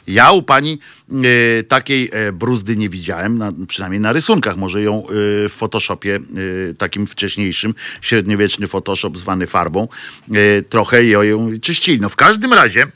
[0.08, 0.80] Ja u pani
[1.12, 4.58] yy, takiej e, bruzdy nie widziałem, na, przynajmniej na rysunkach.
[4.58, 9.88] Może ją yy, w Photoshopie, yy, takim wcześniejszym, średniowieczny Photoshop zwany farbą,
[10.28, 12.00] yy, trochę ją czyścili.
[12.00, 12.88] No w każdym razie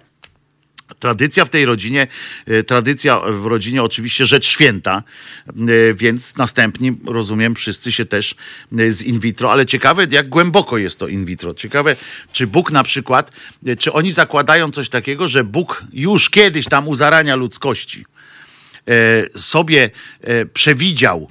[1.00, 2.08] Tradycja w tej rodzinie,
[2.48, 5.04] e, tradycja w rodzinie oczywiście rzecz święta,
[5.48, 8.36] e, więc następni, rozumiem, wszyscy się też
[8.78, 11.54] e, z in vitro, ale ciekawe jak głęboko jest to in vitro.
[11.54, 11.96] Ciekawe,
[12.34, 13.32] czy Bóg na przykład,
[13.80, 18.06] czy oni zakładają coś takiego, że Bóg już kiedyś tam u zarania ludzkości
[19.36, 19.90] sobie
[20.54, 21.30] przewidział,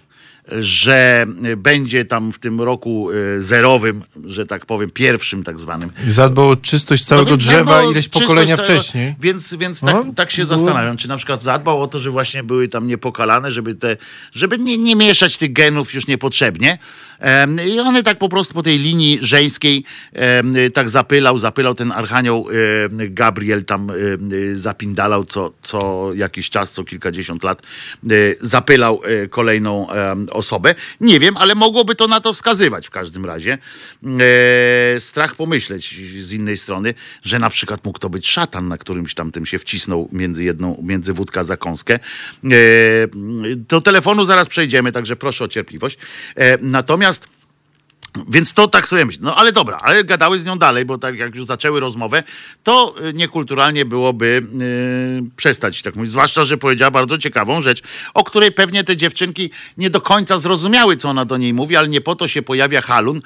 [0.61, 6.11] że będzie tam w tym roku e, zerowym, że tak powiem, pierwszym tak zwanym, I
[6.11, 9.15] zadbał o czystość całego no drzewa ileś pokolenia całego- wcześniej.
[9.21, 12.11] Więc, więc tak, No, tak się było- zastanawiam, czy na przykład zadbał o to, że
[12.11, 13.97] właśnie były tam niepokalane, żeby te,
[14.35, 16.79] żeby nie, nie mieszać tych genów już niepotrzebnie.
[17.67, 19.85] I one tak po prostu po tej linii żeńskiej
[20.75, 22.47] tak zapylał, zapylał ten archanioł
[22.91, 23.93] Gabriel tam
[24.55, 29.87] zapindalał co, co jakiś czas, co kilkadziesiąt lat e, zapylał e, kolejną
[30.33, 30.75] osobę.
[31.01, 33.59] Nie wiem, ale mogłoby to na to wskazywać w każdym razie.
[34.97, 39.15] E, strach pomyśleć z innej strony, że na przykład mógł to być szatan, na którymś
[39.15, 41.95] tam tym się wcisnął między jedną, między wódka za kąskę.
[41.95, 41.99] E,
[43.57, 45.99] do telefonu zaraz przejdziemy, także proszę o cierpliwość.
[46.37, 47.29] E, natomiast
[48.29, 49.21] więc to tak sobie myślę.
[49.25, 52.23] No ale dobra, ale gadały z nią dalej, bo tak jak już zaczęły rozmowę,
[52.63, 54.43] to y, niekulturalnie byłoby
[55.27, 56.11] y, przestać tak mówić.
[56.11, 57.83] Zwłaszcza, że powiedziała bardzo ciekawą rzecz,
[58.15, 61.89] o której pewnie te dziewczynki nie do końca zrozumiały, co ona do niej mówi, ale
[61.89, 63.21] nie po to się pojawia halun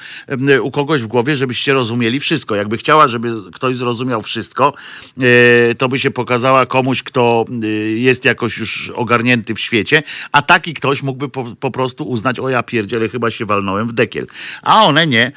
[0.51, 2.55] y, u kogoś w głowie, żebyście rozumieli wszystko.
[2.55, 4.75] Jakby chciała, żeby ktoś zrozumiał wszystko,
[5.23, 7.67] y, to by się pokazała komuś, kto y,
[7.99, 10.03] jest jakoś już ogarnięty w świecie,
[10.33, 13.93] a taki ktoś mógłby po, po prostu uznać, o ja pierdzielę, chyba się walnąłem w
[13.93, 14.27] dekiel.
[14.63, 15.33] A one nie.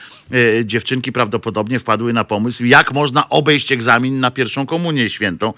[0.59, 5.53] E, Dziewczynki prawdopodobnie wpadły na pomysł, jak można obejść egzamin na pierwszą komunię świętą.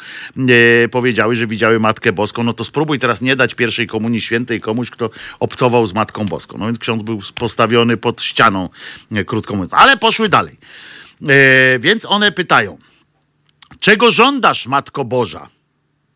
[0.84, 4.62] E, Powiedziały, że widziały Matkę Boską, no to spróbuj teraz nie dać pierwszej komunii świętej
[4.62, 5.10] komuś, kto
[5.40, 6.58] obcował z Matką Boską.
[6.58, 8.70] No więc ksiądz był postawiony pod ścianą,
[9.12, 9.74] e, krótko mówiąc.
[9.74, 10.58] Ale poszły dalej.
[11.80, 12.78] Więc one pytają,
[13.80, 15.50] czego żądasz, Matko Boża?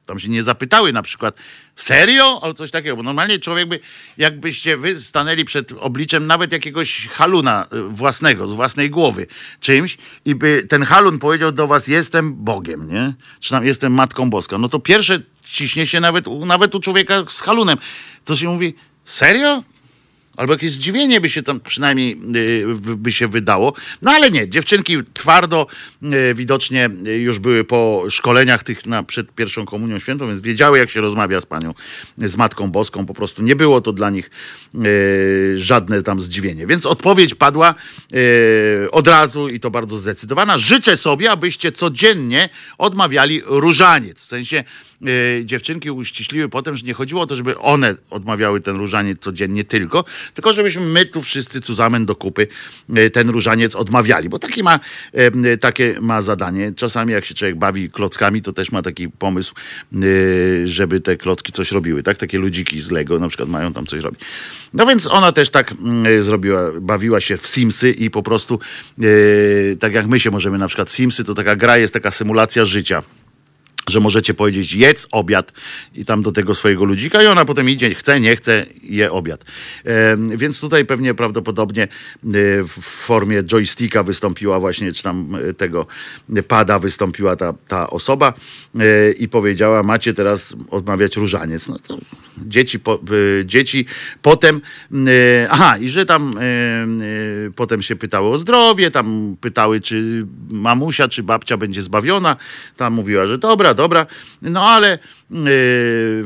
[0.05, 1.35] Tam się nie zapytały na przykład,
[1.75, 2.39] serio?
[2.43, 3.79] Albo coś takiego, bo normalnie człowiek by,
[4.17, 9.27] jakbyście wy stanęli przed obliczem nawet jakiegoś haluna y, własnego, z własnej głowy,
[9.59, 13.13] czymś i by ten halun powiedział do was, jestem Bogiem, nie?
[13.39, 14.57] Czy tam jestem Matką Boską.
[14.57, 17.77] No to pierwsze ciśnie się nawet, nawet u człowieka z halunem.
[18.25, 18.75] To się mówi,
[19.05, 19.63] serio?
[20.37, 23.73] Albo jakieś zdziwienie by się tam przynajmniej y, by się wydało.
[24.01, 25.67] No ale nie, dziewczynki twardo
[26.03, 30.77] y, widocznie y, już były po szkoleniach tych na, przed pierwszą komunią świętą, więc wiedziały
[30.77, 31.73] jak się rozmawia z panią,
[32.17, 33.05] z Matką Boską.
[33.05, 34.29] Po prostu nie było to dla nich
[35.55, 36.67] żadne tam zdziwienie.
[36.67, 37.75] Więc odpowiedź padła
[38.91, 40.57] od razu i to bardzo zdecydowana.
[40.57, 44.23] Życzę sobie, abyście codziennie odmawiali różaniec.
[44.23, 44.63] W sensie
[45.43, 50.05] dziewczynki uściśliły potem, że nie chodziło o to, żeby one odmawiały ten różaniec codziennie tylko,
[50.33, 52.47] tylko żebyśmy my tu wszyscy zusammen do kupy
[52.97, 54.79] y, ten różaniec odmawiali, bo taki ma,
[55.45, 56.71] y, takie ma zadanie.
[56.75, 59.53] Czasami jak się człowiek bawi klockami, to też ma taki pomysł,
[60.03, 62.17] y, żeby te klocki coś robiły, tak?
[62.17, 64.21] Takie ludziki z Lego na przykład mają tam coś robić.
[64.73, 68.59] No więc ona też tak mm, zrobiła, bawiła się w Simsy i po prostu
[69.03, 72.65] y, tak jak my się możemy na przykład Simsy, to taka gra jest taka symulacja
[72.65, 73.03] życia
[73.89, 75.51] że możecie powiedzieć jedz obiad
[75.95, 79.45] i tam do tego swojego ludzika i ona potem idzie, chce, nie chce, je obiad.
[79.83, 81.87] Em, więc tutaj pewnie prawdopodobnie e,
[82.63, 85.87] w formie joysticka wystąpiła właśnie, czy tam e, tego
[86.47, 88.33] pada wystąpiła ta, ta osoba
[88.79, 91.67] e, i powiedziała, macie teraz odmawiać różaniec.
[91.67, 91.97] No to
[92.37, 93.85] dzieci, po, e, dzieci
[94.21, 94.61] potem,
[94.93, 96.41] e, aha, i że tam e,
[97.55, 102.35] potem się pytały o zdrowie, tam pytały, czy mamusia, czy babcia będzie zbawiona.
[102.77, 104.05] Tam mówiła, że dobra, dobra.
[104.41, 104.99] No ale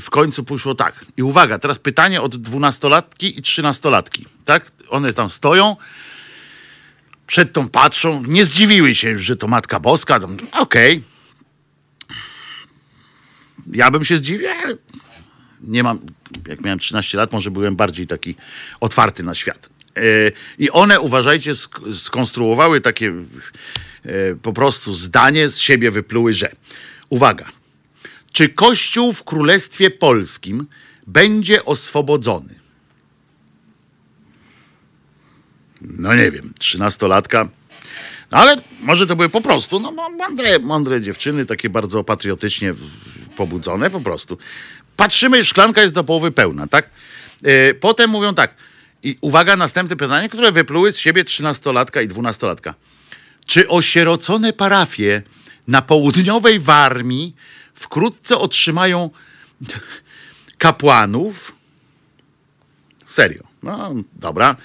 [0.02, 1.06] w końcu poszło tak.
[1.18, 4.26] I uwaga, teraz pytanie od dwunastolatki i trzynastolatki.
[4.46, 4.72] Tak?
[4.90, 5.76] One tam stoją,
[7.28, 10.20] przed tą patrzą, nie zdziwiły się że to Matka Boska.
[10.52, 11.04] Okej.
[13.72, 14.76] Ja bym się zdziwił, ale
[15.62, 16.00] nie mam,
[16.48, 18.36] jak miałem 13 lat, może byłem bardziej taki
[18.80, 19.70] otwarty na świat.
[19.98, 20.02] E,
[20.60, 23.14] I one, uważajcie, sk- skonstruowały takie
[24.06, 26.52] e, po prostu zdanie, z siebie wypluły, że
[27.10, 27.46] uwaga,
[28.32, 30.68] czy Kościół w Królestwie Polskim
[31.08, 32.60] będzie oswobodzony?
[35.82, 37.50] No nie wiem, trzynastolatka.
[38.32, 42.74] No ale może to były po prostu no, mądre, mądre dziewczyny, takie bardzo patriotycznie
[43.40, 44.38] pobudzone po prostu.
[44.98, 46.90] Patrzymy, szklanka jest do połowy pełna, tak?
[47.44, 48.54] E, Potem mówią tak.
[49.04, 52.74] I uwaga, następne pytanie, które wypluły z siebie trzynastolatka i dwunastolatka.
[53.46, 55.22] Czy osierocone parafie
[55.68, 57.36] na południowej Warmii
[57.74, 59.10] wkrótce otrzymają
[60.58, 61.52] kapłanów?
[63.06, 63.44] Serio.
[63.64, 64.56] No, dobra.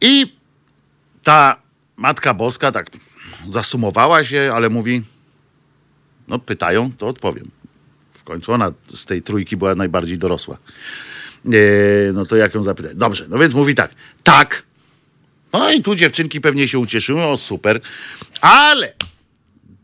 [0.00, 0.32] I
[1.22, 1.56] ta
[1.96, 2.86] Matka Boska tak
[3.48, 5.02] zasumowała się, ale mówi:
[6.30, 7.50] No pytają, to odpowiem.
[8.12, 10.58] W końcu ona z tej trójki była najbardziej dorosła.
[11.46, 11.50] E,
[12.12, 12.96] no to jak ją zapytać?
[12.96, 13.90] Dobrze, no więc mówi tak.
[14.22, 14.62] Tak.
[15.52, 17.80] No i tu dziewczynki pewnie się ucieszyły, o super.
[18.40, 18.94] Ale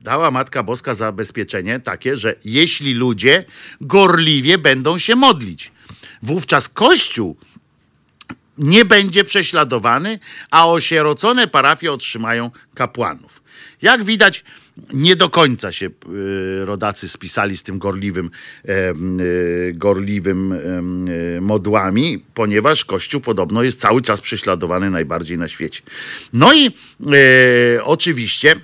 [0.01, 3.45] dała Matka Boska zabezpieczenie takie, że jeśli ludzie
[3.81, 5.73] gorliwie będą się modlić,
[6.23, 7.37] wówczas Kościół
[8.59, 10.19] nie będzie prześladowany,
[10.51, 13.43] a osierocone parafie otrzymają kapłanów.
[13.83, 14.45] Jak widać,
[14.93, 18.31] nie do końca się y, rodacy spisali z tym gorliwym,
[18.69, 25.83] y, gorliwym y, modłami, ponieważ Kościół podobno jest cały czas prześladowany najbardziej na świecie.
[26.33, 26.71] No i
[27.85, 28.57] oczywiście.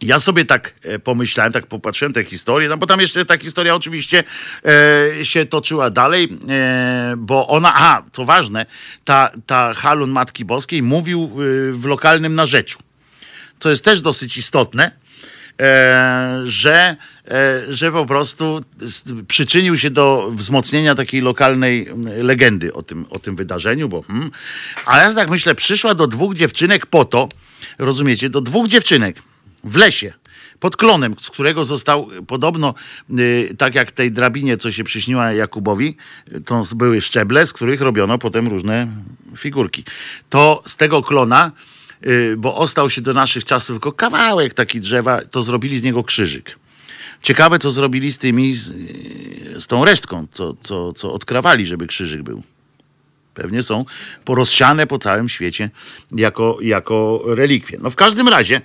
[0.00, 3.74] Ja sobie tak e, pomyślałem, tak popatrzyłem tę historię, no bo tam jeszcze ta historia
[3.74, 4.24] oczywiście
[4.64, 8.66] e, się toczyła dalej, e, bo ona, a co ważne,
[9.04, 11.30] ta, ta Halun Matki Boskiej mówił
[11.72, 12.78] w lokalnym narzeczu,
[13.60, 14.90] co jest też dosyć istotne,
[16.44, 16.96] że,
[17.28, 18.60] e, że po prostu
[19.28, 21.88] przyczynił się do wzmocnienia takiej lokalnej
[22.22, 24.30] legendy o tym, o tym wydarzeniu, bo hmm,
[24.86, 27.28] a ja tak myślę, przyszła do dwóch dziewczynek po to,
[27.78, 29.22] rozumiecie, do dwóch dziewczynek
[29.64, 30.12] w lesie,
[30.60, 32.74] pod klonem, z którego został y, podobno,
[33.18, 35.96] y, tak jak tej drabinie, co się przyśniła Jakubowi,
[36.44, 38.88] to były szczeble, z których robiono potem różne
[39.36, 39.84] figurki.
[40.30, 41.52] To z tego klona,
[42.36, 46.58] bo ostał się do naszych czasów tylko kawałek taki drzewa, to zrobili z niego krzyżyk.
[47.22, 51.86] Ciekawe, co zrobili z tymi, z, y, z tą resztką, co, co, co odkrawali, żeby
[51.86, 52.42] krzyżyk był.
[53.34, 53.84] Pewnie są
[54.24, 55.70] porozsiane po całym świecie
[56.12, 57.78] jako, jako relikwie.
[57.82, 58.60] No w każdym razie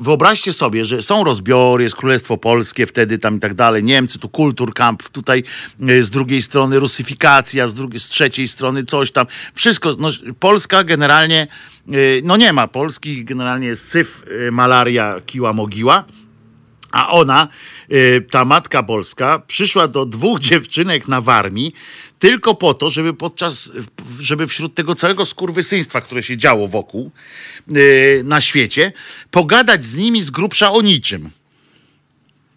[0.00, 4.28] wyobraźcie sobie, że są rozbiory, jest Królestwo Polskie wtedy tam i tak dalej, Niemcy, tu
[4.28, 5.44] Kulturkamp, tutaj
[5.88, 9.26] e, z drugiej strony rusyfikacja, z, drugiej, z trzeciej strony coś tam.
[9.54, 10.08] Wszystko, no,
[10.40, 11.46] Polska generalnie,
[11.88, 11.92] e,
[12.22, 16.04] no nie ma Polski, generalnie jest syf, e, malaria, kiła, mogiła.
[16.92, 17.48] A ona,
[18.30, 21.74] ta matka polska, przyszła do dwóch dziewczynek na Warmii
[22.18, 23.70] tylko po to, żeby podczas,
[24.20, 27.10] żeby wśród tego całego skurwysyństwa, które się działo wokół
[27.76, 28.92] y, na świecie,
[29.30, 31.30] pogadać z nimi z grubsza o niczym.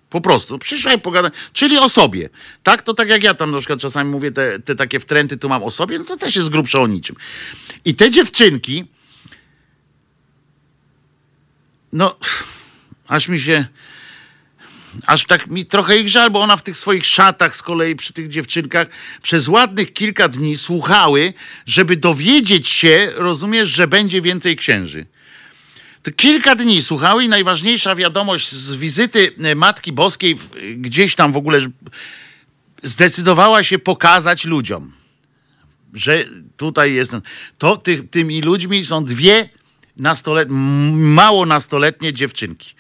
[0.10, 0.60] Po prostu.
[0.60, 2.30] Przyszła i pogadać, czyli o sobie.
[2.64, 2.81] Tak?
[2.81, 5.64] To tak jak ja tam na przykład czasami mówię te, te takie wtręty, tu mam
[5.64, 7.15] o sobie, no to też jest grubsza o niczym.
[7.86, 8.86] I te dziewczynki,
[11.94, 12.15] no,
[13.07, 13.65] aż mi się
[15.06, 18.14] aż tak mi trochę ich żal, bo ona w tych swoich szatach z kolei przy
[18.14, 18.88] tych dziewczynkach
[19.22, 21.34] przez ładnych kilka dni słuchały,
[21.66, 25.06] żeby dowiedzieć się, rozumiesz, że będzie więcej księży.
[26.03, 31.34] To kilka dni słuchały i najważniejsza wiadomość z wizyty e, Matki Boskiej w- gdzieś tam
[31.34, 31.60] w ogóle
[32.84, 34.94] zdecydowała się pokazać ludziom,
[35.94, 36.26] że
[36.57, 37.11] tutaj jest.
[37.57, 39.49] To ty, tymi ludźmi są dwie
[39.98, 40.49] nastolet,
[40.91, 42.76] mało nastoletnie dziewczynki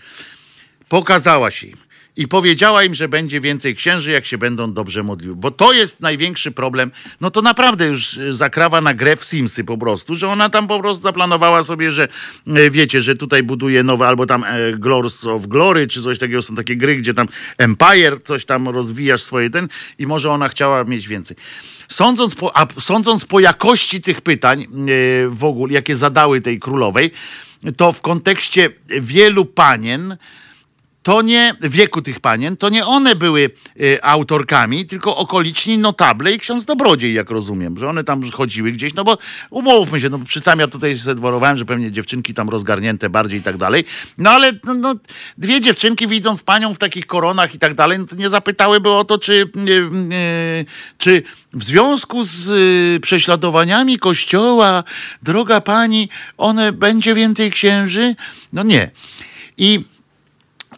[0.89, 1.77] pokazała się im
[2.17, 5.35] i powiedziała im, że będzie więcej księży, jak się będą dobrze modliły.
[5.35, 6.91] Bo to jest największy problem.
[7.21, 10.67] No to naprawdę już e, zakrawa na grę w Simsy po prostu, że ona tam
[10.67, 12.07] po prostu zaplanowała sobie, że
[12.47, 16.41] e, wiecie, że tutaj buduje nowe, albo tam e, Glors of Glory, czy coś takiego.
[16.41, 17.27] Są takie gry, gdzie tam
[17.57, 19.67] Empire, coś tam rozwijasz swoje ten
[19.99, 21.37] i może ona chciała mieć więcej.
[21.89, 24.65] Sądząc po, a sądząc po jakości tych pytań e,
[25.29, 27.11] w ogóle, jakie zadały tej królowej,
[27.77, 28.69] to w kontekście
[29.01, 30.17] wielu panien,
[31.03, 33.51] to nie wieku tych panien, to nie one były
[33.81, 38.93] y, autorkami, tylko okoliczni notable i ksiądz Dobrodziej, jak rozumiem, że one tam chodziły gdzieś,
[38.93, 39.17] no bo
[39.49, 43.39] umówmy się, no przy sam ja tutaj się dworowałem, że pewnie dziewczynki tam rozgarnięte bardziej
[43.39, 43.85] i tak dalej,
[44.17, 44.95] no ale no, no,
[45.37, 49.03] dwie dziewczynki widząc panią w takich koronach i tak dalej, no to nie zapytałyby o
[49.03, 49.71] to, czy, y,
[50.13, 50.65] y,
[50.97, 51.23] czy
[51.53, 54.83] w związku z y, prześladowaniami kościoła,
[55.23, 58.15] droga pani, one będzie więcej księży?
[58.53, 58.91] No nie.
[59.57, 59.85] I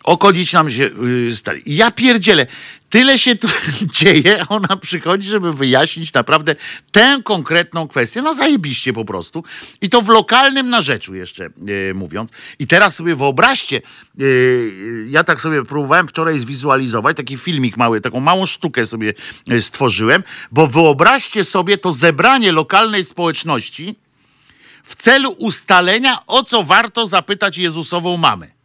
[0.03, 0.89] okolicz nam się
[1.29, 1.61] y, stali.
[1.65, 2.47] Ja pierdzielę.
[2.91, 3.47] Tyle się tu
[3.99, 6.55] dzieje, ona przychodzi, żeby wyjaśnić naprawdę
[6.91, 8.21] tę konkretną kwestię.
[8.21, 9.43] No zajebiście po prostu.
[9.81, 11.49] I to w lokalnym narzeczu jeszcze
[11.89, 12.31] y, mówiąc.
[12.59, 18.01] I teraz sobie wyobraźcie, y, y, ja tak sobie próbowałem wczoraj zwizualizować, taki filmik mały,
[18.01, 19.13] taką małą sztukę sobie
[19.51, 23.95] y, stworzyłem, bo wyobraźcie sobie to zebranie lokalnej społeczności
[24.83, 28.60] w celu ustalenia, o co warto zapytać Jezusową mamę.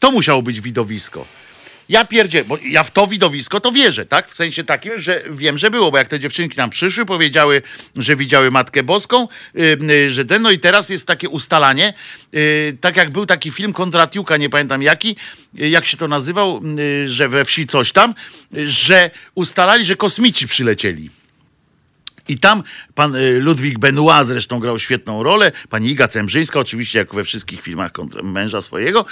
[0.00, 1.26] To musiało być widowisko.
[1.88, 4.30] Ja pierdzie, bo ja w to widowisko to wierzę, tak?
[4.30, 7.62] W sensie takim, że wiem, że było, bo jak te dziewczynki tam przyszły, powiedziały,
[7.96, 11.94] że widziały Matkę Boską, yy, że ten, no i teraz jest takie ustalanie,
[12.32, 15.16] yy, tak jak był taki film Kondratiuka, nie pamiętam jaki,
[15.54, 18.14] yy, jak się to nazywał, yy, że we wsi coś tam,
[18.64, 21.10] że ustalali, że kosmici przylecieli.
[22.28, 22.62] I tam
[22.94, 27.62] pan y, Ludwik Benoit zresztą grał świetną rolę, pani Iga Cembrzyńska, oczywiście jak we wszystkich
[27.62, 27.90] filmach
[28.22, 29.06] męża swojego.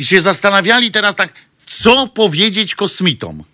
[0.00, 1.32] I się zastanawiali teraz tak,
[1.66, 3.44] co powiedzieć kosmitom.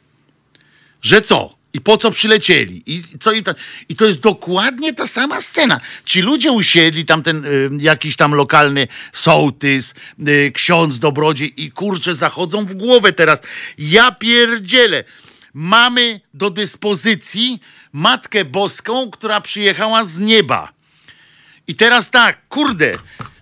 [1.03, 1.57] Że co?
[1.73, 2.83] I po co przylecieli?
[2.87, 3.55] I, co ta...
[3.89, 5.81] I to jest dokładnie ta sama scena.
[6.05, 9.95] Ci ludzie usiedli, tam ten y, jakiś tam lokalny sołtys,
[10.29, 13.43] y, ksiądz, dobrodziej i kurczę, zachodzą w głowę teraz.
[13.79, 15.05] Ja pierdzielę.
[15.55, 17.61] Mamy do dyspozycji
[17.93, 20.73] Matkę Boską, która przyjechała z nieba.
[21.69, 22.93] I teraz tak, kurde,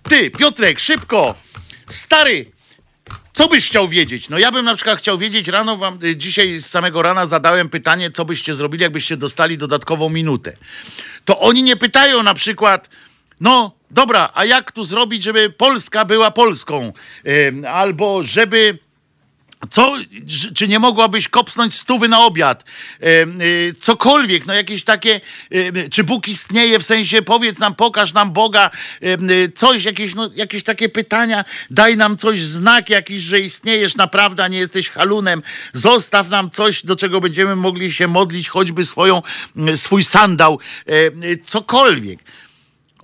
[0.09, 1.35] ty, Piotrek, szybko,
[1.87, 2.54] stary,
[3.35, 4.29] co byś chciał wiedzieć?
[4.29, 7.69] No ja bym na przykład chciał wiedzieć, rano wam, y, dzisiaj z samego rana zadałem
[7.69, 10.57] pytanie, co byście zrobili, jakbyście dostali dodatkową minutę.
[11.25, 12.89] To oni nie pytają na przykład,
[13.41, 16.93] no dobra, a jak tu zrobić, żeby Polska była Polską?
[17.47, 18.77] Ym, albo żeby
[19.71, 19.95] co,
[20.55, 22.63] czy- nie mogłabyś kopsnąć stówy na obiad?
[23.01, 23.27] E, e,
[23.81, 25.21] cokolwiek, no jakieś takie,
[25.51, 28.69] e, czy Bóg istnieje, w sensie powiedz nam, pokaż nam Boga,
[29.55, 34.47] coś, jakieś, no, jakieś takie pytania, daj nam coś, znak jakiś, że istniejesz naprawdę, a
[34.47, 35.41] nie jesteś halunem,
[35.73, 39.21] zostaw nam coś, do czego będziemy mogli się modlić, choćby swoją,
[39.75, 40.59] swój sandał,
[41.45, 42.19] cokolwiek.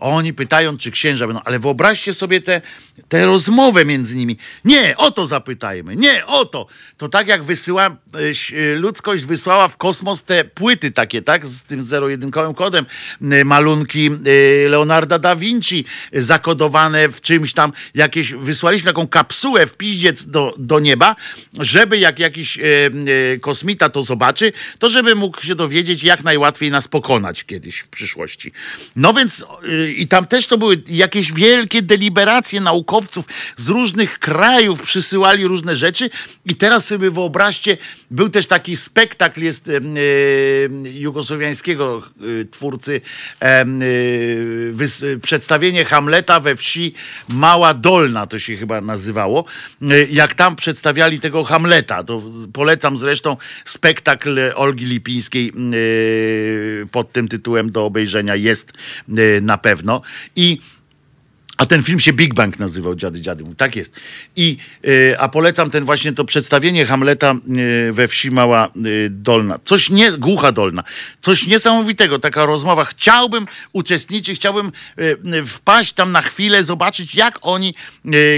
[0.01, 2.41] Oni pytają, czy księża będą, ale wyobraźcie sobie
[3.09, 4.37] tę rozmowę między nimi.
[4.65, 6.67] Nie, o to zapytajmy, nie, o to.
[6.97, 11.83] To tak jak wysyła, e, ludzkość wysłała w kosmos te płyty takie, tak, z tym
[11.83, 12.85] zero-jedynkowym kodem,
[13.21, 19.77] e, malunki e, Leonarda da Vinci zakodowane w czymś tam, jakieś, wysłaliśmy taką kapsułę w
[19.77, 21.15] piździec do, do nieba,
[21.59, 22.59] żeby jak jakiś
[23.41, 28.51] kosmita to zobaczy, to żeby mógł się dowiedzieć, jak najłatwiej nas pokonać kiedyś w przyszłości.
[28.95, 32.61] No więc y, i tam też to były jakieś wielkie deliberacje
[32.91, 33.25] naukowców
[33.57, 36.09] z różnych krajów, przysyłali różne rzeczy.
[36.45, 37.77] I teraz sobie wyobraźcie,
[38.11, 39.81] był też taki spektakl jest e,
[40.83, 42.03] jugosłowiańskiego
[42.41, 43.01] e, twórcy
[43.41, 43.65] e,
[45.21, 46.93] przedstawienie Hamleta we wsi
[47.29, 49.45] Mała Dolna to się chyba nazywało,
[50.11, 52.21] jak tam przedstawiali tego Hamleta, to
[52.53, 55.53] polecam zresztą spektakl Olgi Lipińskiej
[56.91, 58.73] pod tym tytułem do obejrzenia jest
[59.41, 60.01] na pewno.
[60.35, 60.59] I
[61.61, 63.43] a ten film się Big Bang nazywał, Dziady Dziady.
[63.57, 63.95] Tak jest.
[64.35, 64.57] I,
[64.87, 67.35] y, a polecam ten właśnie to przedstawienie Hamleta
[67.89, 69.59] y, we wsi Mała y, Dolna.
[69.65, 70.83] Coś nie, Głucha Dolna.
[71.21, 72.85] Coś niesamowitego, taka rozmowa.
[72.85, 74.71] Chciałbym uczestniczyć, chciałbym
[75.47, 77.75] wpaść tam na chwilę, zobaczyć jak oni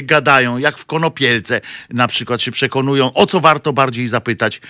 [0.04, 4.62] gadają, jak w Konopielce na przykład się przekonują, o co warto bardziej zapytać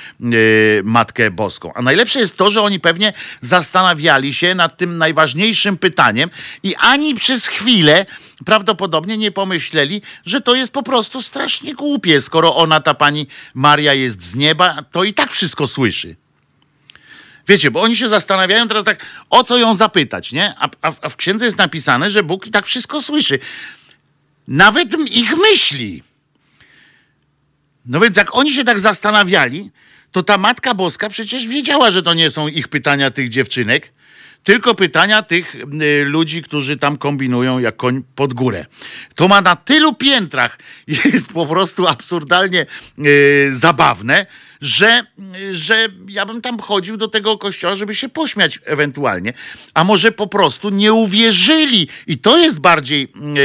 [0.84, 1.74] Matkę Boską.
[1.74, 6.30] A najlepsze jest to, że oni pewnie zastanawiali się nad tym najważniejszym pytaniem
[6.64, 8.06] i ani przez chwilę
[8.46, 13.94] prawdopodobnie nie pomyśleli, że to jest po prostu strasznie głupie, skoro ona, ta pani Maria
[13.94, 16.16] jest z nieba, to i tak wszystko słyszy.
[17.48, 20.56] Wiecie, bo oni się zastanawiają teraz tak, o co ją zapytać, nie?
[20.58, 23.40] A, a, a w księdze jest napisane, że Bóg tak wszystko słyszy.
[24.48, 26.04] Nawet ich myśli.
[27.86, 29.72] No więc jak oni się tak zastanawiali,
[30.12, 33.92] to ta Matka Boska przecież wiedziała, że to nie są ich pytania tych dziewczynek,
[34.44, 38.66] tylko pytania tych y, ludzi, którzy tam kombinują jak koń pod górę.
[39.16, 40.58] To ma na tylu piętrach,
[40.88, 42.66] jest po prostu absurdalnie
[43.00, 44.26] y, zabawne,
[44.64, 45.06] że,
[45.52, 49.34] że ja bym tam chodził do tego kościoła, żeby się pośmiać ewentualnie.
[49.74, 53.40] A może po prostu nie uwierzyli i to jest bardziej y,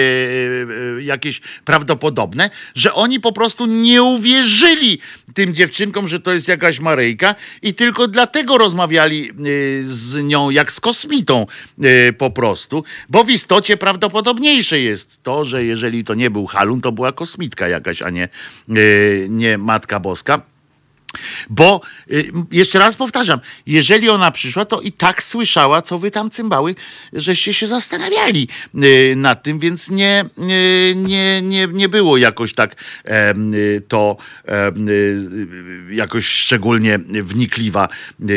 [0.99, 4.99] y, jakieś prawdopodobne, że oni po prostu nie uwierzyli
[5.35, 10.73] tym dziewczynkom, że to jest jakaś Maryjka i tylko dlatego rozmawiali y, z nią jak
[10.73, 11.47] z kosmitą
[12.19, 16.93] po prostu, bo w istocie prawdopodobniejsze jest to, że jeżeli to nie był Halun, to
[16.93, 18.29] była kosmitka jakaś, a nie,
[19.29, 20.58] nie Matka Boska.
[21.51, 21.81] Bo
[22.11, 26.75] y, jeszcze raz powtarzam, jeżeli ona przyszła, to i tak słyszała, co wy tam cymbały,
[27.13, 32.77] żeście się zastanawiali y, nad tym, więc nie, y, nie, nie, nie było jakoś tak
[33.89, 34.17] to
[35.91, 37.89] jakoś szczególnie wnikliwa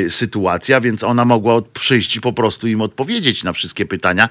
[0.09, 4.29] sytuacja, więc ona mogła przyjść i po prostu im odpowiedzieć na wszystkie pytania,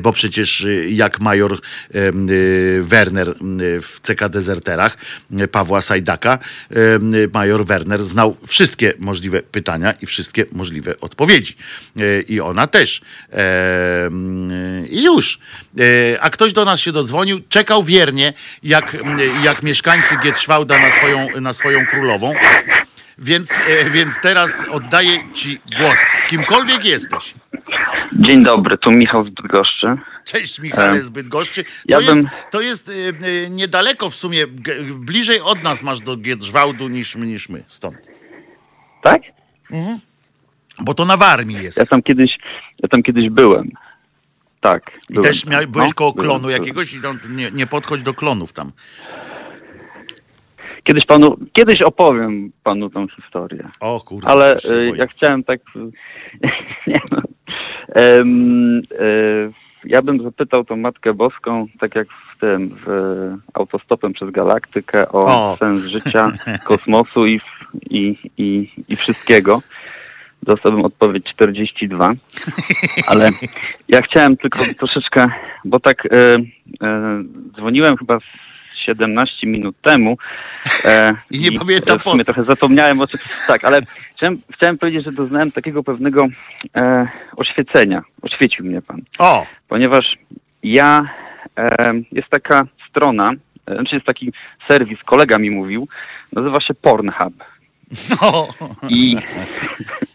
[0.00, 1.60] bo przecież jak major
[2.80, 3.34] Werner
[3.82, 4.96] w CK Dezerterach
[5.52, 6.38] Pawła Sajdaka,
[7.32, 11.56] major Werner znał wszystkie możliwe pytania i wszystkie możliwe odpowiedzi.
[11.96, 13.00] Y, I ona też.
[13.30, 15.38] Em, y, I już.
[15.80, 18.32] Y, A ktoś do nas się dodzwonił, czekał wiernie,
[18.62, 18.96] jak,
[19.42, 22.32] jak mieszkańcy Gietrzwałda na swoją, na swoją królową.
[23.20, 25.98] Więc, e, więc teraz oddaję Ci głos.
[26.28, 27.34] Kimkolwiek jesteś.
[28.12, 29.86] Dzień dobry, tu Michał z Bydgoszczy.
[30.24, 31.64] Cześć Michale E, z Bydgoszczy.
[31.64, 34.46] To ja jest, bym- to jest e, niedaleko w sumie,
[34.94, 37.96] bliżej od nas masz do Giedrzwałdu niż, my- niż my stąd.
[39.02, 39.22] Tak?
[40.78, 41.78] Bo to na Warmii jest.
[41.78, 42.30] Ja tam kiedyś,
[42.82, 43.70] ja tam kiedyś byłem.
[44.60, 44.82] Tak.
[45.10, 45.50] I byłem też tam.
[45.52, 46.60] mia, byłeś No, koło klonu byłem.
[46.60, 48.72] jakiegoś i tam nie, nie podchodź do klonów tam.
[50.84, 53.64] Kiedyś panu, kiedyś opowiem panu tą historię.
[53.80, 54.28] O kurde.
[54.28, 54.92] Ale boję.
[54.96, 55.60] ja chciałem tak.
[56.86, 57.22] nie no.
[57.96, 58.24] E,
[59.84, 62.88] ja bym zapytał tą Matkę Boską, tak jak w tym, w
[63.54, 65.56] autostopem przez galaktykę, o, O.
[65.56, 66.32] sens życia,
[66.68, 67.40] kosmosu i,
[67.90, 69.62] i, i, i wszystkiego.
[70.42, 72.10] Dostałbym odpowiedź 42.
[73.06, 73.30] Ale
[73.88, 75.24] ja chciałem tylko troszeczkę,
[75.64, 76.36] bo tak e,
[76.82, 77.22] e,
[77.56, 78.49] dzwoniłem chyba z
[78.86, 80.16] 17 minut temu.
[80.84, 82.32] E, I nie pamiętam w sumie po co.
[82.32, 83.20] trochę zapomniałem o czym.
[83.46, 83.80] Tak, ale
[84.16, 86.26] chciałem, chciałem powiedzieć, że doznałem takiego pewnego
[86.76, 88.02] e, oświecenia.
[88.22, 89.00] Oświecił mnie pan.
[89.18, 90.04] O, Ponieważ
[90.62, 91.00] ja,
[91.58, 91.74] e,
[92.12, 93.32] jest taka strona,
[93.66, 94.32] e, znaczy jest taki
[94.68, 95.88] serwis, kolega mi mówił,
[96.32, 97.34] nazywa się Pornhub.
[98.22, 98.48] no.
[98.88, 99.16] I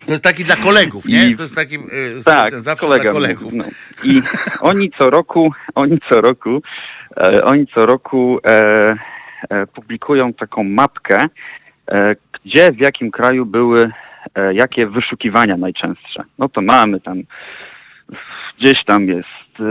[0.05, 1.27] To jest taki dla kolegów, nie?
[1.27, 3.53] I- To jest taki y, tak, zawsze kolega dla kolegów.
[3.53, 3.63] no.
[4.03, 4.21] I
[4.61, 6.61] oni co roku, oni co roku,
[7.43, 8.95] oni co roku e,
[9.49, 11.17] e, publikują taką mapkę,
[11.91, 13.91] e, gdzie w jakim kraju były
[14.35, 16.23] e, jakie wyszukiwania najczęstsze.
[16.39, 17.21] No to mamy tam,
[18.59, 19.63] gdzieś tam jest e,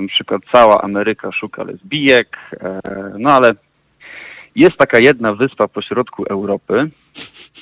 [0.00, 2.80] na przykład cała Ameryka szuka lesbijek, e,
[3.18, 3.54] no ale
[4.56, 6.90] jest taka jedna wyspa pośrodku Europy,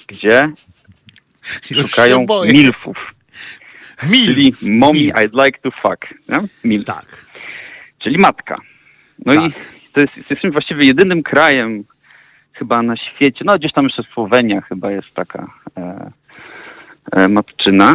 [0.08, 0.48] gdzie
[1.70, 2.96] Już szukają milfów.
[4.10, 4.26] Mil.
[4.26, 5.12] Czyli mommy Mil.
[5.12, 6.06] I'd like to fuck.
[6.28, 6.40] Nie?
[6.64, 6.86] Milf.
[6.86, 7.06] Tak.
[8.02, 8.56] Czyli matka.
[9.26, 9.50] No Tak.
[9.50, 9.52] i
[9.92, 11.84] to jest, jesteśmy właściwie jedynym krajem
[12.52, 15.46] chyba na świecie, no gdzieś tam jeszcze Słowenia chyba jest taka
[15.76, 16.10] e,
[17.12, 17.92] e, matczyna,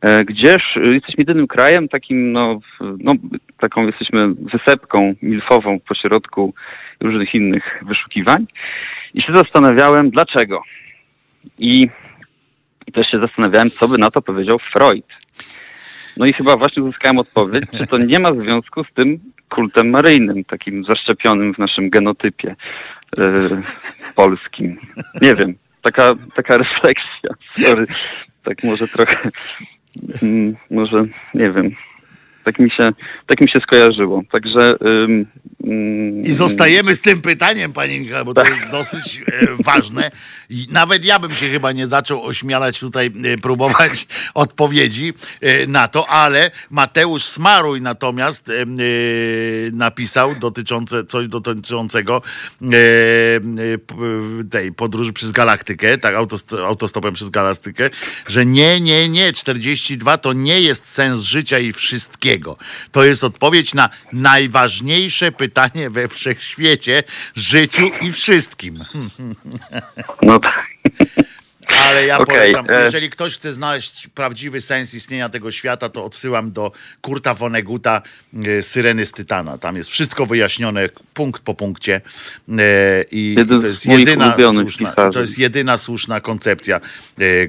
[0.00, 3.12] e, gdzież jesteśmy jedynym krajem takim, no, no,
[3.58, 6.54] taką jesteśmy wysepką milfową pośrodku
[7.00, 8.46] różnych innych wyszukiwań.
[9.14, 10.62] I się zastanawiałem, dlaczego.
[11.58, 11.88] I
[12.94, 15.06] też się zastanawiałem, co by na to powiedział Freud.
[16.16, 20.44] No i chyba właśnie uzyskałem odpowiedź, czy to nie ma związku z tym kultem maryjnym,
[20.44, 22.56] takim zaszczepionym w naszym genotypie
[23.18, 23.22] e,
[24.16, 24.78] polskim.
[25.20, 27.30] Nie wiem, taka, taka refleksja.
[27.56, 27.86] Sorry.
[28.44, 29.16] Tak może trochę,
[30.22, 31.70] mm, może, nie wiem,
[32.44, 32.92] tak mi się,
[33.26, 34.22] tak mi się skojarzyło.
[34.32, 34.76] Także...
[34.84, 35.26] ym,
[35.64, 40.10] mm, I zostajemy z tym pytaniem, panie Michał, bo to jest dosyć e, ważne.
[40.50, 45.88] I nawet ja bym się chyba nie zaczął ośmielać tutaj, e, próbować odpowiedzi e, na
[45.88, 48.66] to, ale Mateusz Smaruj natomiast e, e,
[49.72, 52.22] napisał dotyczące, coś dotyczącego
[52.62, 52.68] e,
[54.50, 57.90] tej podróży przez galaktykę, tak, autost autostopem przez galaktykę,
[58.26, 62.31] że nie, nie, nie, 42 to nie jest sens życia i wszystkiego.
[62.92, 67.02] To jest odpowiedź na najważniejsze pytanie we wszechświecie,
[67.34, 68.84] życiu i wszystkim.
[70.22, 70.66] No tak.
[71.78, 76.04] Ale ja Okej, polecam, e- jeżeli ktoś chce znaleźć prawdziwy sens istnienia tego świata, to
[76.04, 78.02] odsyłam do Kurta Voneguta
[78.34, 79.58] e, Syreny z Tytana.
[79.58, 82.00] Tam jest wszystko wyjaśnione punkt po punkcie
[82.48, 86.80] e, i to jest jedyna słuszna, to jest jedyna słuszna koncepcja,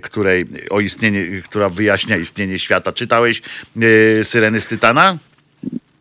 [0.02, 2.91] której o istnienie, która wyjaśnia istnienie świata.
[2.91, 3.41] Czytałeś
[4.24, 5.18] Syreny z Tytana?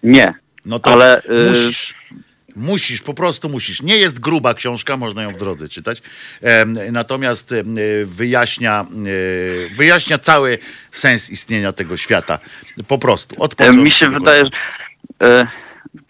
[0.03, 0.35] Nie.
[0.66, 2.01] No to Ale, musisz.
[2.56, 3.82] Musisz, po prostu musisz.
[3.82, 6.02] Nie jest gruba książka, można ją w drodze czytać.
[6.92, 7.54] Natomiast
[8.04, 10.58] wyjaśnia, e, wyjaśnia cały
[10.90, 12.38] sens istnienia tego świata.
[12.88, 13.36] Po prostu.
[13.38, 14.50] Od początku Mi się wydaje, że
[15.28, 15.46] e,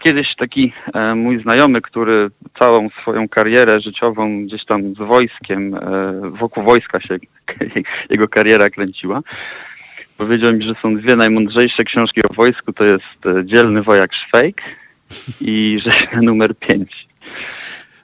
[0.02, 5.76] kiedyś taki e, mój znajomy, który całą swoją karierę życiową gdzieś tam z wojskiem,
[6.22, 7.16] wokół wojska się
[8.10, 9.20] jego kariera kręciła,
[10.18, 14.62] powiedział mi, że są dwie najmądrzejsze książki o wojsku, to jest Dzielny Wojak Szwejk
[15.40, 16.90] i Rzeźnia numer 5.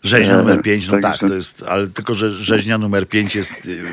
[0.02, 3.52] Rzeźnia e, numer 5, no tak, to jest, ale tylko, że rzeźnia numer 5 jest
[3.66, 3.84] y,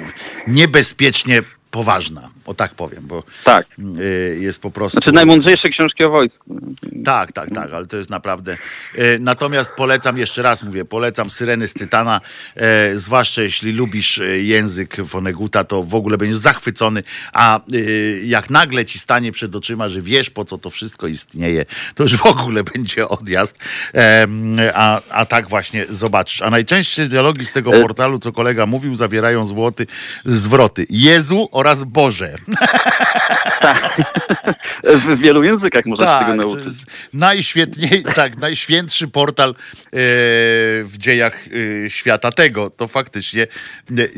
[0.48, 1.42] niebezpiecznie
[1.76, 3.66] poważna, o tak powiem, bo Tak.
[4.00, 4.96] y, jest po prostu...
[4.96, 6.62] Znaczy najmądrzejsze książki o wojsku.
[7.06, 8.58] Tak, tak, tak, ale to jest naprawdę.
[8.96, 12.22] E, natomiast polecam, jeszcze raz mówię, polecam Syreny z Tytana,
[12.56, 17.04] e, zwłaszcza jeśli lubisz język Woneguta, to w ogóle będziesz zachwycony,
[17.34, 17.60] a
[18.24, 21.66] jak nagle ci stanie przed oczyma, że wiesz po co to wszystko istnieje,
[21.96, 23.58] to już w ogóle będzie odjazd,
[24.74, 26.42] a, a tak właśnie zobaczysz.
[26.42, 29.88] A najczęściej dialogi z tego E- portalu, co kolega mówił, zawierają złoty,
[30.26, 32.36] zwroty Jezu oraz Boże.
[34.84, 36.74] W wielu językach można się tego Tak, nauczyć.
[37.14, 39.54] najświetniej, tak, najświętszy portal e,
[40.84, 41.48] w dziejach
[41.86, 42.70] e, świata tego.
[42.70, 43.48] To faktycznie e,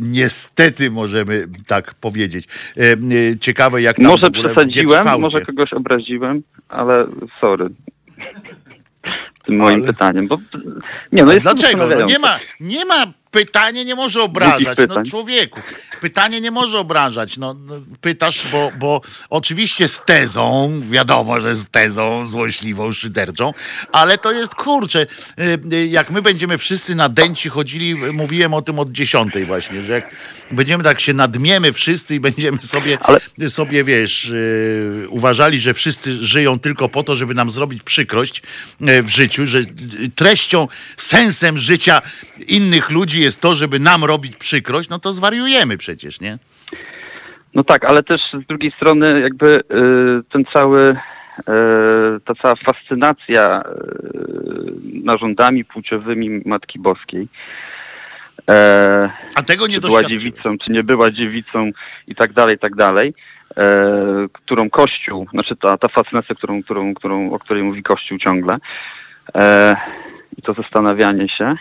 [0.01, 2.47] niestety możemy tak powiedzieć.
[2.77, 7.07] E, ciekawe jak tam Może przesadziłem, może kogoś obraziłem, ale
[7.41, 7.65] sorry.
[9.45, 10.37] Tym moim Ale- pytaniem, bo
[11.11, 11.87] nie no jest Dlaczego?
[11.87, 15.59] No nie, ma, nie ma pytanie nie może obrażać, no człowieku.
[16.01, 17.37] Pytanie nie może obrażać.
[17.37, 23.53] No, no, pytasz, bo, bo oczywiście z tezą, wiadomo, że z tezą złośliwą, szyderczą,
[23.91, 25.01] ale to jest kurczę.
[25.39, 29.81] y, y, Jak my będziemy wszyscy na dęci chodzili, mówiłem o tym od dziesiątej właśnie,
[29.81, 30.15] że jak
[30.51, 36.25] będziemy tak się nadmiemy wszyscy i będziemy sobie, Ale- sobie wiesz, y, uważali, że wszyscy
[36.25, 38.41] żyją tylko po to, żeby nam zrobić przykrość
[38.79, 39.59] w życiu, że
[40.15, 40.67] treścią,
[40.97, 42.01] sensem życia
[42.47, 46.37] innych ludzi jest to, żeby nam robić przykrość, no to zwariujemy przecież, nie?
[47.53, 49.61] No tak, ale też z drugiej strony jakby y,
[50.31, 50.95] ten cały, y,
[52.25, 57.27] ta cała fascynacja y, narządami płciowymi Matki Boskiej.
[58.49, 61.71] E, A tego nie czy była dziewicą, czy nie była dziewicą
[62.07, 63.13] i tak dalej, i tak dalej,
[63.57, 68.57] e, którą Kościół, znaczy ta, ta fascynacja, którą, którą, którą, o której mówi Kościół ciągle
[69.35, 69.75] e,
[70.37, 71.55] i to zastanawianie się.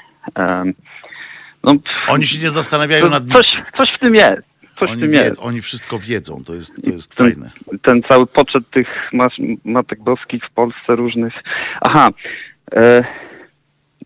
[1.66, 3.32] No, pff, Oni się nie zastanawiają to, nad nim.
[3.34, 4.43] coś, coś w tym jest.
[4.78, 5.40] Coś w Oni, tym wie, jest.
[5.40, 7.51] oni wszystko wiedzą, to jest, to jest Ten, fajne.
[7.82, 9.32] ten cały poczet tych mas,
[9.64, 11.34] matek boskich w Polsce różnych.
[11.80, 12.09] Aha.
[12.72, 13.05] E,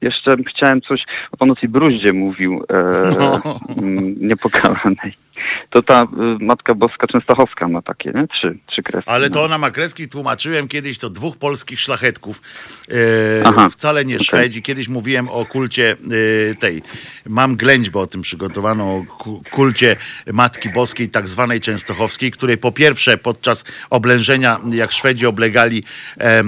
[0.02, 1.00] jeszcze chciałem coś,
[1.32, 3.60] o pan o tej bruździe mówił, e, No.
[4.20, 5.12] niepokalanej.
[5.70, 8.26] To ta y, Matka Boska Częstochowska ma takie, nie?
[8.28, 9.10] Trzy, trzy kreski.
[9.10, 12.42] Ale to ona ma kreski, tłumaczyłem kiedyś to dwóch polskich szlachetków,
[12.88, 12.94] e,
[13.44, 14.26] Aha, wcale nie okej.
[14.26, 14.62] Szwedzi.
[14.62, 15.96] Kiedyś mówiłem o kulcie
[16.50, 16.82] e, tej,
[17.26, 19.96] mam ględźbę o tym przygotowano, o ku- kulcie
[20.32, 25.84] Matki Boskiej, tak zwanej Częstochowskiej, której po pierwsze podczas oblężenia, jak Szwedzi oblegali
[26.20, 26.42] e,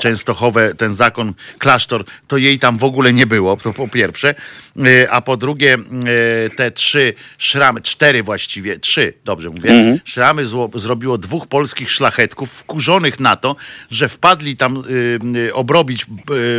[0.00, 4.34] Częstochowę, ten zakon, klasztor, to jej tam w ogóle nie było, to po pierwsze.
[5.10, 5.76] A po drugie
[6.56, 10.00] te trzy szramy, cztery właściwie, trzy, dobrze mówię, Mhm.
[10.04, 13.56] szramy zło, zrobiło dwóch polskich szlachetków wkurzonych na to,
[13.90, 16.06] że wpadli tam y, y, obrobić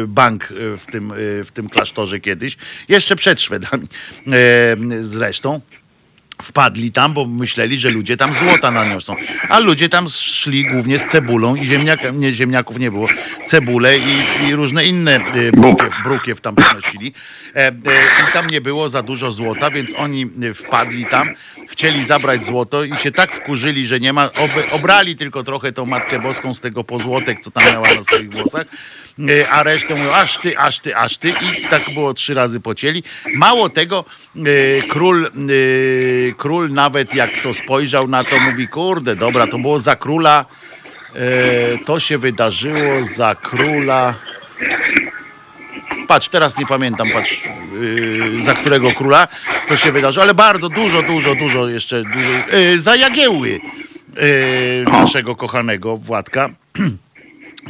[0.03, 2.57] y, bank y, w tym, y, w tym klasztorze kiedyś,
[2.89, 3.87] jeszcze przed Szwedami
[4.93, 5.61] y, zresztą.
[6.41, 9.15] Wpadli tam, bo myśleli, że ludzie tam złota naniosą.
[9.49, 13.07] A ludzie tam szli głównie z cebulą i ziemniaka, nie, ziemniaków nie było,
[13.47, 17.13] cebulę i, i różne inne y, brukiew, brukiew tam przynosili.
[17.55, 17.71] E, e,
[18.29, 20.25] I tam nie było za dużo złota, więc oni
[20.55, 21.29] wpadli tam,
[21.69, 25.85] chcieli zabrać złoto i się tak wkurzyli, że nie ma, ob, obrali tylko trochę tą
[25.85, 28.67] Matkę Boską z tego pozłotek, co tam miała na swoich włosach,
[29.19, 32.59] y, a resztę mówią, aż ty, aż ty, aż ty i tak było trzy razy
[32.59, 33.03] pocięli.
[33.35, 34.05] Mało tego,
[34.35, 39.79] y, król, y, król nawet jak to spojrzał na to, mówi, kurde, dobra, to było
[39.79, 40.45] za króla,
[41.85, 44.28] to się wydarzyło za króla...
[46.09, 47.43] Patrz, teraz nie pamiętam, patrz,
[47.81, 49.27] yy, za którego króla
[49.67, 52.43] to się wydarzyło, ale bardzo dużo, dużo, dużo jeszcze dłużej.
[52.53, 53.59] Yy, za Jagieły yy,
[54.91, 56.49] naszego kochanego Władka.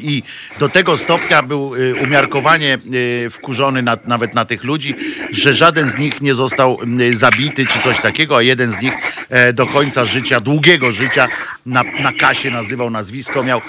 [0.01, 0.23] I
[0.59, 4.95] do tego stopnia był y, umiarkowanie y, wkurzony na, nawet na tych ludzi,
[5.31, 6.77] że żaden z nich nie został
[7.11, 8.93] zabity czy coś takiego, a jeden z nich
[9.29, 11.27] e, do końca życia, długiego życia
[11.65, 13.63] na, na kasie nazywał nazwisko, miał, e,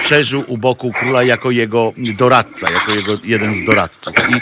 [0.00, 4.14] przeżył u boku króla jako jego doradca, jako jego jeden z doradców.
[4.28, 4.34] I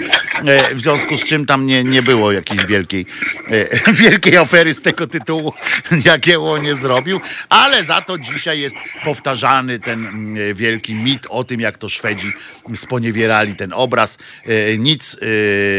[0.49, 3.07] e, w związku z czym tam nie, nie było jakiejś wielkiej,
[4.03, 5.53] wielkiej afery z tego tytułu,
[6.05, 10.55] jakiego nie zrobił, ale za to dzisiaj jest powtarzany ten mm,
[10.91, 12.33] wielki mit o tym, jak to Szwedzi
[12.75, 14.19] sponiewierali ten obraz.
[14.47, 15.17] E, Nic,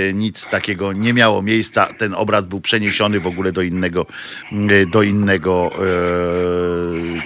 [0.09, 1.87] e, nic takiego nie miało miejsca.
[1.97, 4.05] Ten obraz był przeniesiony w ogóle do innego,
[4.51, 5.71] mm, do innego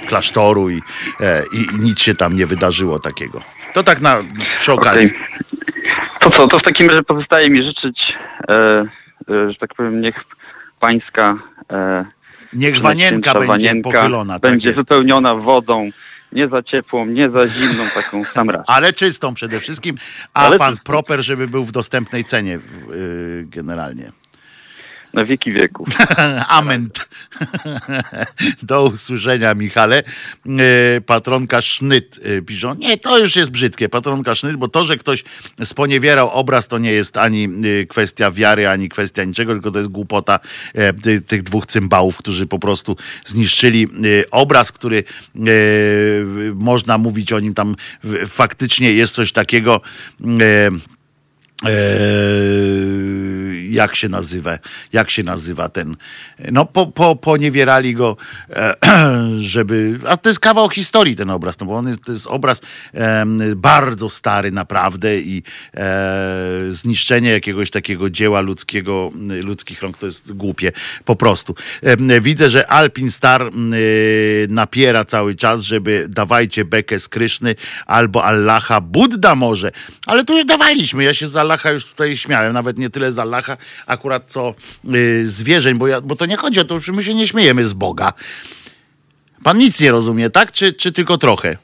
[0.03, 0.81] e, klasztoru i,
[1.21, 3.41] e, i nic się tam nie wydarzyło takiego.
[3.73, 4.17] To tak na,
[4.55, 5.05] przy okazji.
[5.05, 5.19] Okej.
[6.19, 7.99] To co, to w takim razie pozostaje mi życzyć,
[8.49, 10.23] e, e, że tak powiem, niech
[10.79, 11.37] pańska
[11.71, 12.05] e,
[12.53, 14.39] Niech wanienka będzie wanienka pochylona.
[14.39, 15.89] będzie tak wypełniona wodą,
[16.35, 18.63] nie za ciepłą, nie za zimną, taką w sam raz.
[18.67, 19.95] Ale czystą przede wszystkim,
[20.33, 20.83] a Ale pan czystą.
[20.83, 24.11] proper, żeby był w dostępnej cenie yy, generalnie.
[25.15, 25.87] Na wieki wieków.
[26.47, 26.89] Amen.
[28.63, 30.03] Do usłyszenia, Michale.
[30.45, 32.75] Yy, Patronka Sznyt yy, piszą.
[32.75, 35.23] Nie, to już jest brzydkie, patronka Sznyt, bo to, że ktoś
[35.63, 39.91] sponiewierał obraz, to nie jest ani yy, kwestia wiary, ani kwestia niczego, tylko to jest
[39.91, 40.39] głupota
[41.03, 43.87] ty, tych dwóch cymbałów, którzy po prostu zniszczyli
[44.31, 45.03] obraz, który
[46.55, 47.75] można mówić o nim tam
[48.27, 49.81] faktycznie jest coś takiego.
[51.63, 53.44] Eee,
[53.76, 54.60] jak się nazywa,
[54.93, 55.95] jak się nazywa ten,
[56.52, 58.18] no po, po, poniewierali go,
[58.49, 58.76] e,
[59.39, 62.61] żeby, a to jest kawał historii ten obraz, no bo on jest, to jest obraz
[63.56, 65.43] bardzo stary naprawdę i
[65.73, 69.11] e, zniszczenie jakiegoś takiego dzieła ludzkiego,
[69.43, 70.72] ludzkich rąk to jest głupie,
[71.06, 71.56] po prostu.
[72.22, 78.81] Widzę, że Alpin Star y, napiera cały czas, żeby dawajcie bekę z Kryszny albo Allaha,
[78.81, 79.72] Budda może,
[80.06, 83.19] ale to już dawaliśmy, ja się z Allaha już tutaj śmiałem, nawet nie tyle z
[83.19, 84.55] Allaha, akurat co
[84.95, 87.73] y, zwierzeń, bo, ja, bo to nie chodzi o to, my się nie śmiejemy z
[87.73, 88.13] Boga.
[89.43, 90.51] Pan nic nie rozumie, tak?
[90.51, 91.57] Czy, czy tylko trochę?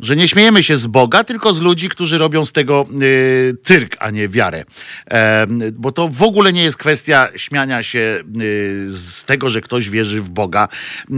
[0.00, 3.96] Że nie śmiejemy się z Boga, tylko z ludzi, którzy robią z tego y, cyrk,
[3.98, 4.64] a nie wiarę.
[5.06, 9.90] Em, bo to w ogóle nie jest kwestia śmiania się y, z tego, że ktoś
[9.90, 10.68] wierzy w Boga,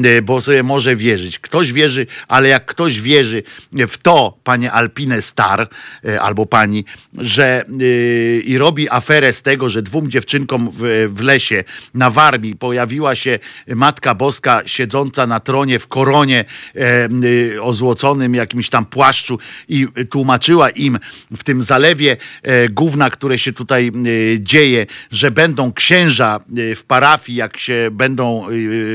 [0.05, 1.39] y, bo sobie może wierzyć.
[1.39, 3.43] Ktoś wierzy, ale jak ktoś wierzy
[3.73, 5.69] w to, panie Alpine Star,
[6.05, 6.85] y, albo pani,
[7.19, 12.57] że y, i robi aferę z tego, że dwóm dziewczynkom w, w lesie na Warmii
[12.57, 13.39] pojawiła się
[13.69, 16.45] Matka Boska siedząca na tronie w koronie
[16.77, 19.39] e, y, ozłoconym jakimś tam płaszczu
[19.69, 20.99] i tłumaczyła im
[21.37, 26.41] w tym zalewie e, gówna, które się tutaj e, dzieje, że będą księża
[26.71, 28.47] e, w parafii, jak się będą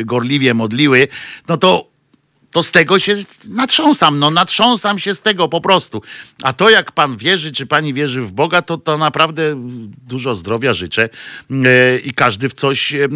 [0.05, 1.07] gorliwie modliły,
[1.47, 1.94] no to
[2.55, 3.15] to z tego się
[3.47, 6.01] natrząsam, no natrząsam się z tego po prostu.
[6.43, 9.43] A to jak pan wierzy, czy pani wierzy w Boga, to, to naprawdę
[10.07, 11.09] dużo zdrowia życzę
[11.51, 13.07] e, i każdy w coś e,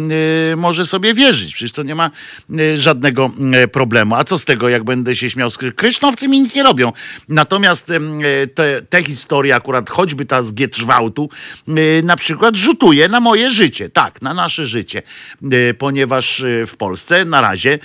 [0.56, 1.54] może sobie wierzyć.
[1.54, 2.10] Przecież to nie ma
[2.58, 3.30] e, żadnego
[3.72, 4.14] problemu.
[4.14, 6.92] A co z tego, jak będę się śmiał z Kry- Krysznowcy mi nic nie robią.
[7.28, 7.92] Natomiast
[8.54, 11.30] te, te historie, akurat choćby ta z Gietrzwałtu,
[12.02, 13.88] na przykład rzutuje na moje życie.
[13.88, 15.02] Tak, na nasze życie.
[15.78, 17.78] Ponieważ w Polsce na razie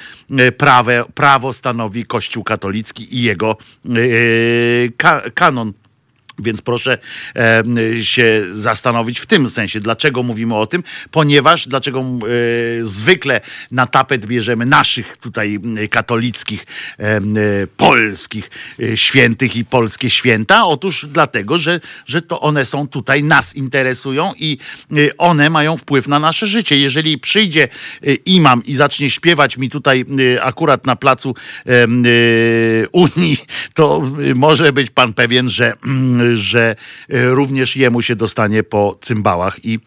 [0.57, 3.97] prawe, prawo stanowi Kościół katolicki i jego e,
[4.97, 5.73] ka, kanon.
[6.39, 6.97] Więc proszę
[8.01, 12.05] się zastanowić w tym sensie, dlaczego mówimy o tym, ponieważ dlaczego
[12.81, 13.41] zwykle
[13.71, 15.59] na tapet bierzemy naszych tutaj
[15.89, 16.65] katolickich,
[16.99, 17.21] e,
[17.77, 18.49] polskich
[18.79, 20.65] e, świętych i polskie święta?
[20.65, 24.57] Otóż dlatego, że, że to one są tutaj, nas interesują i
[24.91, 26.79] e, one mają wpływ na nasze życie.
[26.79, 27.67] Jeżeli przyjdzie
[28.25, 30.05] imam i zacznie śpiewać mi tutaj
[30.41, 31.35] akurat na placu
[32.91, 33.37] Unii,
[33.73, 34.01] to
[34.35, 36.75] może być pan pewien, że, mm, że
[37.09, 39.79] e, również jemu się dostanie po cymbałach i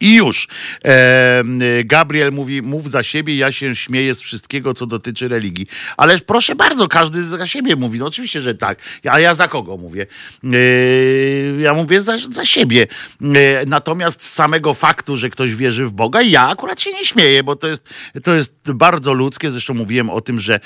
[0.00, 0.48] i już.
[0.84, 1.42] E,
[1.84, 5.66] Gabriel mówi, mów za siebie, ja się śmieję z wszystkiego, co dotyczy religii.
[5.96, 7.98] Ależ proszę bardzo, każdy za siebie mówi.
[7.98, 8.78] No oczywiście, że tak.
[9.10, 10.06] A ja za kogo mówię?
[10.44, 12.86] E, ja mówię za, za siebie.
[13.22, 17.42] E, natomiast z samego faktu, że ktoś wierzy w Boga, ja akurat się nie śmieję,
[17.42, 17.88] bo to jest,
[18.22, 19.50] to jest bardzo ludzkie.
[19.50, 20.60] Zresztą mówiłem o tym, że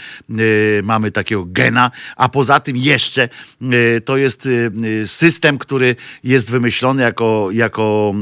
[0.83, 3.29] mamy takiego gena, a poza tym jeszcze
[4.05, 4.49] to jest
[5.07, 8.15] system, który jest wymyślony jako, jako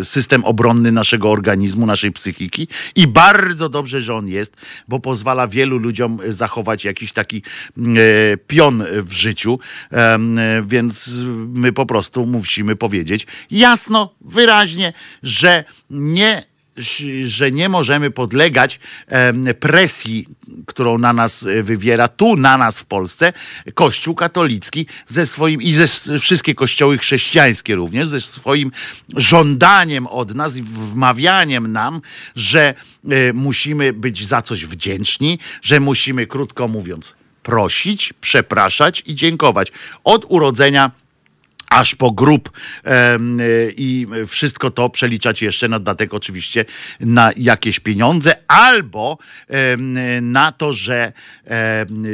[0.00, 2.68] e, system obronny naszego organizmu, naszej psychiki.
[2.94, 4.56] I bardzo dobrze, że on jest,
[4.88, 7.42] bo pozwala wielu ludziom zachować jakiś taki
[7.78, 7.82] e,
[8.36, 9.58] pion w życiu,
[9.92, 10.18] e,
[10.66, 11.10] więc
[11.48, 14.92] my po prostu musimy powiedzieć jasno, wyraźnie,
[15.22, 16.55] że nie
[17.24, 18.80] że nie możemy podlegać
[19.60, 20.26] presji,
[20.66, 23.32] którą na nas e, wywiera tu na nas w Polsce
[23.74, 25.86] Kościół katolicki ze swoim i ze
[26.18, 28.72] wszystkie kościoły chrześcijańskie również ze swoim
[29.16, 32.00] żądaniem od nas i wmawianiem nam,
[32.36, 32.74] że
[33.08, 39.72] e, musimy być za coś wdzięczni, że musimy krótko mówiąc prosić, przepraszać i dziękować.
[40.04, 40.90] Od urodzenia
[41.70, 42.90] aż po grób y,
[43.76, 46.64] i wszystko to przeliczać jeszcze na dodatek oczywiście
[47.00, 49.18] na jakieś pieniądze albo
[50.22, 51.12] na to, że,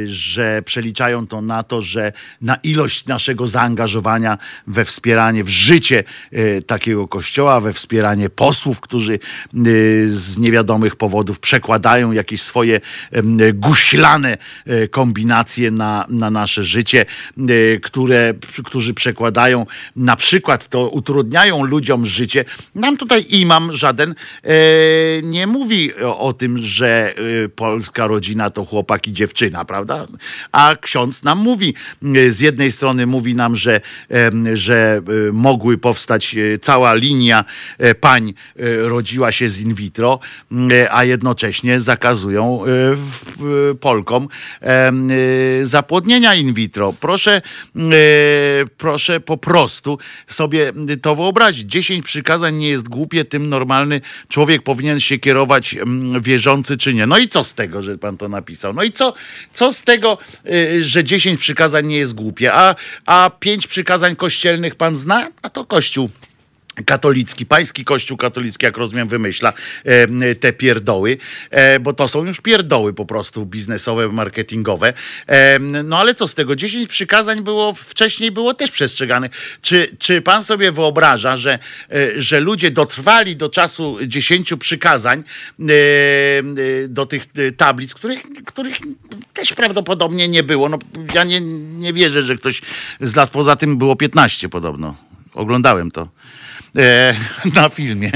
[0.05, 6.61] że przeliczają to na to, że na ilość naszego zaangażowania we wspieranie, w życie e,
[6.61, 9.19] takiego kościoła, we wspieranie posłów, którzy e,
[10.07, 12.81] z niewiadomych powodów przekładają jakieś swoje
[13.53, 17.05] guślane e, kombinacje na, na nasze życie,
[17.37, 19.42] e, które, którzy przekładają
[19.95, 22.45] na przykład to utrudniają ludziom życie.
[22.75, 24.53] Nam tutaj imam żaden e,
[25.23, 27.13] nie mówi o, tym, że
[27.45, 30.07] e, polska rodzina to chłopak i dziewczyna, prawda?
[30.51, 31.73] A ksiądz nam mówi,
[32.15, 33.81] e, z jednej strony mówi nam, że,
[34.53, 35.01] że
[35.33, 37.45] mogły powstać cała linia
[37.99, 38.33] pań
[38.83, 40.19] rodziła się z in vitro,
[40.91, 42.63] a jednocześnie zakazują
[43.79, 44.27] Polkom
[45.63, 46.93] zapłodnienia in vitro.
[46.93, 47.41] Proszę,
[48.77, 49.97] proszę prostu
[50.27, 51.71] sobie to wyobrazić.
[51.71, 57.07] Dziesięć przykazań nie jest głupie, tym normalny człowiek powinien się kierować mm, wierzący czy nie.
[57.07, 58.73] No i co z tego, że pan to napisał?
[58.73, 59.13] No i co,
[59.53, 64.75] co z tego, y, że dziesięć przykazań nie jest głupie, a, a pięć przykazań kościelnych
[64.75, 65.29] pan zna?
[65.41, 66.09] A to kościół
[66.85, 69.53] katolicki, pański kościół katolicki, jak rozumiem, wymyśla
[70.39, 71.17] te pierdoły,
[71.49, 74.93] e, bo to są już pierdoły po prostu biznesowe, marketingowe.
[75.83, 76.55] No ale co z tego?
[76.55, 79.31] 10 przykazań było wcześniej było też przestrzeganych.
[79.61, 81.59] Czy, czy pan sobie wyobraża, że,
[81.91, 85.23] e, że ludzie dotrwali do czasu 10 przykazań
[86.87, 88.77] do tych e, tablic, których, których
[89.33, 90.69] też prawdopodobnie nie było.
[90.69, 90.79] No,
[91.13, 91.41] ja nie,
[91.77, 92.61] nie wierzę, że ktoś
[93.01, 94.95] z las poza tym było 15 podobno.
[95.33, 96.07] Oglądałem to.
[96.77, 97.15] E,
[97.55, 98.11] na filmie,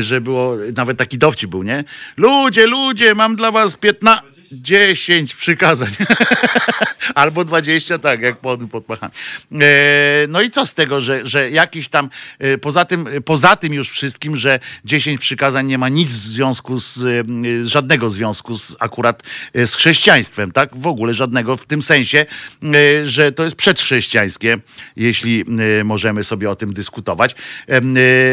[0.00, 1.84] że było, nawet taki dowcip był, nie?
[2.16, 5.90] Ludzie, ludzie, mam dla was 15, 10 przykazań.
[7.14, 9.10] Albo 20, tak, jak pod, podmacham.
[9.52, 13.74] E, no i co z tego, że, że jakiś tam, e, poza tym, poza tym
[13.74, 18.76] już wszystkim, że 10 przykazań nie ma nic w związku z, e, żadnego związku z
[18.78, 19.22] akurat
[19.54, 20.76] e, z chrześcijaństwem, tak?
[20.76, 22.26] W ogóle żadnego w tym sensie,
[22.62, 24.58] e, że to jest przedchrześcijańskie,
[24.96, 25.44] jeśli
[25.80, 27.34] e, możemy sobie o tym dyskutować.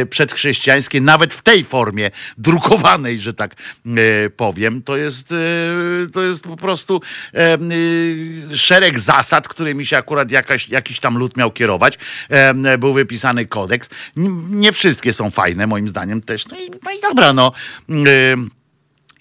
[0.10, 3.56] Przedchrześcijańskie, nawet w tej formie drukowanej, że tak
[4.38, 5.34] powiem, to jest,
[6.14, 7.02] to jest po prostu
[7.34, 7.58] e,
[8.56, 11.98] szereg zasad, którymi się akurat jakaś, jakiś tam lud miał kierować.
[12.80, 13.90] Był wypisany kodeks.
[14.50, 16.48] Nie wszystkie są fajne, moim zdaniem też.
[16.48, 17.52] No i, no i dobra, no.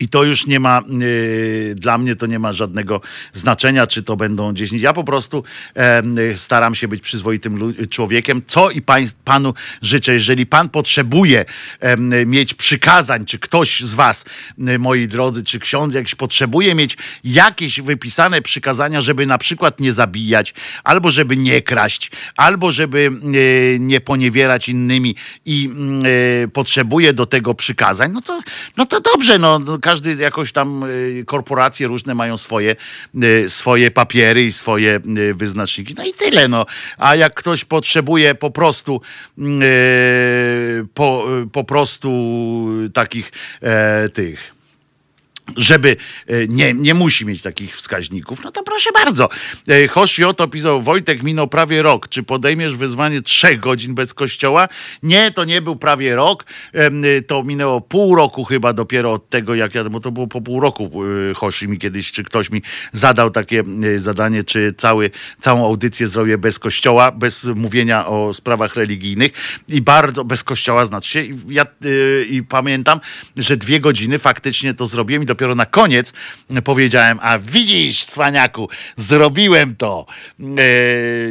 [0.05, 3.01] I to już nie ma, yy, dla mnie to nie ma żadnego
[3.33, 4.83] znaczenia, czy to będą 10.
[4.83, 5.45] Ja po prostu
[5.75, 10.13] em, staram się być przyzwoitym człowiekiem, co i pań, panu życzę.
[10.13, 11.45] Jeżeli pan potrzebuje
[11.81, 14.25] em, mieć przykazań, czy ktoś z was,
[14.69, 19.93] y, moi drodzy, czy ksiądz jakiś potrzebuje mieć jakieś wypisane przykazania, żeby na przykład nie
[19.93, 20.55] zabijać,
[20.85, 25.15] albo żeby nie kraść, albo żeby y, nie poniewierać innymi
[25.45, 25.71] i
[26.45, 28.41] y, potrzebuje do tego przykazań, no to,
[28.77, 32.77] no to dobrze, no, no każdy jakoś tam y, korporacje różne mają swoje,
[33.23, 35.95] y, swoje papiery i swoje y, wyznaczniki.
[35.97, 36.67] No i tyle, no.
[36.99, 39.01] A jak ktoś potrzebuje po prostu
[40.95, 42.11] po, po prostu
[42.95, 44.54] takich e, tych
[45.57, 45.97] żeby
[46.27, 49.29] e, nie, nie musi mieć takich wskaźników, no to proszę bardzo.
[49.69, 52.09] E, Hoshi to pisał, Wojtek minął prawie rok.
[52.09, 54.69] Czy podejmiesz wyzwanie trzech godzin bez kościoła?
[55.03, 56.45] Nie, to nie był prawie rok.
[57.05, 60.41] Y, To minęło pół roku chyba dopiero od tego, jak ja, bo to było po
[60.41, 60.91] pół roku
[61.37, 62.63] Hoshi mi kiedyś, czy ktoś mi
[62.93, 63.63] zadał takie
[63.97, 65.11] zadanie, czy cały,
[65.41, 69.33] całą audycję zrobię bez kościoła, bez mówienia o sprawach religijnych
[69.69, 71.23] i bardzo bez kościoła znaczy się.
[71.23, 71.67] I Ja
[72.29, 73.01] i pamiętam,
[73.37, 76.13] że dwie godziny faktycznie to zrobiłem i dopiero na koniec
[76.65, 80.07] powiedziałem, a widzisz, cwaniaku, zrobiłem to.
[80.41, 80.45] E,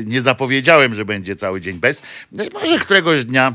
[0.06, 2.02] nie zapowiedziałem, że będzie cały dzień bez.
[2.32, 3.54] I może któregoś dnia e,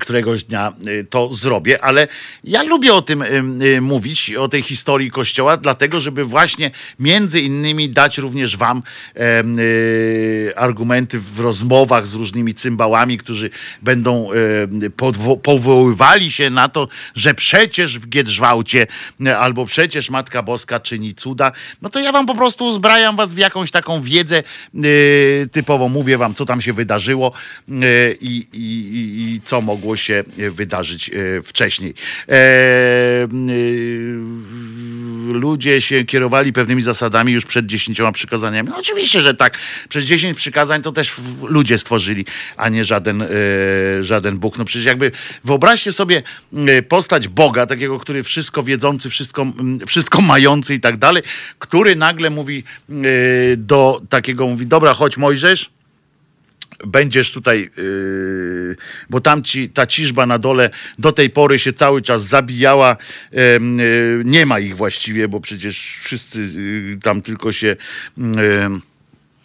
[0.00, 2.08] któregoś dnia e, to zrobię, ale
[2.44, 7.40] ja lubię o tym e, e, mówić, o tej historii Kościoła, dlatego, żeby właśnie między
[7.40, 8.82] innymi dać również wam
[9.16, 13.50] e, e, argumenty w rozmowach z różnymi cymbałami, którzy
[13.82, 18.86] będą e, powoływali się na to, że przecież w Giedrzwałcie
[19.26, 21.52] e, albo przecież Matka Boska czyni cuda,
[21.82, 24.80] no to ja wam po prostu uzbrajam was w jakąś taką wiedzę e,
[25.52, 27.32] typowo, mówię wam, co tam się wydarzyło
[27.68, 27.72] e,
[28.20, 31.94] i, i, i, i co mogło się e, wydarzyć e, wcześniej.
[32.28, 33.28] E,
[35.32, 38.68] ludzie się kierowali pewnymi zasadami już przed dziesięcioma przykazaniami.
[38.68, 39.58] No oczywiście, że tak.
[39.88, 42.24] Przez dziesięć przykazań to też ludzie stworzyli,
[42.56, 43.24] a nie żaden,
[44.00, 44.58] żaden Bóg.
[44.58, 45.12] No przecież jakby
[45.44, 46.22] wyobraźcie sobie
[46.88, 49.46] postać Boga, takiego, który wszystko wiedzący, wszystko,
[49.86, 51.22] wszystko mający i tak dalej,
[51.58, 52.64] który nagle mówi
[53.56, 55.70] do takiego, mówi, dobra, chodź Mojżesz,
[56.86, 58.76] będziesz tutaj, yy,
[59.10, 62.96] bo tam ci, ta ciżba na dole do tej pory się cały czas zabijała.
[63.32, 63.60] Yy,
[64.24, 67.76] nie ma ich właściwie, bo przecież wszyscy yy, tam tylko się
[68.18, 68.24] yy,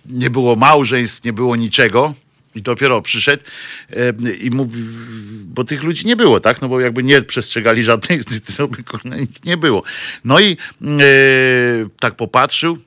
[0.05, 2.13] nie było małżeństw, nie było niczego.
[2.55, 3.43] I dopiero przyszedł
[4.41, 4.81] i mówi,
[5.43, 6.61] bo tych ludzi nie było, tak?
[6.61, 8.19] No bo jakby nie przestrzegali żadnej,
[8.71, 9.83] by kurna, nikt nie było.
[10.25, 10.97] No i yy,
[11.99, 12.77] tak popatrzył,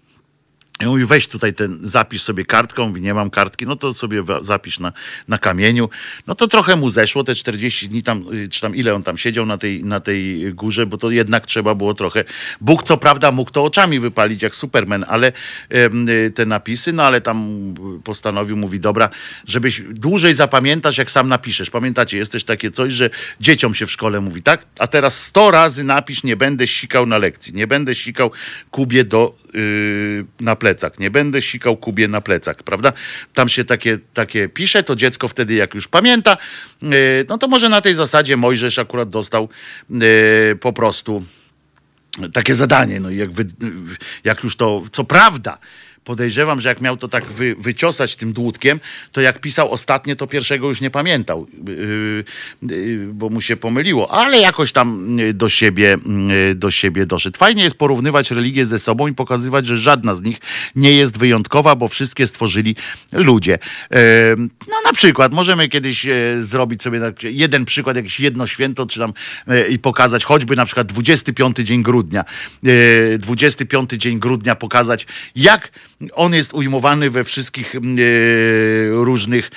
[0.83, 2.89] i mówi, weź tutaj ten, zapisz sobie kartką.
[2.89, 4.93] Mówi, nie mam kartki, no to sobie zapisz na,
[5.29, 5.89] na kamieniu.
[6.27, 9.19] No to trochę mu zeszło, te 40 dni tam, y, czy tam ile on tam
[9.19, 12.25] siedział na tej, na tej górze, bo to jednak trzeba było trochę.
[12.61, 15.33] Bóg co prawda mógł to oczami wypalić jak Superman, ale
[15.73, 17.69] y, te napisy, no ale tam
[17.99, 19.11] y, postanowił, mówi, dobra,
[19.47, 21.71] żebyś dłużej zapamiętasz, jak sam napiszesz.
[21.71, 23.11] Pamiętacie, jest też takie coś, że
[23.41, 24.67] dzieciom się w szkole mówi, tak?
[24.79, 28.31] A teraz 100 razy napisz, nie będę sikał na lekcji, nie będę sikał
[28.71, 29.42] Kubie do
[30.41, 30.99] na plecak.
[30.99, 32.93] Nie będę sikał Kubie na plecak, prawda?
[33.35, 36.37] Tam się takie, takie pisze, to dziecko wtedy jak już pamięta,
[36.83, 36.91] yy,
[37.29, 39.49] no to może na tej zasadzie Mojżesz akurat dostał
[39.91, 41.25] yy, po prostu
[42.33, 43.01] takie zadanie.
[43.01, 43.45] No i jak, wy,
[44.25, 45.59] jak już to, co prawda,
[46.05, 48.81] podejrzewam, że jak miał to tak wy, wyciosać tym dłutkiem,
[49.13, 52.25] to jak pisał ostatnie, to pierwszego już nie pamiętał, yy,
[52.63, 55.99] yy, bo mu się pomyliło, ale jakoś tam yy, do siebie,
[56.49, 57.39] yy, do siebie doszedł.
[57.39, 60.39] Fajnie jest porównywać religię ze sobą i pokazywać, że żadna z nich
[60.77, 62.77] nie jest wyjątkowa, bo wszystkie stworzyli
[63.13, 63.59] ludzie.
[63.91, 63.99] Yy,
[64.69, 69.01] no na przykład, możemy kiedyś yy, zrobić sobie tak, jeden przykład, jakieś jedno święto, czy
[69.01, 69.13] tam
[69.69, 72.25] i pokazać choćby na przykład 25 dzień grudnia.
[72.63, 75.07] Yy, 25 dzień grudnia pokazać,
[75.37, 75.71] jak
[76.15, 78.03] on jest ujmowany we wszystkich mm, e,
[78.91, 79.51] różnych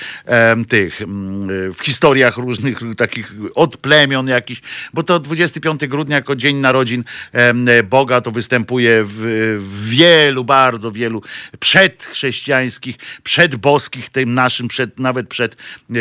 [0.67, 4.61] tych, mm, e, w historiach różnych takich od plemion jakichś,
[4.93, 11.22] bo to 25 grudnia jako Dzień Narodzin em, Boga to występuje w, wielu, bardzo wielu
[11.59, 15.99] przedchrześcijańskich, przedboskich, tym naszym, przed, nawet przed e,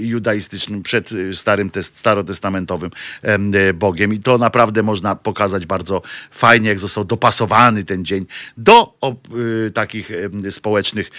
[0.00, 2.90] judaistycznym, przed e, starym, test, starotestamentowym
[3.22, 4.12] em, e, Bogiem.
[4.12, 8.94] I to naprawdę można pokazać bardzo fajnie, jak został dopasowany ten dzień do
[9.66, 10.10] y, takich
[10.50, 11.10] społecznych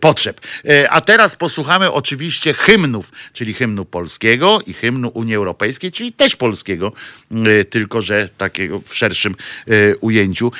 [0.00, 0.40] potrzeb.
[0.64, 6.36] E, A teraz posłuchamy oczywiście hymnów, czyli hymnu polskiego i hymnu Unii Europejskiej, czyli też
[6.36, 6.92] polskiego,
[7.32, 9.34] y, tylko że takiego w szerszym
[9.68, 10.52] y, ujęciu.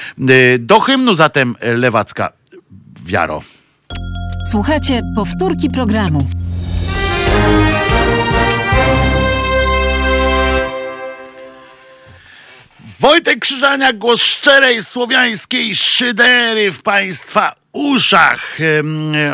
[0.59, 2.33] Do hymnu zatem e, lewacka
[3.07, 3.43] wiaro.
[4.51, 6.40] Słuchajcie powtórki programu.
[13.01, 18.59] Wojtek Krzyżania, głos szczerej słowiańskiej szydery w Państwa uszach.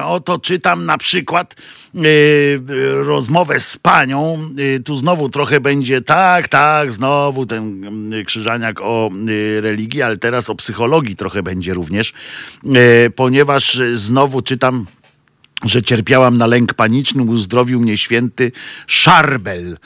[0.04, 1.54] Oto czytam na przykład
[1.94, 2.00] e,
[3.04, 4.50] rozmowę z panią.
[4.76, 10.16] E, Tu znowu trochę będzie tak, tak, znowu ten em, Krzyżaniak o e, religii, ale
[10.16, 12.12] teraz o psychologii trochę będzie również,
[13.16, 14.86] ponieważ znowu czytam
[15.64, 18.52] że cierpiałam na lęk paniczny, uzdrowił mnie święty
[18.86, 19.78] Szarbel.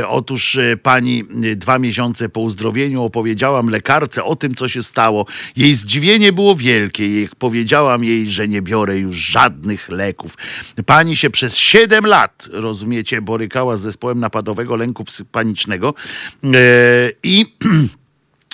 [0.00, 4.82] Y, Otóż y, pani y, dwa miesiące po uzdrowieniu opowiedziałam lekarce o tym, co się
[4.82, 5.26] stało.
[5.56, 7.22] Jej zdziwienie było wielkie.
[7.22, 10.36] Jak powiedziałam jej, że nie biorę już żadnych leków.
[10.86, 15.94] Pani się przez siedem lat, rozumiecie, borykała z zespołem napadowego lęku panicznego
[16.44, 16.48] e,
[17.22, 17.46] i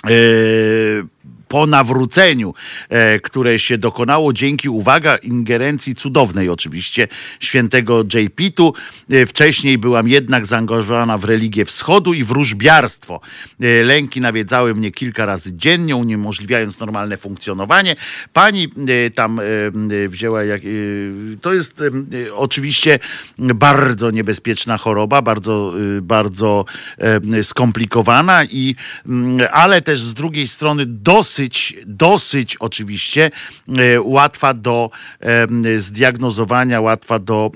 [0.05, 1.14] e,
[1.47, 2.53] po nawróceniu,
[2.89, 7.07] e, które się dokonało dzięki, uwaga, ingerencji cudownej oczywiście
[7.39, 8.35] świętego J.
[8.35, 8.73] Pitu.
[9.11, 13.21] E, Wcześniej byłam jednak zaangażowana w religię wschodu i wróżbiarstwo.
[13.61, 17.95] E, Lęki nawiedzały mnie kilka razy dziennie, uniemożliwiając normalne funkcjonowanie.
[18.33, 18.69] Pani
[19.15, 19.41] tam
[20.07, 20.61] wzięła, jak,
[21.41, 21.83] to jest
[22.33, 22.99] oczywiście
[23.37, 26.65] bardzo niebezpieczna choroba, bardzo, bardzo
[27.41, 28.75] skomplikowana, i,
[29.51, 31.34] ale też z drugiej strony dosyć,
[31.85, 33.31] dosyć oczywiście
[33.77, 34.89] e, łatwa do
[35.77, 37.51] zdiagnozowania, łatwa do,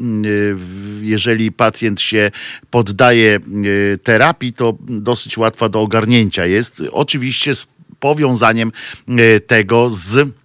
[1.01, 2.31] jeżeli pacjent się
[2.69, 6.83] poddaje e, terapii, to dosyć łatwa do ogarnięcia jest.
[6.91, 7.67] Oczywiście z
[7.99, 8.71] powiązaniem
[9.07, 10.38] e, tego z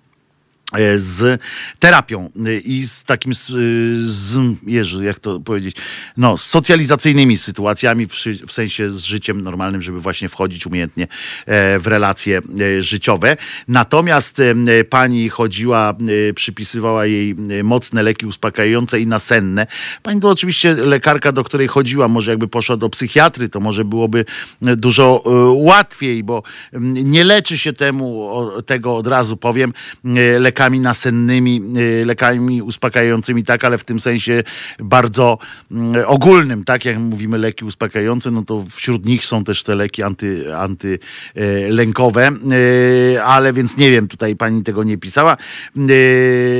[0.96, 1.40] z
[1.78, 5.76] terapią e, i z takim, s- y, z, Jezu, jak to powiedzieć,
[6.16, 8.12] no, z socjalizacyjnymi sytuacjami, w,
[8.46, 11.04] w sensie z życiem normalnym, żeby właśnie wchodzić umiejętnie
[11.46, 12.40] e, w relacje
[12.78, 13.36] e, życiowe.
[13.68, 14.54] Natomiast e,
[14.84, 15.94] pani chodziła,
[16.30, 17.30] e, przypisywała jej
[17.60, 19.66] e, mocne leki uspokajające i nasenne.
[20.02, 24.24] Pani to oczywiście lekarka, do której chodziła, może jakby poszła do psychiatry, to może byłoby
[24.62, 25.30] e, dużo e,
[25.64, 26.42] łatwiej, bo
[26.72, 28.30] mm, nie leczy się temu,
[28.66, 29.72] tego od razu powiem,
[30.04, 31.62] e, lekami nasennymi,
[32.02, 34.42] e, lekami uspokajającymi, tak, ale w tym sensie
[34.78, 35.38] bardzo
[35.70, 36.84] mm, ogólnym, tak?
[36.84, 43.24] Jak mówimy leki uspokajające, no to wśród nich są też te leki anty, antylękowe, e,
[43.24, 45.36] ale więc nie wiem, tutaj pani tego nie pisała,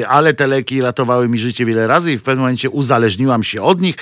[0.09, 3.81] ale te leki ratowały mi życie wiele razy i w pewnym momencie uzależniłam się od
[3.81, 3.97] nich,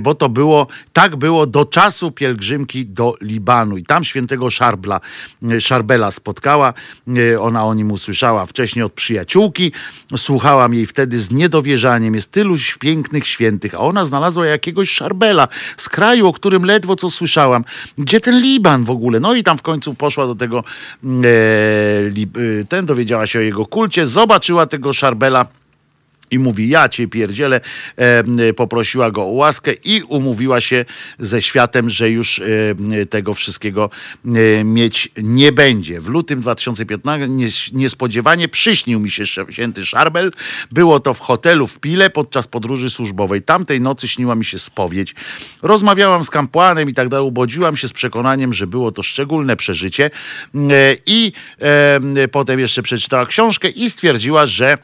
[0.00, 3.76] bo to było, tak było do czasu pielgrzymki do Libanu.
[3.76, 5.00] I tam świętego Szarbla,
[5.60, 6.74] Szarbela spotkała,
[7.40, 8.46] ona o nim usłyszała.
[8.46, 9.72] Wcześniej od przyjaciółki,
[10.16, 15.88] słuchałam jej wtedy z niedowierzaniem, jest tylu pięknych świętych, a ona znalazła jakiegoś Szarbela z
[15.88, 17.64] kraju, o którym ledwo co słyszałam.
[17.98, 19.20] Gdzie ten Liban w ogóle?
[19.20, 20.64] No i tam w końcu poszła do tego,
[21.04, 21.28] mm, e,
[22.60, 25.46] e, ten dowiedziała się o jego kulcie, zobaczyła tego Szarbela,
[26.30, 27.60] i mówi, ja cię pierdzielę,
[27.96, 30.84] e, poprosiła go o łaskę i umówiła się
[31.18, 33.90] ze światem, że już e, tego wszystkiego
[34.24, 36.00] e, mieć nie będzie.
[36.00, 40.30] W lutym 2015 nies- niespodziewanie przyśnił mi się święty Szarbel.
[40.72, 43.42] Było to w hotelu w Pile podczas podróży służbowej.
[43.42, 45.14] Tamtej nocy śniła mi się spowiedź.
[45.62, 47.26] Rozmawiałam z kapłanem i tak dalej.
[47.26, 50.10] Ubodziłam się z przekonaniem, że było to szczególne przeżycie.
[50.54, 51.32] E, I
[52.32, 54.78] potem jeszcze przeczytała książkę i stwierdziła, że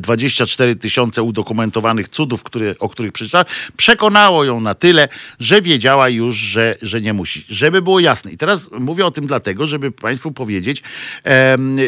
[0.00, 3.44] 24 tysiące udokumentowanych cudów, które, o których przeczytała,
[3.76, 5.08] przekonało ją na tyle,
[5.40, 7.44] że wiedziała już, że, że nie musi.
[7.48, 8.30] Żeby było jasne.
[8.30, 10.82] I teraz mówię o tym dlatego, żeby Państwu powiedzieć,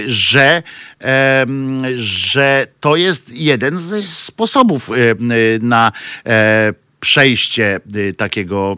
[0.06, 0.62] że,
[1.96, 4.90] że to jest jeden ze sposobów
[5.60, 5.92] na
[6.26, 8.76] e, przejście y, takiego,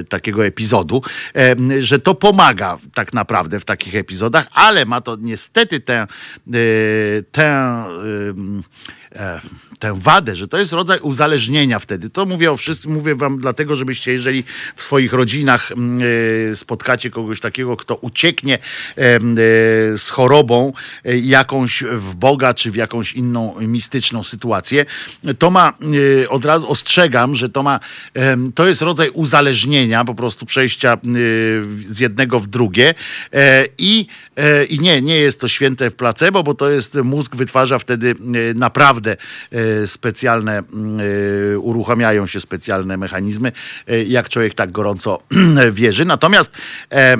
[0.00, 1.02] y, takiego epizodu,
[1.34, 6.06] em, że to pomaga tak naprawdę w takich epizodach, ale ma to niestety tę,
[6.54, 7.46] y, tę
[9.12, 9.40] e,
[9.80, 12.10] tę wadę, że to jest rodzaj uzależnienia wtedy.
[12.10, 14.44] To mówię o wszystkim, mówię wam dlatego, żebyście, jeżeli
[14.76, 16.00] w swoich rodzinach mm,
[16.52, 19.20] e, spotkacie kogoś takiego, kto ucieknie e,
[19.98, 20.72] z chorobą
[21.04, 24.86] e, jakąś w Boga, czy w jakąś inną mistyczną sytuację,
[25.38, 25.72] to ma,
[26.28, 27.80] od razu ostrzegam, że to ma,
[28.54, 30.98] to jest rodzaj uzależnienia, po prostu przejścia
[31.88, 32.94] z jednego w drugie
[33.78, 34.06] i,
[34.68, 39.16] i nie, nie jest to święte placebo, bo to jest, mózg wytwarza wtedy e, naprawdę
[39.50, 41.00] e, specjalne, mm,
[41.54, 43.52] e, uruchamiają się specjalne mechanizmy,
[43.86, 45.22] e, jak człowiek tak gorąco
[45.72, 46.04] wierzy.
[46.04, 46.50] Natomiast,
[46.90, 47.18] e, e,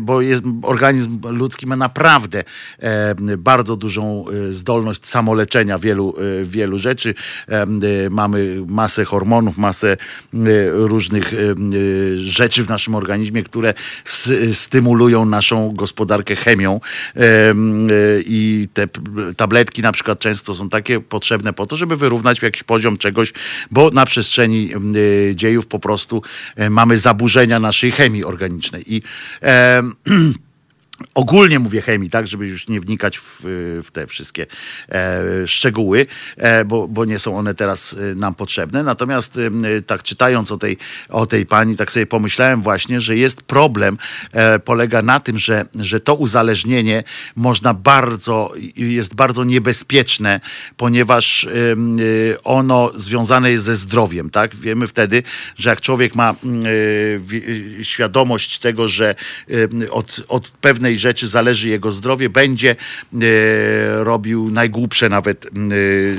[0.00, 2.44] bo jest, organizm ludzki ma naprawdę
[2.78, 7.14] e, bardzo dużą e, zdolność samoleczenia wielu, e, wielu rzeczy.
[7.48, 7.66] E, e,
[8.10, 9.96] Mamy masę hormonów, masę e,
[10.70, 13.74] różnych e, e, rzeczy w naszym organizmie, które
[14.52, 16.80] stymulują naszą gospodarkę chemią.
[18.24, 18.86] I te
[19.36, 23.32] tabletki na przykład często są takie potrzebne po to, żeby wyrównać w jakiś poziom czegoś,
[23.70, 26.22] bo na przestrzeni e, dziejów po prostu
[26.56, 28.94] e, mamy zaburzenia naszej chemii organicznej.
[28.94, 29.02] I
[31.14, 33.40] Ogólnie mówię chemii, tak, żeby już nie wnikać w,
[33.84, 34.46] w te wszystkie
[34.88, 36.06] e, szczegóły,
[36.36, 38.82] e, bo, bo nie są one teraz e, nam potrzebne.
[38.82, 39.38] Natomiast
[39.78, 40.76] e, tak czytając o tej,
[41.08, 43.98] o tej pani, tak sobie pomyślałem właśnie, że jest problem,
[44.32, 47.04] e, polega na tym, że, że to uzależnienie
[47.36, 50.40] można bardzo, jest bardzo niebezpieczne,
[50.76, 51.48] ponieważ
[52.44, 54.56] ono związane jest ze zdrowiem, tak?
[54.56, 55.22] Wiemy wtedy,
[55.56, 56.64] że jak człowiek ma mm,
[57.18, 59.14] wi- świadomość tego, że
[59.90, 63.16] od, od pewnej rzeczy zależy jego zdrowie, będzie e,
[64.04, 65.50] robił najgłupsze nawet e,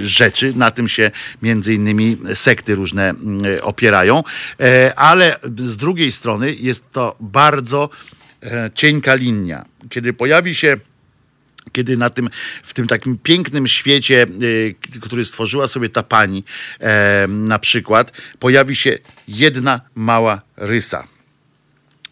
[0.05, 0.53] rzeczy.
[0.55, 4.23] Na tym się między innymi sekty różne m, opierają.
[4.59, 7.89] E, Ale z drugiej strony jest to bardzo
[8.43, 9.65] e, cienka linia.
[9.89, 10.77] Kiedy pojawi się
[11.71, 12.29] kiedy na tym,
[12.63, 14.25] w tym takim pięknym świecie,
[15.01, 16.43] który stworzyła sobie ta pani,
[16.79, 21.07] e, na przykład, pojawi się jedna mała rysa.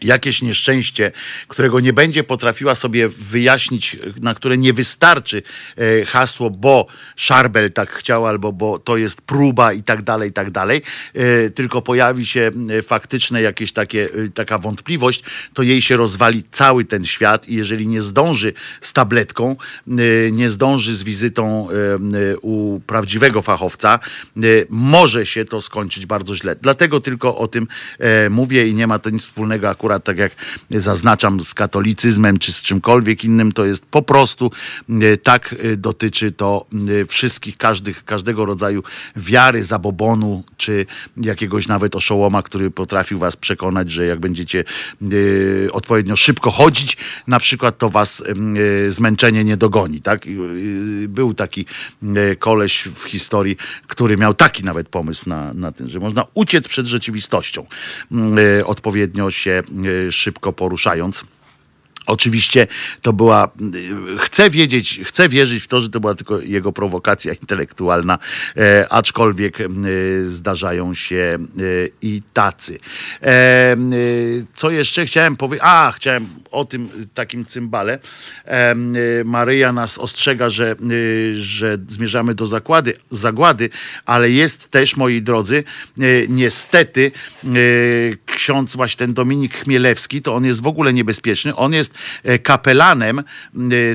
[0.03, 1.11] Jakieś nieszczęście,
[1.47, 5.43] którego nie będzie potrafiła sobie wyjaśnić, na które nie wystarczy
[5.77, 10.33] e, hasło, bo Szarbel tak chciał, albo bo to jest próba i tak dalej, i
[10.33, 10.81] tak dalej,
[11.13, 12.51] e, tylko pojawi się
[12.83, 15.23] faktyczne jakieś takie, e, taka wątpliwość,
[15.53, 19.55] to jej się rozwali cały ten świat i jeżeli nie zdąży z tabletką,
[20.31, 21.67] nie zdąży z wizytą
[22.41, 23.99] u prawdziwego fachowca,
[24.69, 26.55] może się to skończyć bardzo źle.
[26.61, 27.67] Dlatego tylko o tym
[28.29, 30.31] mówię i nie ma to nic wspólnego akurat, tak jak
[30.69, 33.51] zaznaczam, z katolicyzmem czy z czymkolwiek innym.
[33.51, 34.51] To jest po prostu
[34.89, 36.65] e, tak e, dotyczy to
[37.01, 38.83] e, wszystkich, każdych, każdego rodzaju
[39.15, 40.85] wiary, zabobonu czy
[41.17, 44.63] jakiegoś nawet oszołoma, który potrafił was przekonać, że jak będziecie
[45.71, 46.97] odpowiednio szybko chodzić,
[47.27, 48.23] na przykład to was
[48.87, 50.01] zmęczenie nie dogoni.
[50.01, 50.25] Tak?
[51.07, 51.65] Był taki
[52.39, 53.57] koleś w historii,
[53.87, 57.65] który miał taki nawet pomysł na, na tym, że można uciec przed rzeczywistością,
[58.65, 59.63] odpowiednio się
[60.11, 61.25] szybko poruszając.
[62.05, 62.67] Oczywiście
[63.01, 63.49] to była,
[64.15, 68.19] y, chcę wiedzieć, chcę wierzyć w to, że to była tylko jego prowokacja intelektualna,
[68.57, 69.67] e, aczkolwiek e,
[70.25, 71.61] zdarzają się e,
[72.01, 72.77] i tacy.
[73.23, 73.77] E,
[74.55, 75.63] co jeszcze chciałem powiedzieć?
[75.67, 77.99] A, chciałem o tym y, takim cymbale.
[78.45, 83.69] E, y, Maryja nas ostrzega, że, y, że zmierzamy do zakłady, zagłady,
[84.05, 85.63] ale jest też, moi drodzy,
[85.99, 87.11] y, niestety
[87.45, 91.55] y, ksiądz właśnie ten Dominik Chmielewski, to on jest w ogóle niebezpieczny.
[91.55, 91.90] On jest
[92.23, 93.23] e, kapelanem e,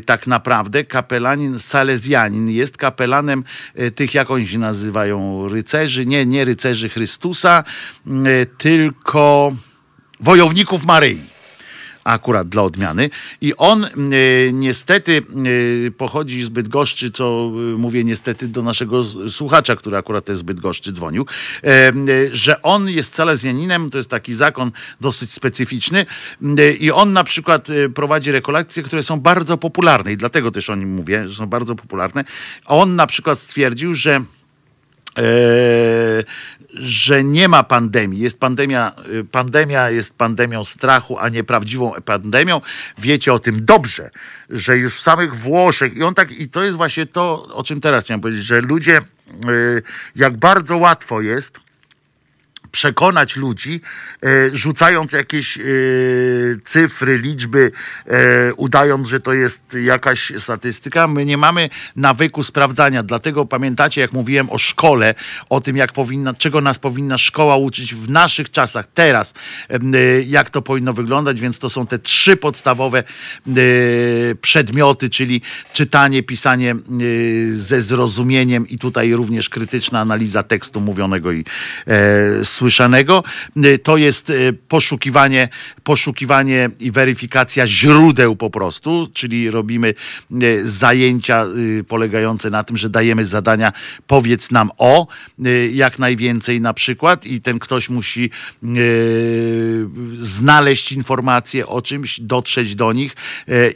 [0.00, 2.48] tak naprawdę, kapelanin salezjanin.
[2.48, 3.44] Jest kapelanem
[3.74, 7.64] e, tych, jak oni się nazywają, rycerzy, nie, nie rycerzy Chrystusa,
[8.58, 9.52] tylko
[10.20, 11.35] wojowników Maryi
[12.06, 13.10] akurat dla odmiany.
[13.40, 15.22] I on y, niestety
[15.86, 20.42] y, pochodzi z Bydgoszczy, co y, mówię niestety do naszego słuchacza, który akurat też z
[20.42, 21.26] Bydgoszczy dzwonił,
[21.64, 21.92] e,
[22.32, 24.70] że on jest salezjaninem, to jest taki zakon
[25.00, 26.06] dosyć specyficzny
[26.80, 30.94] i on na przykład prowadzi rekolekcje, które są bardzo popularne i dlatego też o nim
[30.94, 32.24] mówię, że są bardzo popularne.
[32.66, 34.24] On na przykład stwierdził, że
[35.18, 35.22] e,
[36.74, 38.20] że nie ma pandemii.
[38.20, 42.60] Jest pandemia, y, pandemia jest pandemią strachu, a nie prawdziwą pandemią.
[42.98, 44.10] Wiecie o tym dobrze,
[44.50, 47.80] że już w samych Włoszech i on tak, i to jest właśnie to, o czym
[47.80, 49.82] teraz chciałem powiedzieć, że ludzie, y,
[50.16, 51.65] jak bardzo łatwo jest
[52.72, 53.80] przekonać ludzi,
[54.22, 55.62] e, rzucając jakieś e,
[56.64, 57.72] cyfry, liczby,
[58.06, 61.08] e, udając, że to jest jakaś statystyka.
[61.08, 65.14] My nie mamy nawyku sprawdzania, dlatego pamiętacie, jak mówiłem o szkole,
[65.50, 69.34] o tym, jak powinna, czego nas powinna szkoła uczyć w naszych czasach, teraz,
[70.26, 73.04] jak to powinno wyglądać, więc to są te trzy podstawowe
[74.40, 76.76] przedmioty, czyli czytanie, pisanie
[77.52, 81.44] ze zrozumieniem i tutaj również krytyczna analiza tekstu mówionego i
[81.86, 82.44] e,
[83.64, 85.48] E, To jest e, poszukiwanie,
[85.84, 89.94] poszukiwanie i weryfikacja źródeł po prostu, czyli robimy
[90.32, 91.46] e, zajęcia
[91.88, 93.72] polegające na tym, że dajemy zadania,
[94.06, 95.06] powiedz nam o,
[95.72, 98.30] jak najwięcej na przykład i ten ktoś musi
[100.18, 103.16] znaleźć informacje o czymś, dotrzeć do nich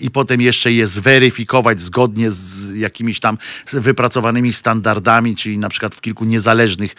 [0.00, 3.38] i potem jeszcze je zweryfikować zgodnie z jakimiś tam
[3.72, 6.96] wypracowanymi standardami, czyli na przykład w kilku niezależnych,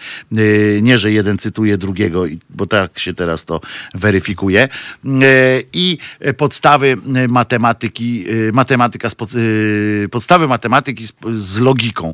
[0.82, 3.62] nie że jeden cytuje drugiego, i- bo tak się teraz to
[3.94, 4.64] weryfikuje.
[4.64, 4.70] E,
[5.74, 5.98] I
[6.38, 9.30] podstawy e, matematyki, e, matematyka, z pod,
[10.12, 12.14] podstawy matematyki z, z logiką.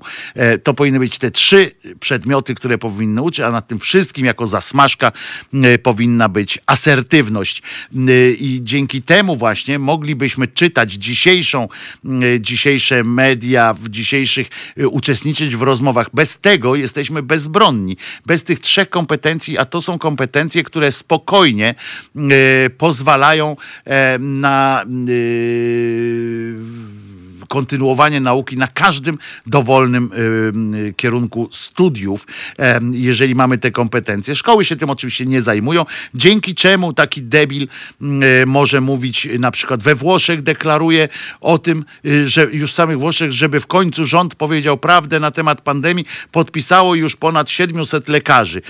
[0.63, 5.11] To powinny być te trzy przedmioty, które powinny uczyć, a nad tym wszystkim jako zasmażka
[5.84, 7.61] powinna być asertywność.
[8.39, 11.67] I dzięki temu właśnie moglibyśmy czytać dzisiejszą,
[12.39, 14.47] dzisiejsze media, w dzisiejszych,
[14.91, 16.09] uczestniczyć w rozmowach.
[16.13, 17.97] Bez tego jesteśmy bezbronni.
[18.25, 21.76] Bez tych trzech kompetencji, a to są kompetencje, które spokojnie
[22.15, 24.88] e, pozwalają e, na e,
[27.48, 30.11] kontynuowanie nauki na każdym dowolnym
[30.76, 32.28] y, y, kierunku studiów,
[32.91, 34.36] jeżeli mamy te kompetencje.
[34.36, 39.84] Szkoły się tym oczywiście nie zajmują, dzięki czemu taki debil y, może mówić na przykład
[39.84, 41.10] we Włoszech deklaruje
[41.41, 41.86] o tym,
[42.26, 46.95] że już w samych Włoszech, żeby w końcu rząd powiedział prawdę na temat pandemii, podpisało
[46.95, 48.61] już ponad 700 lekarzy.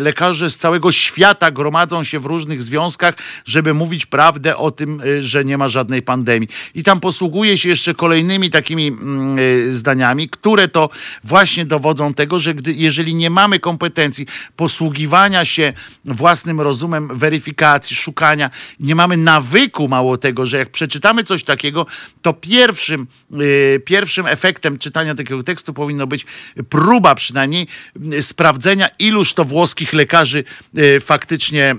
[0.00, 3.14] Lekarze z całego świata gromadzą się w różnych związkach,
[3.44, 6.48] żeby mówić prawdę o tym, że nie ma żadnej pandemii.
[6.74, 10.90] I tam posługuje się jeszcze kolejnymi takimi mm, y, zdaniami, które to
[11.24, 15.72] właśnie dowodzą tego, że gdy, jeżeli nie mamy kompetencji posługiwania się
[16.04, 18.50] własnym rozumem, weryfikacji, szukania,
[18.80, 21.86] nie mamy nawyku mało tego, że jak przeczytamy coś takiego,
[22.22, 23.06] to pierwszym,
[23.40, 26.26] y, pierwszym efektem czytania takiego tekstu powinno być
[26.68, 27.66] próba przynajmniej
[28.12, 30.44] y, sprawdzenia, iluż to włoskich lekarzy
[30.78, 31.76] y, faktycznie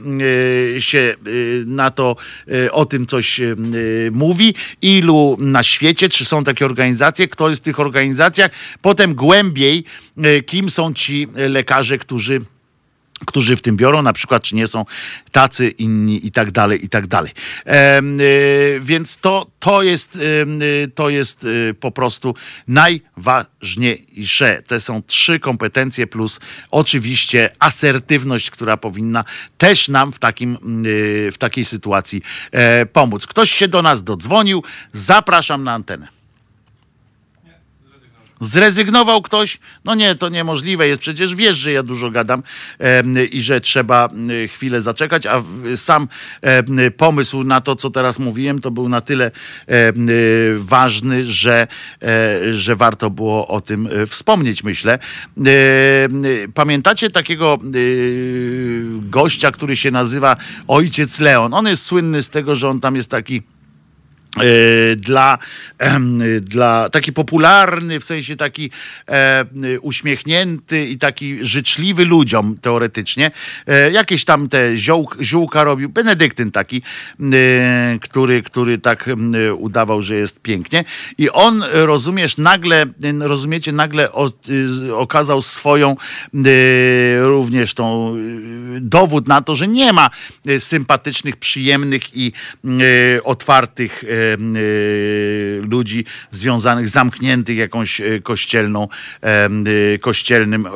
[0.79, 1.15] się
[1.65, 2.15] na to,
[2.71, 3.41] o tym coś
[4.11, 8.51] mówi, ilu na świecie, czy są takie organizacje, kto jest w tych organizacjach,
[8.81, 9.83] potem głębiej,
[10.25, 12.41] y, kim są ci lekarze, którzy
[13.25, 14.85] którzy w tym biorą, na przykład, czy nie są
[15.31, 17.31] tacy, inni i tak dalej, i tak dalej.
[17.67, 17.71] Y,
[18.79, 22.35] więc to, to, jest, y, to jest y, po prostu
[22.67, 24.63] najważniejsze.
[24.67, 26.39] To są trzy kompetencje plus
[26.71, 29.23] oczywiście asertywność, która powinna
[29.57, 30.57] też nam w, takim,
[31.31, 32.21] w takiej sytuacji
[32.51, 33.27] e, pomóc.
[33.27, 36.20] Ktoś się do nas dodzwonił, zapraszam na antenę.
[38.41, 39.59] Zrezygnował ktoś?
[39.85, 41.01] No nie, to niemożliwe jest.
[41.01, 42.43] Przecież wiesz, że ja dużo gadam
[43.31, 45.43] i że trzeba em, chwilę zaczekać, a
[45.75, 46.07] sam
[46.97, 49.31] pomysł na to, co teraz mówiłem, to był na tyle
[49.69, 49.93] y,
[50.57, 51.67] ważny, że,
[52.01, 54.99] e, że warto było o tym e, wspomnieć, myślę.
[55.37, 60.35] Y, Pamiętacie takiego y, gościa, który się nazywa
[60.67, 61.53] Ojciec Leon?
[61.53, 63.41] On jest słynny z tego, że on tam jest taki
[64.97, 65.37] dla,
[65.77, 68.71] em, dla taki popularny, w sensie taki
[69.07, 69.45] e,
[69.81, 73.31] uśmiechnięty i taki życzliwy ludziom teoretycznie.
[73.67, 76.81] E, jakieś tam te zioł, ziółka robił, benedyktyn taki,
[77.33, 79.09] e, który, który tak
[79.57, 80.83] udawał, że jest pięknie.
[81.17, 84.31] I on, e, rozumiesz, nagle, e, rozumiecie, nagle o,
[84.93, 85.97] okazał swoją e,
[87.19, 90.09] również tą e, dowód na to, że nie ma
[90.47, 92.31] e, sympatycznych, przyjemnych i
[92.65, 94.20] e, otwartych e, e,
[95.71, 98.87] ludzi związanych, zamkniętych jakąś e, kościelną,
[99.21, 99.49] e,
[99.99, 100.67] kościelnym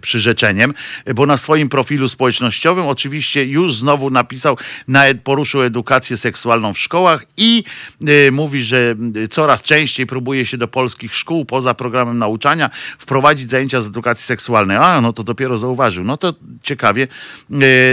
[0.00, 0.74] przyrzeczeniem,
[1.14, 4.58] bo na swoim profilu społecznościowym oczywiście już znowu napisał,
[4.88, 7.64] nawet poruszył edukację seksualną w szkołach i
[8.32, 8.94] mówi, że
[9.30, 14.76] coraz częściej próbuje się do polskich szkół poza programem nauczania wprowadzić zajęcia z edukacji seksualnej.
[14.76, 16.04] A, no to dopiero zauważył.
[16.04, 17.08] No to ciekawie.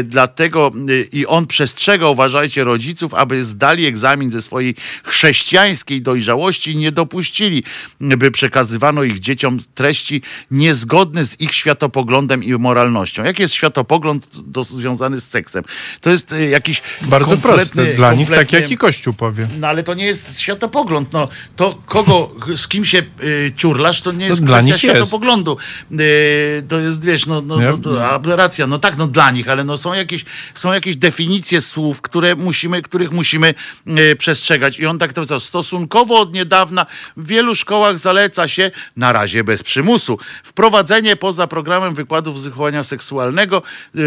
[0.03, 0.71] Dlatego
[1.11, 7.63] i on przestrzega, uważajcie, rodziców, aby zdali egzamin ze swojej chrześcijańskiej dojrzałości nie dopuścili,
[7.99, 13.23] by przekazywano ich dzieciom treści niezgodne z ich światopoglądem i moralnością.
[13.23, 15.63] Jaki jest światopogląd do, związany z seksem?
[16.01, 17.85] To jest e, jakiś Bardzo proste.
[17.85, 19.47] Dla nich tak jak i Kościół powie.
[19.59, 21.13] no ale to nie jest światopogląd.
[21.13, 25.57] No, to kogo, z kim się y, ciurlasz, to nie jest dla kwestia światopoglądu.
[25.91, 29.49] Y, to jest, wiesz, no, no, no to aberracja Rewolucja, no tak, no dla nich,
[29.49, 33.53] ale no są jakieś, są jakieś definicje słów, które musimy, których musimy
[33.87, 34.72] e, przestrzegać.
[34.79, 36.85] I on tak to stosunkowo od niedawna
[37.17, 42.83] w wielu szkołach zaleca się, na razie bez przymusu, wprowadzenie poza programem wykładów z wychowania
[42.83, 43.63] seksualnego,
[43.95, 44.01] e, e,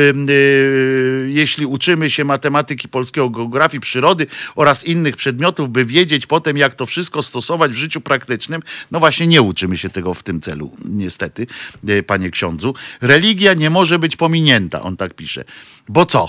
[1.29, 6.87] jeśli uczymy się matematyki, polskiego, geografii, przyrody oraz innych przedmiotów, by wiedzieć potem, jak to
[6.87, 8.63] wszystko stosować w życiu praktycznym.
[8.91, 11.47] No właśnie nie uczymy się tego w tym celu, niestety,
[11.89, 12.75] e, panie ksiądzu.
[13.01, 15.45] Religia nie może być pominięta, on tak pisze.
[15.89, 16.29] Bo co?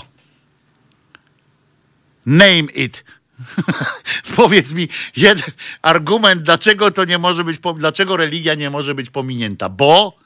[2.26, 3.04] Name it.
[4.36, 5.52] Powiedz mi jeden
[5.82, 9.68] argument, dlaczego to nie może być, dlaczego religia nie może być pominięta?
[9.68, 10.18] Bo,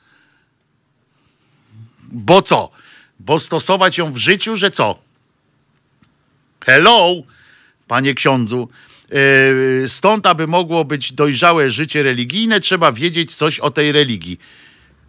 [2.02, 2.70] bo co?
[3.20, 4.98] Bo stosować ją w życiu, że co?
[6.66, 7.14] Hello,
[7.88, 8.68] panie ksiądzu.
[9.10, 14.40] Yy, Stąd, aby mogło być dojrzałe życie religijne, trzeba wiedzieć coś o tej religii.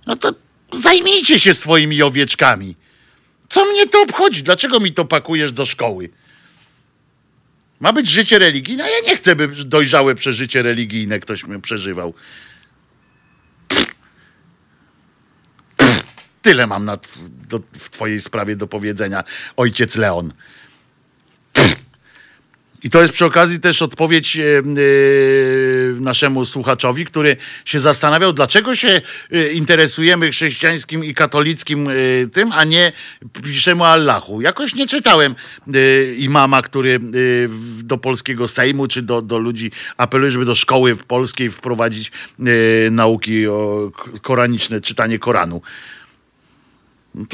[0.05, 0.31] No to
[0.71, 2.75] zajmijcie się swoimi owieczkami.
[3.49, 4.43] Co mnie to obchodzi?
[4.43, 6.09] Dlaczego mi to pakujesz do szkoły?
[7.79, 12.13] Ma być życie religijne, ja nie chcę, by dojrzałe przeżycie religijne ktoś mi przeżywał.
[16.41, 19.23] Tyle mam na tw- do, w twojej sprawie do powiedzenia,
[19.57, 20.33] ojciec Leon.
[22.83, 24.41] I to jest przy okazji też odpowiedź e,
[26.03, 29.01] naszemu słuchaczowi, który się zastanawiał, dlaczego się
[29.31, 31.93] e, interesujemy chrześcijańskim i katolickim e,
[32.33, 32.91] tym, a nie
[33.43, 34.41] piszemy Allahu.
[34.41, 35.35] Jakoś nie czytałem
[35.67, 36.99] e, imama, który
[37.83, 42.11] do polskiego Sejmu czy do, do ludzi apeluje, żeby do szkoły w polskiej wprowadzić
[42.91, 45.61] nauki o, koraniczne, czytanie Koranu.
[47.15, 47.25] No.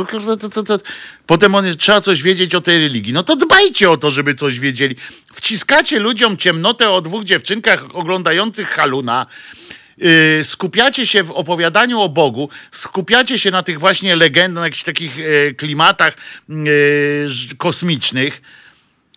[1.26, 3.14] Potem on, trzeba coś wiedzieć o tej religii.
[3.14, 4.96] No to dbajcie o to, żeby coś wiedzieli.
[5.34, 9.26] Wciskacie ludziom ciemnotę o dwóch dziewczynkach oglądających haluna.
[9.98, 15.18] Yy, skupiacie się w opowiadaniu o Bogu, skupiacie się na tych właśnie legendach, jakichś takich
[15.20, 16.14] e, klimatach
[17.28, 18.42] ż- kosmicznych,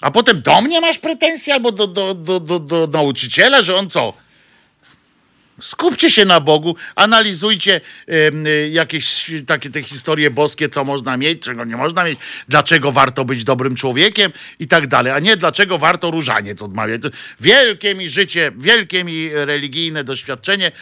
[0.01, 3.91] a potem do mnie masz pretensje albo do, do, do, do, do nauczyciela, że on
[3.91, 4.13] co?
[5.63, 11.65] Skupcie się na Bogu, analizujcie y, jakieś takie te historie boskie, co można mieć, czego
[11.65, 12.19] nie można mieć,
[12.49, 17.03] dlaczego warto być dobrym człowiekiem i tak dalej, a nie dlaczego warto różaniec odmawiać.
[17.41, 20.73] Wielkie mi życie, wielkie mi religijne doświadczenie.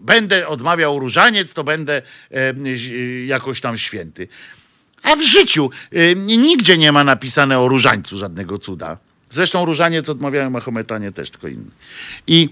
[0.00, 2.02] Będę odmawiał różaniec, to będę
[2.66, 4.28] y, jakoś tam święty.
[5.02, 8.98] A w życiu y, nigdzie nie ma napisane o różańcu żadnego cuda.
[9.30, 11.70] Zresztą różaniec odmawiają Mahometanie też, tylko inny.
[12.26, 12.48] I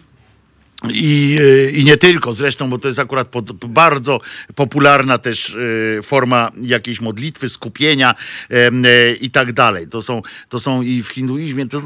[0.91, 4.21] i, e, I nie tylko zresztą, bo to jest akurat pod, bardzo
[4.55, 5.57] popularna też
[5.99, 8.15] e, forma jakiejś modlitwy, skupienia
[8.51, 9.89] e, i tak dalej.
[9.89, 11.83] To są, to są i w hinduizmie, to,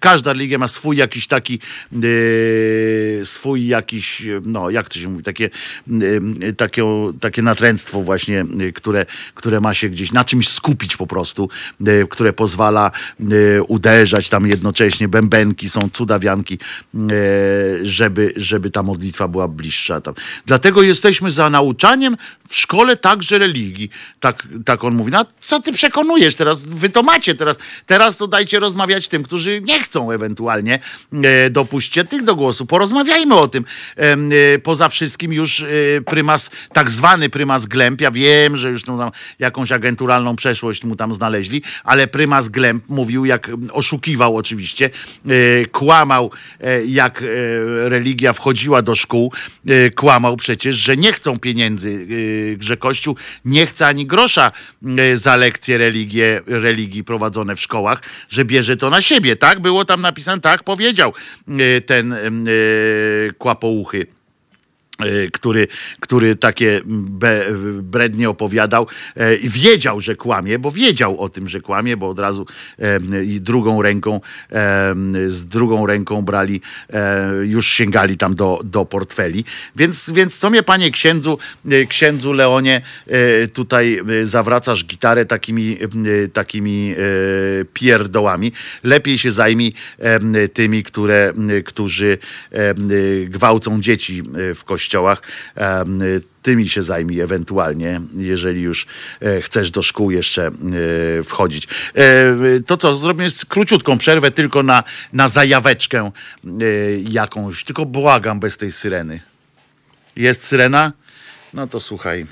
[0.00, 1.60] każda religia ma swój jakiś taki,
[3.24, 5.50] swój jakiś, no jak to się mówi, takie,
[6.56, 6.84] takie,
[7.20, 8.44] takie natręctwo właśnie,
[8.74, 11.48] które, które ma się gdzieś na czymś skupić po prostu,
[12.10, 12.90] które pozwala
[13.68, 16.58] uderzać tam jednocześnie, bębenki są, cudawianki,
[16.94, 16.98] e,
[18.22, 20.00] żeby, żeby ta modlitwa była bliższa.
[20.00, 20.14] Tam.
[20.46, 22.16] Dlatego jesteśmy za nauczaniem
[22.52, 23.90] w szkole także religii.
[24.20, 25.12] Tak, tak on mówi.
[25.12, 26.64] No, a co ty przekonujesz teraz?
[26.64, 27.56] Wy to macie teraz.
[27.86, 30.78] Teraz to dajcie rozmawiać tym, którzy nie chcą ewentualnie.
[31.24, 32.66] E, dopuśćcie tych do głosu.
[32.66, 33.64] Porozmawiajmy o tym.
[33.96, 35.66] E, poza wszystkim już e,
[36.06, 41.14] prymas, tak zwany prymas Glemp, ja wiem, że już no, jakąś agenturalną przeszłość mu tam
[41.14, 44.90] znaleźli, ale prymas Glemp mówił, jak oszukiwał oczywiście,
[45.26, 46.30] e, kłamał,
[46.60, 47.26] e, jak e,
[47.88, 49.32] religia wchodziła do szkół,
[49.94, 52.06] kłamał przecież, że nie chcą pieniędzy,
[52.60, 54.52] że Kościół nie chce ani grosza
[54.98, 59.36] e, za lekcje religie, religii prowadzone w szkołach, że bierze to na siebie.
[59.36, 61.12] Tak było tam napisane, tak powiedział
[61.48, 62.18] e, ten e,
[63.38, 64.06] kłapouchy
[65.32, 65.68] który,
[66.00, 67.44] który takie be,
[67.82, 72.18] brednie opowiadał e, i wiedział, że kłamie, bo wiedział o tym, że kłamie, bo od
[72.18, 72.46] razu
[72.78, 74.20] e, i drugą ręką,
[74.52, 74.94] e,
[75.28, 76.60] z drugą ręką brali,
[76.90, 79.44] e, już sięgali tam do, do portfeli.
[79.76, 81.38] Więc, więc co mnie, panie księdzu,
[81.70, 85.78] e, księdzu Leonie, e, tutaj e, zawracasz gitarę takimi,
[86.24, 88.52] e, takimi e, pierdołami.
[88.84, 92.18] Lepiej się zajmij e, tymi, które, e, którzy
[92.52, 92.74] e,
[93.26, 95.22] gwałcą dzieci e, w kościołach.
[96.42, 98.86] Tymi się zajmij ewentualnie, jeżeli już
[99.22, 100.52] e, chcesz do szkół jeszcze e,
[101.22, 101.68] wchodzić.
[101.94, 106.10] E, To co, zrobimy z- króciutką przerwę tylko na, na zajaweczkę
[107.08, 107.64] jakąś.
[107.64, 109.20] Tylko błagam bez tej syreny.
[110.16, 110.92] Jest syrena?
[111.54, 112.26] No to słuchaj.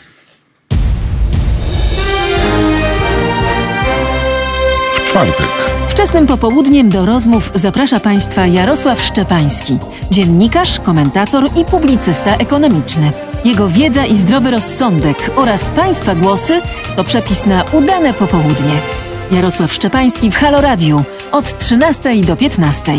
[4.95, 5.80] W czwartek.
[5.91, 9.79] Wczesnym popołudniem do rozmów zaprasza Państwa Jarosław Szczepański,
[10.11, 13.11] dziennikarz, komentator i publicysta ekonomiczny.
[13.45, 16.61] Jego wiedza i zdrowy rozsądek oraz Państwa głosy
[16.97, 18.81] to przepis na udane popołudnie.
[19.33, 21.03] Jarosław Szczepański w Halo Radio
[21.33, 22.93] od 13 do 15.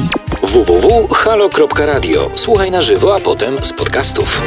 [0.43, 2.29] www.halo.radio.
[2.35, 4.41] Słuchaj na żywo, a potem z podcastów.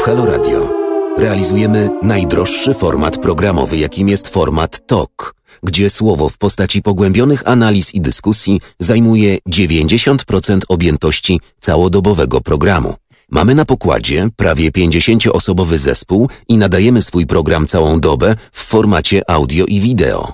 [0.00, 0.70] W Halo Radio
[1.18, 8.00] realizujemy najdroższy format programowy, jakim jest format TOK, gdzie słowo w postaci pogłębionych analiz i
[8.00, 12.94] dyskusji zajmuje 90% objętości całodobowego programu.
[13.30, 19.64] Mamy na pokładzie prawie 50-osobowy zespół i nadajemy swój program całą dobę w formacie audio
[19.64, 20.32] i wideo.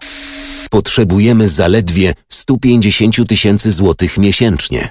[0.70, 4.90] Potrzebujemy zaledwie 150 tysięcy złotych miesięcznie.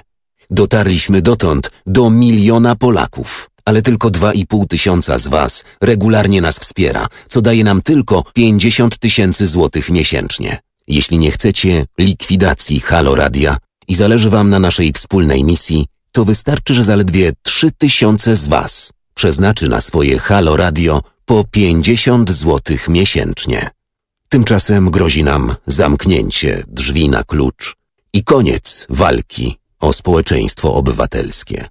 [0.50, 7.42] Dotarliśmy dotąd do miliona Polaków, ale tylko 2,5 tysiąca z Was regularnie nas wspiera, co
[7.42, 10.58] daje nam tylko 50 tysięcy złotych miesięcznie.
[10.88, 13.56] Jeśli nie chcecie likwidacji Halo Radia
[13.88, 18.92] i zależy Wam na naszej wspólnej misji, to wystarczy, że zaledwie 3 tysiące z Was
[19.14, 23.70] przeznaczy na swoje Halo Radio po 50 złotych miesięcznie.
[24.28, 27.76] Tymczasem grozi nam zamknięcie drzwi na klucz
[28.12, 31.68] i koniec walki o społeczeństwo obywatelskie.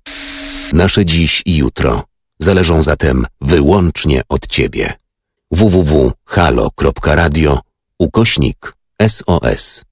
[0.74, 2.04] Nasze dziś i jutro
[2.40, 4.94] zależą zatem wyłącznie od Ciebie.
[5.52, 7.60] www.halo.radio
[8.00, 8.74] ukośnik
[9.08, 9.84] SOS.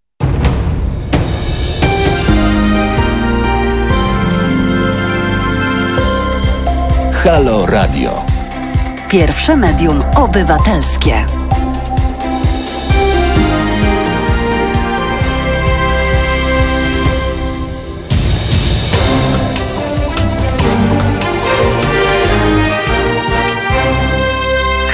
[7.24, 8.26] Halo Radio.
[9.10, 11.26] Pierwsze medium obywatelskie.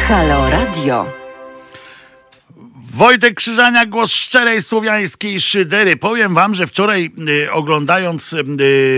[0.10, 1.06] Halo Radio.
[2.94, 5.98] Wojtek Krzyżania, głos szczerej słowiańskiej szydery.
[5.98, 7.11] Powiem wam, że wczoraj
[7.45, 8.45] y, oglądając y,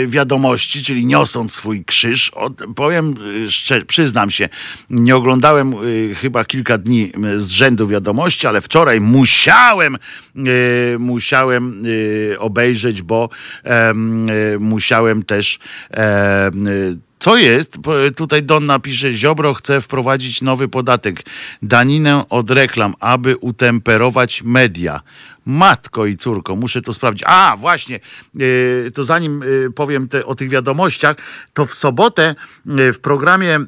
[0.08, 3.14] wiadomości, czyli niosąc swój krzyż, od, powiem,
[3.46, 4.50] y, szczerze, przyznam się,
[4.90, 9.98] nie oglądałem y, chyba kilka dni y, z rzędu wiadomości, ale wczoraj musiałem,
[10.36, 13.30] y, musiałem y, obejrzeć, bo
[13.64, 15.60] em, y, musiałem też
[15.94, 17.78] y, co jest?
[18.16, 21.24] Tutaj Donna pisze, Ziobro chce wprowadzić nowy podatek,
[21.62, 25.02] daninę od reklam, aby utemperować media.
[25.46, 27.24] Matko i córko, muszę to sprawdzić.
[27.28, 28.00] A, właśnie,
[28.36, 31.16] yy, to zanim yy, powiem te, o tych wiadomościach,
[31.54, 32.36] to w sobotę
[32.66, 33.60] yy, w programie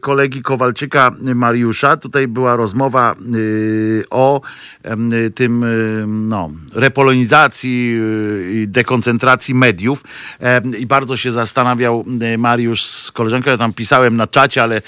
[0.00, 3.14] kolegi Kowalczyka Mariusza, tutaj była rozmowa
[4.10, 4.40] o
[5.34, 5.64] tym,
[6.28, 7.98] no, repolonizacji
[8.52, 10.04] i dekoncentracji mediów.
[10.78, 12.04] I bardzo się zastanawiał
[12.38, 14.82] Mariusz z koleżanką, ja tam pisałem na czacie, ale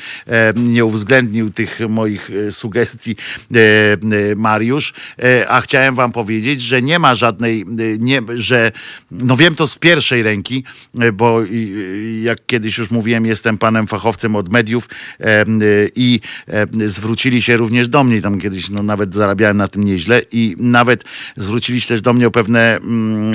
[0.57, 3.16] nie uwzględnił tych moich e, sugestii
[3.55, 7.65] e, e, Mariusz, E, a chciałem wam powiedzieć, że nie ma żadnej, e,
[7.99, 8.73] nie, że
[9.11, 10.65] no wiem to z pierwszej ręki,
[11.01, 14.89] e, bo i jak kiedyś już mówiłem, jestem panem fachowcem od mediów
[15.97, 16.21] i
[16.87, 21.05] zwrócili się również do mnie, tam kiedyś no, nawet zarabiałem na tym nieźle i nawet
[21.37, 23.35] zwrócili się też do mnie o pewne, mm,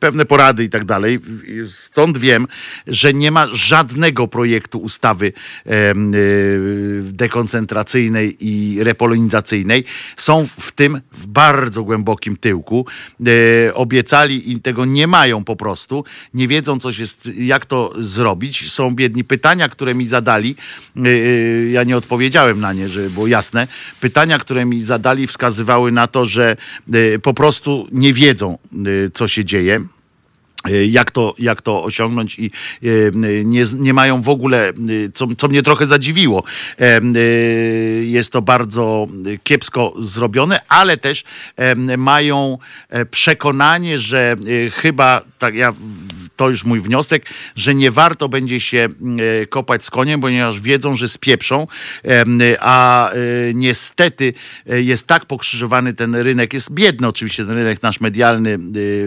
[0.00, 1.18] pewne porady i tak dalej.
[1.72, 2.46] Stąd wiem,
[2.86, 5.32] że nie ma żadnego projektu ustawy
[7.02, 9.84] dekoncentracyjnej i repolonizacyjnej.
[10.16, 11.95] Są w tym w bardzo głębokim
[12.40, 12.86] tyłku.
[13.26, 16.04] E, Obiecali i tego nie mają po prostu.
[16.34, 18.72] Nie wiedzą, co jest, jak to zrobić.
[18.72, 19.24] Są biedni.
[19.24, 20.56] Pytania, które mi zadali,
[20.96, 23.66] e, e, ja nie odpowiedziałem na nie, żeby było jasne.
[24.00, 26.56] Pytania, które mi zadali, wskazywały na to, że
[27.22, 28.58] po prostu nie wiedzą,
[29.14, 29.80] co się dzieje
[30.70, 32.50] jak to, jak to osiągnąć i
[32.82, 32.88] e,
[33.44, 34.72] nie, nie mają w ogóle, e,
[35.14, 36.44] co, co mnie trochę zadziwiło,
[36.80, 37.00] e, e,
[38.04, 39.08] jest to bardzo
[39.44, 41.24] kiepsko zrobione, ale też
[41.56, 44.36] e, mają e, przekonanie, że
[44.66, 45.72] e, chyba, tak ja,
[46.36, 47.26] to już mój wniosek,
[47.56, 48.88] że nie warto będzie się
[49.42, 51.66] e, kopać z koniem, ponieważ wiedzą, że spieprzą,
[52.60, 53.16] a e,
[53.54, 54.34] niestety
[54.70, 58.58] e, jest tak pokrzyżowany ten rynek, jest biedny oczywiście ten rynek nasz medialny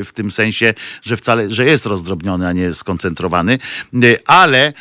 [0.05, 3.59] w tym sensie, że wcale, że jest rozdrobniony, a nie skoncentrowany,
[4.25, 4.73] ale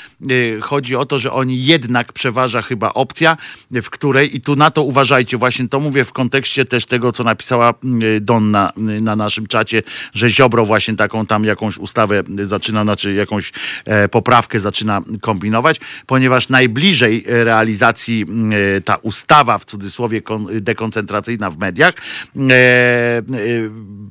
[0.62, 3.36] chodzi o to, że oni jednak przeważa chyba opcja,
[3.70, 7.24] w której i tu na to uważajcie, właśnie to mówię w kontekście też tego, co
[7.24, 9.82] napisała mm, Donna mm, na naszym czacie,
[10.14, 13.52] że Ziobro właśnie taką tam jakąś ustawę zaczyna, znaczy jakąś
[13.84, 20.46] e, poprawkę zaczyna kombinować, ponieważ najbliżej e, realizacji mm, e, ta ustawa w cudzysłowie kon,
[20.60, 21.94] dekoncentracyjna w mediach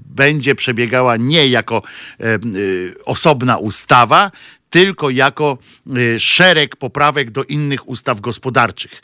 [0.05, 1.81] będzie przebiegała nie jako
[3.05, 4.31] osobna ustawa,
[4.69, 5.57] tylko jako
[5.97, 9.01] y, szereg poprawek do innych ustaw gospodarczych.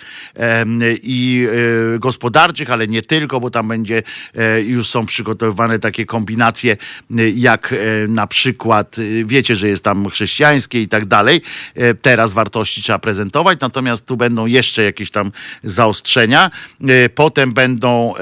[1.03, 1.48] I
[1.95, 4.03] y, gospodarczych, ale nie tylko, bo tam będzie,
[4.35, 6.77] e, już są przygotowywane takie kombinacje,
[7.19, 7.76] y, jak
[8.07, 11.41] na przykład, y, wiecie, że jest tam chrześcijańskie i tak dalej.
[11.76, 15.31] E, Teraz wartości trzeba prezentować, natomiast tu będą jeszcze jakieś tam
[15.64, 16.52] zaostrzenia.
[16.81, 18.14] E, Potem będą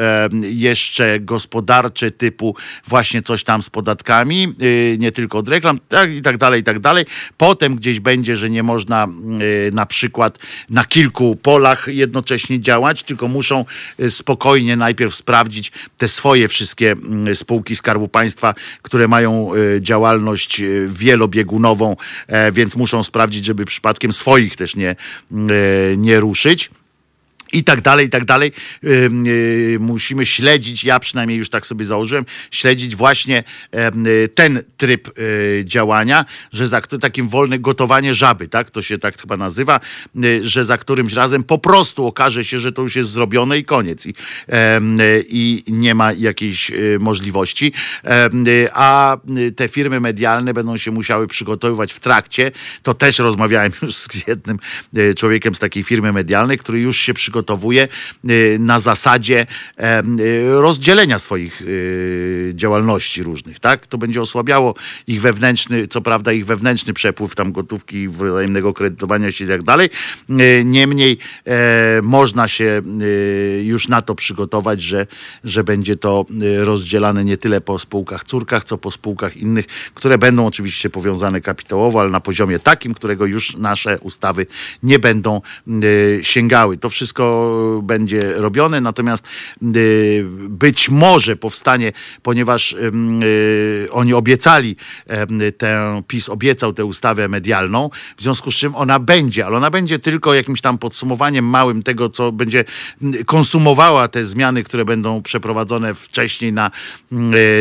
[0.41, 2.55] jeszcze gospodarcze typu
[2.87, 6.63] właśnie coś tam z podatkami, y, nie tylko od reklam, tak, i tak dalej, i
[6.63, 7.05] tak dalej.
[7.37, 9.07] Potem gdzieś będzie, że nie można
[9.67, 10.39] y, na przykład
[10.69, 13.65] na kilku polach jednocześnie działać, tylko muszą
[13.99, 20.61] y, spokojnie najpierw sprawdzić te swoje wszystkie mm, spółki Skarbu Państwa, które mają y, działalność
[20.87, 21.95] wielobiegunową,
[22.27, 24.95] e, więc muszą sprawdzić, żeby przypadkiem swoich też nie,
[25.31, 26.69] y, nie ruszyć
[27.53, 28.51] i tak dalej, i tak dalej.
[28.83, 33.43] Y, musimy śledzić, ja przynajmniej już tak sobie założyłem, śledzić właśnie
[34.23, 38.71] y, ten tryb y, działania, że za takim wolne gotowanie żaby, tak?
[38.71, 39.79] To się tak chyba nazywa,
[40.41, 44.05] że za którymś razem po prostu okaże się, że to już jest zrobione i koniec.
[44.05, 44.13] I,
[45.29, 47.73] i nie ma jakiejś możliwości.
[48.73, 49.17] A
[49.55, 52.51] te firmy medialne będą się musiały przygotowywać w trakcie.
[52.83, 54.59] To też rozmawiałem już z jednym
[55.15, 57.87] człowiekiem z takiej firmy medialnej, który już się przygotowuje
[58.29, 59.45] y, na zasadzie y,
[60.61, 63.87] rozdzielenia swoich y, działalności różnych, tak?
[63.87, 64.75] To będzie osłabiało
[65.07, 69.89] ich wewnętrzny, co prawda ich wewnętrzny przepływ tam gotówki, wzajemnego kredytowania się i tak dalej.
[70.65, 72.81] Niemniej e, można się
[73.63, 75.07] już na to przygotować, że,
[75.43, 76.25] że będzie to
[76.59, 81.99] rozdzielane nie tyle po spółkach córkach, co po spółkach innych, które będą oczywiście powiązane kapitałowo,
[81.99, 84.47] ale na poziomie takim, którego już nasze ustawy
[84.83, 85.41] nie będą
[86.21, 86.77] sięgały.
[86.77, 87.30] To wszystko
[87.83, 89.27] będzie robione, natomiast
[89.75, 91.91] y, być może powstanie,
[92.23, 94.75] ponieważ ym, y, oni obiecali,
[95.57, 99.99] tę, PiS obiecał tę ustawę medialną, w związku z czym ona będzie, ale ona będzie
[99.99, 102.65] tylko jakimś tam podsumowaniem małym tego, co będzie
[103.25, 106.71] konsumowała te zmiany, które będą przeprowadzone wcześniej na,
[107.11, 107.17] y,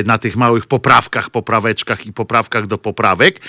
[0.06, 3.40] na tych małych poprawkach, popraweczkach i poprawkach do poprawek,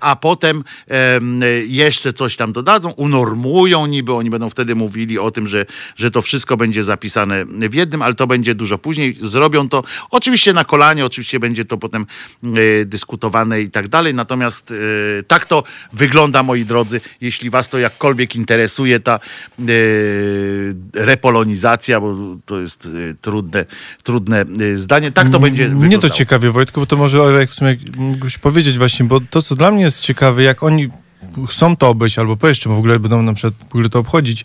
[0.00, 5.45] a potem em, jeszcze coś tam dodadzą, unormują niby, oni będą wtedy mówili o tym,
[5.46, 5.66] że,
[5.96, 9.16] że to wszystko będzie zapisane w jednym, ale to będzie dużo później.
[9.20, 12.06] Zrobią to oczywiście na kolanie, oczywiście będzie to potem
[12.42, 14.14] e, dyskutowane i tak dalej.
[14.14, 17.00] Natomiast e, tak to wygląda, moi drodzy.
[17.20, 19.62] Jeśli was to jakkolwiek interesuje, ta e,
[20.92, 22.16] repolonizacja, bo
[22.46, 22.88] to jest
[23.20, 23.64] trudne,
[24.02, 24.44] trudne
[24.74, 26.14] zdanie, tak to będzie Mnie to wyglądało.
[26.14, 29.70] ciekawie, Wojtku, bo to może jak w sumie mógłbyś powiedzieć właśnie, bo to, co dla
[29.70, 30.88] mnie jest ciekawe, jak oni
[31.48, 34.44] chcą to obejść, albo powiesz, czy w ogóle będą na przykład w ogóle to obchodzić,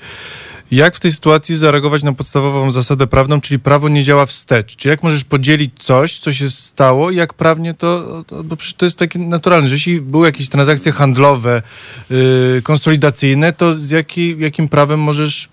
[0.71, 4.75] jak w tej sytuacji zareagować na podstawową zasadę prawną, czyli prawo nie działa wstecz?
[4.75, 8.73] Czy jak możesz podzielić coś, co się stało i jak prawnie to, to bo przecież
[8.73, 11.61] to jest takie naturalne, że jeśli były jakieś transakcje handlowe,
[12.09, 15.49] yy, konsolidacyjne, to z jaki, jakim prawem możesz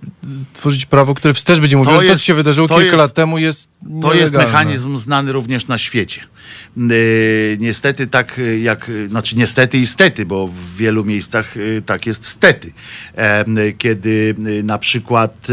[0.53, 2.99] tworzyć prawo, które wstecz będzie mówiło, że to, jest- co się wydarzyło to kilka jest-
[2.99, 3.69] lat temu jest
[4.03, 6.21] To jest mechanizm znany również na świecie.
[6.79, 11.55] Yy, niestety tak yy, jak, yy, znaczy niestety i stety, bo w wielu miejscach
[11.87, 12.73] tak jest stety.
[13.79, 14.35] Kiedy
[14.65, 15.47] na przykład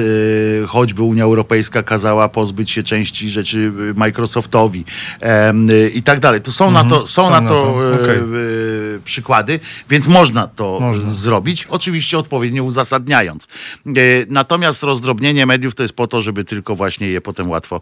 [0.67, 4.85] choćby Unia Europejska kazała pozbyć się części rzeczy Microsoftowi
[5.93, 6.41] i tak dalej.
[6.41, 8.17] To są na to, są są na to to, okej.
[8.17, 11.09] yy, przykłady, więc można to Można.
[11.09, 13.47] zrobić, oczywiście odpowiednio uzasadniając.
[14.29, 17.81] Natomiast rozdrobnienie mediów to jest po to, żeby tylko właśnie je potem łatwo,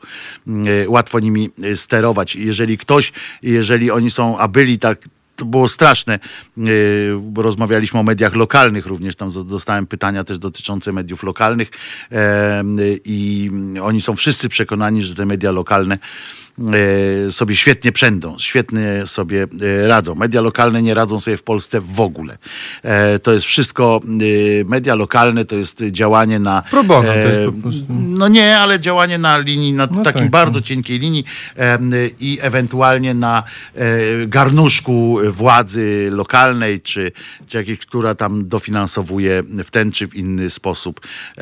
[0.88, 2.36] łatwo nimi sterować.
[2.36, 3.12] Jeżeli ktoś,
[3.42, 4.98] jeżeli oni są, a byli tak,
[5.36, 6.62] to było straszne, e,
[7.22, 11.72] bo rozmawialiśmy o mediach lokalnych również, tam dostałem pytania też dotyczące mediów lokalnych.
[12.12, 12.64] E,
[13.06, 13.52] i
[13.82, 15.98] oni są wszyscy przekonani, że te media lokalne
[17.32, 19.48] sobie świetnie przędą, świetnie sobie
[19.84, 20.16] e, radzą.
[20.16, 22.38] Media lokalne nie radzą sobie w Polsce w ogóle.
[22.84, 24.02] E, To jest wszystko,
[24.62, 26.62] e, media lokalne to jest działanie na...
[26.62, 27.86] Pro bono, to e, jest po prostu.
[27.90, 30.66] No nie, ale działanie na linii, na No takim tak, bardzo no.
[30.66, 31.24] cienkiej linii
[32.20, 33.44] i ewentualnie na
[33.76, 33.82] e,
[34.28, 37.12] garnuszku władzy lokalnej, czy,
[37.48, 41.02] czy jakiejś, która tam dofinansowuje w ten czy w inny sposób.
[41.38, 41.42] Y,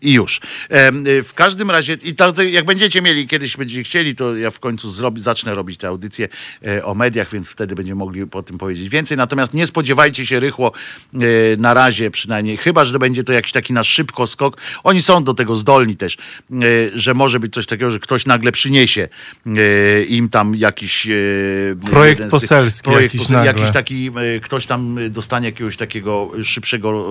[0.00, 0.36] I już.
[0.36, 2.14] Y, W każdym razie, i
[2.52, 6.28] jak będziecie mieli, kiedyś będziecie chcieli, to ja w końcu zrobi, zacznę robić te audycje
[6.66, 9.16] e, o mediach, więc wtedy będziemy mogli po tym powiedzieć więcej.
[9.16, 10.72] Natomiast nie spodziewajcie się rychło
[11.14, 11.18] e,
[11.58, 14.56] na razie przynajmniej, chyba, że będzie to jakiś taki nasz szybko skok.
[14.84, 16.56] Oni są do tego zdolni też, e,
[16.94, 19.08] że może być coś takiego, że ktoś nagle przyniesie
[20.08, 21.08] im tam jakiś
[21.90, 24.10] Projekt tych- poselski projekt jakiś posel- jakiś taki
[24.42, 27.10] ktoś tam dostanie jakiegoś takiego szybszego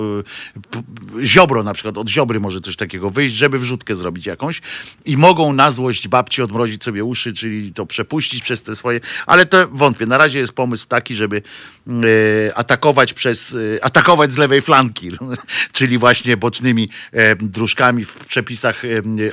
[1.23, 4.61] ziobro na przykład, od ziobry może coś takiego wyjść, żeby wrzutkę zrobić jakąś
[5.05, 9.45] i mogą na złość babci, odmrozić sobie uszy, czyli to przepuścić przez te swoje, ale
[9.45, 10.05] to wątpię.
[10.05, 11.41] Na razie jest pomysł taki, żeby
[11.87, 15.09] e, atakować przez, e, atakować z lewej flanki,
[15.77, 18.81] czyli właśnie bocznymi e, dróżkami w przepisach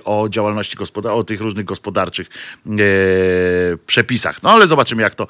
[0.05, 2.29] o działalności gospodarczej, o tych różnych gospodarczych
[3.87, 4.43] przepisach.
[4.43, 5.29] No ale zobaczymy, jak to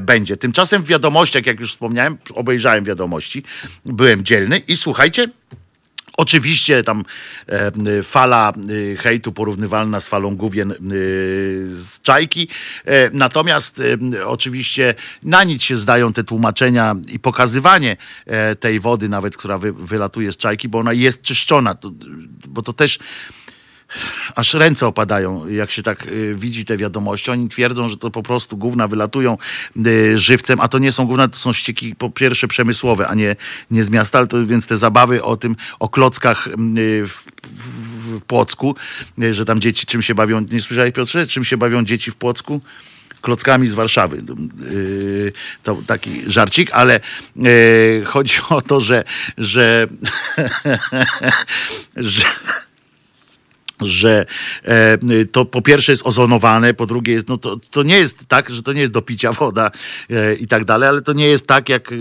[0.00, 0.36] będzie.
[0.36, 3.42] Tymczasem w wiadomościach, jak już wspomniałem, obejrzałem wiadomości,
[3.84, 5.28] byłem dzielny i słuchajcie,
[6.16, 7.04] Oczywiście tam
[7.46, 8.52] e, fala
[8.92, 10.76] e, hejtu porównywalna z falą główien e,
[11.66, 12.48] z czajki.
[13.12, 13.82] Natomiast
[14.26, 17.96] oczywiście na nic się zdają te tłumaczenia i pokazywanie
[18.60, 21.76] tej wody, nawet która wy, wylatuje z czajki, bo ona jest czyszczona.
[22.48, 22.98] Bo to też
[24.34, 27.30] aż ręce opadają, jak się tak y, widzi te wiadomości.
[27.30, 29.38] Oni twierdzą, że to po prostu gówna wylatują
[29.86, 33.36] y, żywcem, a to nie są gówna, to są ścieki po pierwsze przemysłowe, a nie,
[33.70, 36.52] nie z miasta, ale to, więc te zabawy o tym, o klockach y,
[37.06, 38.76] w, w, w Płocku,
[39.30, 42.60] że tam dzieci czym się bawią, nie słyszałeś Piotrze, czym się bawią dzieci w Płocku?
[43.22, 44.22] klockami z Warszawy.
[45.62, 47.00] To taki żarcik, ale
[48.04, 49.04] chodzi o to, że,
[49.38, 49.86] że,
[51.96, 52.24] że
[53.86, 54.26] że
[54.64, 54.98] e,
[55.32, 58.62] to po pierwsze jest ozonowane, po drugie jest, no to, to nie jest tak, że
[58.62, 59.70] to nie jest do picia woda
[60.10, 61.96] e, i tak dalej, ale to nie jest tak, jak e,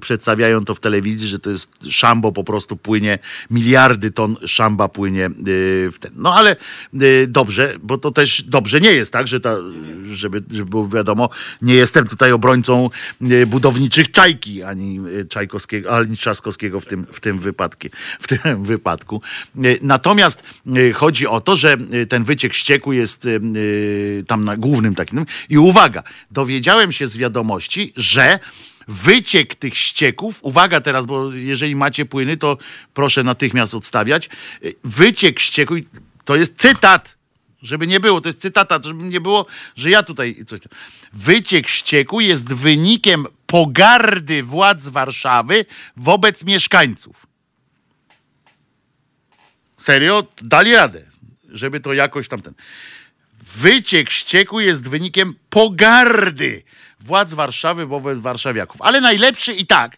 [0.00, 3.18] przedstawiają to w telewizji, że to jest szambo po prostu płynie,
[3.50, 5.30] miliardy ton szamba płynie
[5.92, 6.12] w ten.
[6.16, 6.56] No ale
[7.28, 9.56] dobrze, bo to też dobrze nie jest tak, że ta,
[10.10, 11.30] żeby, żeby było wiadomo,
[11.62, 12.90] nie jestem tutaj obrońcą
[13.46, 17.88] budowniczych czajki, ani Czajkowskiego, ani Trzaskowskiego w tym, w tym wypadku.
[18.20, 19.22] W tym wypadku.
[19.82, 20.42] Natomiast
[20.94, 23.40] chodzi o to, że e, ten wyciek ścieku jest e, e,
[24.26, 25.26] tam na głównym takim.
[25.48, 28.38] I uwaga, dowiedziałem się z wiadomości, że
[28.88, 32.58] wyciek tych ścieków, uwaga teraz, bo jeżeli macie płyny, to
[32.94, 34.28] proszę natychmiast odstawiać.
[34.84, 35.74] Wyciek ścieku,
[36.24, 37.16] to jest cytat,
[37.62, 40.60] żeby nie było, to jest cytata, żeby nie było, że ja tutaj coś.
[41.12, 45.64] Wyciek ścieku jest wynikiem pogardy władz Warszawy
[45.96, 47.33] wobec mieszkańców.
[49.84, 50.22] Serio?
[50.42, 51.02] Dali radę,
[51.48, 52.54] żeby to jakoś tamten.
[53.42, 56.62] Wyciek ścieku jest wynikiem pogardy
[57.00, 58.82] władz Warszawy wobec warszawiaków.
[58.82, 59.96] Ale najlepszy i tak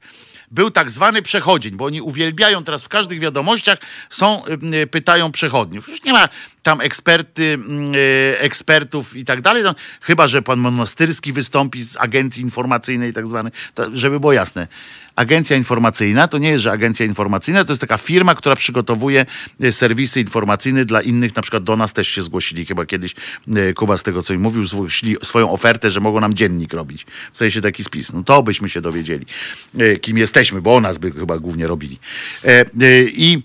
[0.51, 4.43] był tak zwany przechodzień, bo oni uwielbiają teraz w każdych wiadomościach są,
[4.83, 5.89] y, pytają przechodniów.
[5.89, 6.29] Już nie ma
[6.63, 7.59] tam eksperty,
[7.95, 9.63] y, ekspertów i tak dalej.
[9.63, 13.53] No, chyba, że pan Monastyrski wystąpi z agencji informacyjnej tak zwanej,
[13.93, 14.69] żeby było jasne.
[15.17, 19.27] Agencja informacyjna to nie jest, że agencja informacyjna to jest taka firma, która przygotowuje
[19.65, 23.15] y, serwisy informacyjne dla innych, na przykład do nas też się zgłosili, chyba kiedyś
[23.49, 27.07] y, Kuba z tego co mi mówił, zgłosili swoją ofertę, że mogą nam dziennik robić.
[27.33, 28.13] W sensie taki spis.
[28.13, 29.27] No to byśmy się dowiedzieli,
[29.81, 31.99] y, kim jesteśmy, bo o nas by chyba głównie robili.
[32.45, 32.65] E,
[33.05, 33.43] I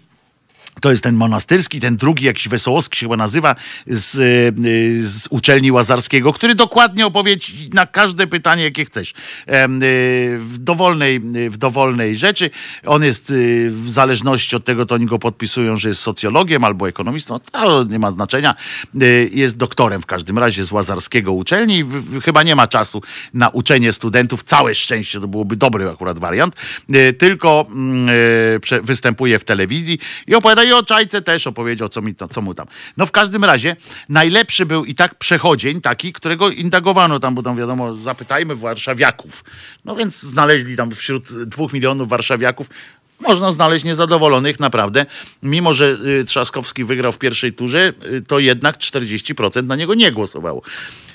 [0.81, 3.55] to jest ten monastyrski, ten drugi jakiś Wesołowski się chyba nazywa
[3.87, 9.09] z, y, z uczelni Łazarskiego, który dokładnie opowie ci na każde pytanie, jakie chcesz.
[9.09, 9.13] Y,
[10.37, 11.19] W dowolnej,
[11.49, 12.49] w dowolnej rzeczy.
[12.85, 13.33] On jest
[13.69, 17.39] w zależności od tego, to oni go podpisują, że jest socjologiem albo ekonomistą.
[17.39, 18.55] To nie ma znaczenia.
[19.31, 21.83] Jest doktorem w każdym razie z Łazarskiego uczelni.
[22.23, 23.01] Chyba nie ma czasu
[23.33, 24.43] na uczenie studentów.
[24.43, 26.55] Całe szczęście to byłoby dobry akurat wariant.
[27.17, 28.09] Tylko mm,
[28.83, 32.53] występuje w telewizji i opowiada i o Czajce też opowiedział, co, mi to, co mu
[32.53, 32.67] tam.
[32.97, 33.75] No w każdym razie
[34.09, 39.43] najlepszy był i tak przechodzień taki, którego indagowano tam, bo tam wiadomo, zapytajmy warszawiaków.
[39.85, 42.69] No więc znaleźli tam wśród dwóch milionów warszawiaków
[43.21, 45.05] można znaleźć niezadowolonych naprawdę.
[45.43, 50.11] Mimo, że y, Trzaskowski wygrał w pierwszej turze, y, to jednak 40% na niego nie
[50.11, 50.61] głosowało.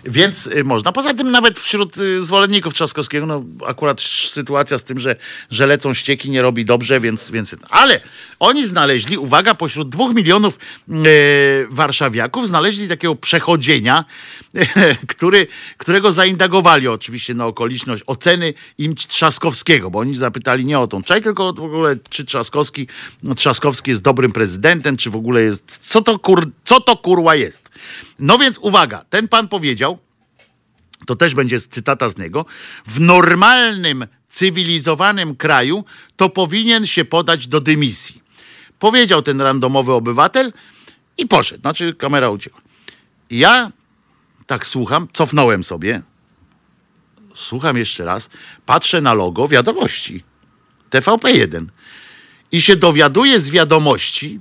[0.07, 0.93] Więc y, można.
[0.93, 5.17] Poza tym nawet wśród y, zwolenników Trzaskowskiego, no akurat sytuacja z tym, że,
[5.51, 7.57] że lecą ścieki nie robi dobrze, więc, więc...
[7.71, 8.01] Ale
[8.39, 14.05] oni znaleźli, uwaga, pośród dwóch milionów y, warszawiaków znaleźli takiego przechodzienia,
[15.09, 21.03] który, którego zaindagowali oczywiście na okoliczność oceny im Trzaskowskiego, bo oni zapytali nie o tą
[21.03, 22.87] czajkę, tylko w ogóle czy Trzaskowski,
[23.23, 27.35] no, Trzaskowski jest dobrym prezydentem, czy w ogóle jest, co to, kur, co to kurła
[27.35, 27.71] jest.
[28.19, 29.96] No więc uwaga, ten pan powiedział,
[31.07, 32.45] to też będzie cytata z niego,
[32.87, 35.85] w normalnym, cywilizowanym kraju
[36.17, 38.23] to powinien się podać do dymisji.
[38.79, 40.53] Powiedział ten randomowy obywatel
[41.19, 41.61] i poszedł.
[41.61, 42.61] Znaczy kamera uciekła.
[43.31, 43.71] Ja
[44.47, 46.03] tak słucham, cofnąłem sobie,
[47.35, 48.31] słucham jeszcze raz,
[48.67, 50.25] patrzę na logo wiadomości.
[50.91, 51.67] TVP1.
[52.53, 54.41] I się dowiaduję z wiadomości,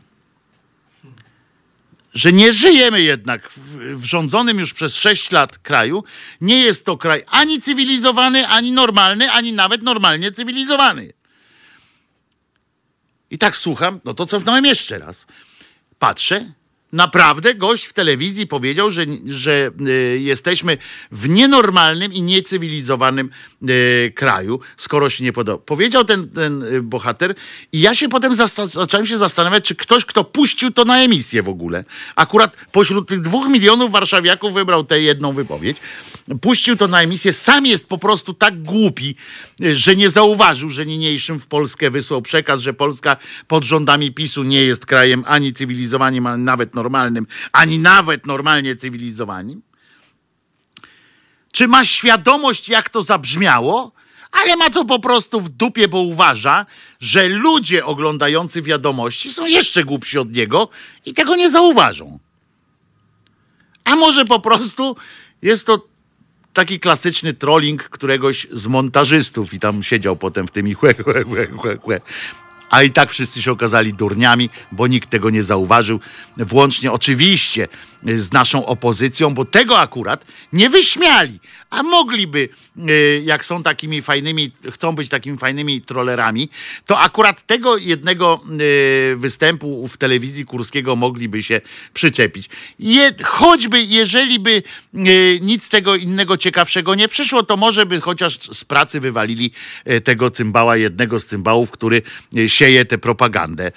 [2.16, 6.04] że nie żyjemy jednak w, w rządzonym już przez 6 lat kraju.
[6.42, 11.14] Nie jest to kraj ani cywilizowany, ani normalny, ani nawet normalnie cywilizowany.
[13.30, 15.28] I tak słucham, no to cofnąłem jeszcze raz.
[16.00, 16.52] Patrzę,
[16.96, 20.78] naprawdę gość w telewizji powiedział, że, że y, jesteśmy
[21.12, 23.30] w nienormalnym i niecywilizowanym
[23.70, 25.64] y, kraju, skoro się nie podoba.
[25.66, 27.36] Powiedział ten, ten y, bohater
[27.72, 28.36] i ja się potem
[28.68, 31.84] zacząłem się zastanawiać, czy ktoś, kto puścił to na emisję w ogóle,
[32.16, 35.78] akurat pośród tych dwóch milionów warszawiaków wybrał tę jedną wypowiedź,
[36.42, 39.16] puścił to na emisję, sam jest po prostu tak głupi,
[39.60, 43.18] że nie zauważył, że niniejszym w Polskę wysłał przekaz, że Polska
[43.48, 46.85] pod rządami PiSu nie jest krajem ani cywilizowanym, ani nawet normalnym,
[47.52, 49.62] ani nawet normalnie cywilizowanym?
[51.52, 53.92] Czy ma świadomość, jak to zabrzmiało?
[54.32, 56.66] Ale ma to po prostu w dupie, bo uważa,
[57.00, 60.70] że ludzie oglądający wiadomości są jeszcze głupsi od niego
[61.06, 62.20] i tego nie zauważą.
[63.84, 64.96] A może po prostu
[65.42, 65.88] jest to
[66.54, 71.24] taki klasyczny trolling któregoś z montażystów i tam siedział potem w tym i chłe, chłe,
[71.24, 72.02] chłe, chłe, chłe.
[72.70, 76.00] A i tak wszyscy się okazali durniami, bo nikt tego nie zauważył.
[76.38, 77.68] Włącznie oczywiście
[78.06, 81.40] z naszą opozycją, bo tego akurat nie wyśmiali.
[81.70, 82.50] A mogliby,
[82.90, 86.50] y, jak są takimi fajnymi, chcą być takimi fajnymi trollerami,
[86.86, 91.62] to akurat tego jednego y, występu w telewizji Kurskiego mogliby się
[91.94, 92.50] przyczepić.
[93.24, 98.64] Choćby, jeżeli by y, nic tego innego ciekawszego nie przyszło, to może by chociaż z
[98.66, 99.52] pracy wywalili
[99.92, 102.02] y, tego cymbała, jednego z cymbałów, który
[102.38, 103.72] y, sieje tę propagandę.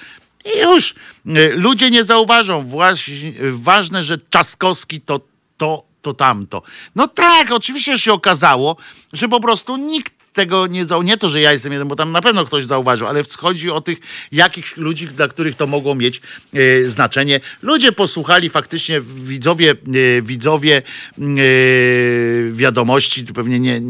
[0.55, 0.95] I już
[1.27, 2.63] y, ludzie nie zauważą.
[2.63, 5.21] Właśnie, ważne, że Czaskowski to,
[5.57, 6.63] to, to tamto.
[6.95, 8.77] No tak, oczywiście się okazało,
[9.13, 11.09] że po prostu nikt tego nie zauważył.
[11.09, 13.81] Nie to, że ja jestem jeden, bo tam na pewno ktoś zauważył, ale chodzi o
[13.81, 13.99] tych
[14.33, 16.21] jakichś ludzi, dla których to mogło mieć
[16.55, 17.41] e, znaczenie.
[17.63, 20.83] Ludzie posłuchali faktycznie, widzowie, e, widzowie
[21.19, 21.23] e,
[22.53, 23.81] wiadomości, tu pewnie nie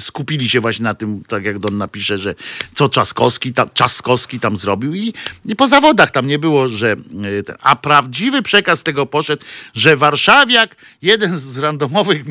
[0.00, 2.34] skupili się właśnie na tym, tak jak Don napisze, że
[2.74, 5.14] co Czaskowski, ta, Czaskowski tam zrobił i,
[5.44, 9.96] i po zawodach tam nie było, że e, ten, a prawdziwy przekaz tego poszedł, że
[9.96, 12.22] warszawiak, jeden z randomowych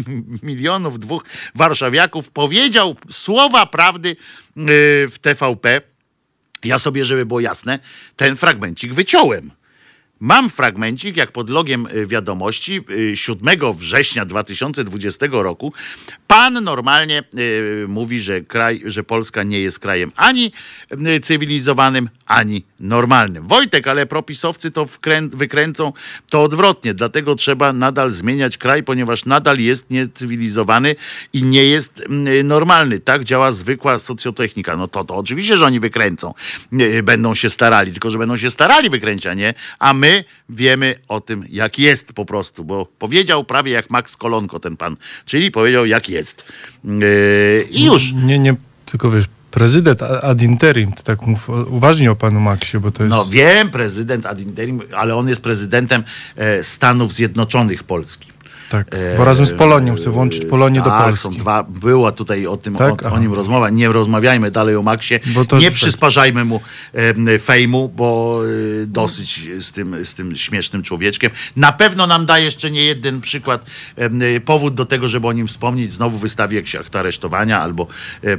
[0.44, 1.24] milionów, dwóch
[1.56, 4.16] warszawiaków powiedział słowa prawdy e,
[5.08, 5.82] w TVP.
[6.64, 7.80] Ja sobie, żeby było jasne,
[8.16, 9.52] ten fragmencik wyciąłem.
[10.20, 15.74] Mam fragmencik, jak pod logiem y, wiadomości y, 7 września 2020 roku
[16.28, 20.52] pan normalnie y, mówi, że, kraj, że Polska nie jest krajem ani
[21.16, 23.48] y, cywilizowanym, ani normalnym.
[23.48, 25.94] Wojtek, ale propisowcy to wkrę- wykręcą
[26.30, 30.96] to odwrotnie, dlatego trzeba nadal zmieniać kraj, ponieważ nadal jest niecywilizowany
[31.34, 33.00] i nie jest y, normalny.
[33.00, 34.78] Tak działa zwykła socjotechnika.
[34.78, 36.34] No to, to oczywiście, że oni wykręcą,
[37.04, 41.22] będą się starali, tylko że będą się starali wykręcić, a nie, a my wiemy o
[41.22, 45.85] tym, jak jest po prostu, bo powiedział prawie jak Max Kolonko ten pan, czyli powiedział
[45.85, 46.51] jak jest.
[46.84, 48.11] Yy, I już.
[48.11, 52.92] Nie, nie, tylko wiesz, prezydent ad interim, to tak mów uważnie o panu Maksiu, bo
[52.92, 53.16] to jest...
[53.16, 56.03] No wiem, prezydent ad interim, ale on jest prezydentem
[56.35, 58.36] e, Stanów Zjednoczonych Polski.
[58.70, 58.88] Tak,
[59.18, 61.24] bo razem z Polonią chce włączyć Polonię do tak, Polski.
[61.24, 63.06] są dwa, była tutaj o tym, Tak?
[63.06, 65.20] o, o nim rozmowa, nie rozmawiajmy dalej o Maxie,
[65.60, 66.62] nie przysparzajmy mu
[66.94, 68.42] e, fejmu, bo
[68.84, 71.32] e, dosyć z tym, z tym śmiesznym człowieczkiem.
[71.56, 73.66] Na pewno nam da jeszcze nie jeden przykład,
[73.96, 77.88] e, powód do tego, żeby o nim wspomnieć, znowu wystawi jakiś akt aresztowania albo
[78.24, 78.38] e, e,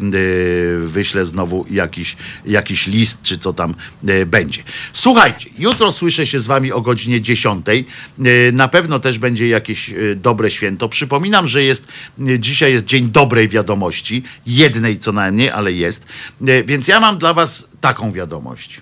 [0.86, 2.16] wyślę znowu jakiś,
[2.46, 3.74] jakiś list, czy co tam
[4.08, 4.62] e, będzie.
[4.92, 7.66] Słuchajcie, jutro słyszę się z wami o godzinie 10.
[7.68, 10.88] E, Na pewno też będzie jakieś e, dobre święto.
[10.88, 11.88] Przypominam, że jest
[12.28, 16.06] e, dzisiaj jest dzień dobrej wiadomości, jednej co najmniej, ale jest.
[16.46, 18.80] E, Więc ja mam dla was taką wiadomość.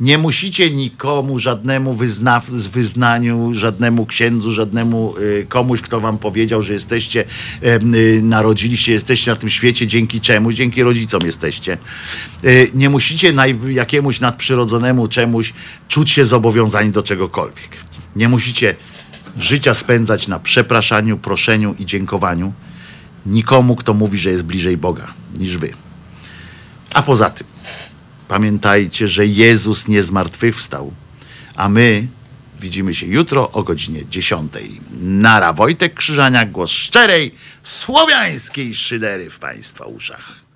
[0.00, 6.72] Nie musicie nikomu, żadnemu wyzna, wyznaniu, żadnemu księdzu, żadnemu y, komuś, kto wam powiedział, że
[6.72, 7.24] jesteście,
[7.62, 10.52] y, narodziliście, jesteście na tym świecie dzięki czemu?
[10.52, 11.78] Dzięki rodzicom jesteście.
[12.74, 15.52] Nie musicie naj, jakiemuś nadprzyrodzonemu czemuś
[15.88, 17.68] czuć się zobowiązani do czegokolwiek.
[18.16, 18.74] Nie musicie
[19.38, 22.52] życia spędzać na przepraszaniu, proszeniu i dziękowaniu
[23.26, 25.08] nikomu, kto mówi, że jest bliżej Boga
[25.38, 25.72] niż wy.
[26.94, 27.46] A poza tym,
[28.28, 30.92] Pamiętajcie, że Jezus nie zmartwychwstał,
[31.56, 32.06] a my
[32.60, 34.52] widzimy się jutro o godzinie 10.
[35.00, 40.47] Nara Wojtek Krzyżaniak, głos szczerej, słowiańskiej szydery w Państwa uszach.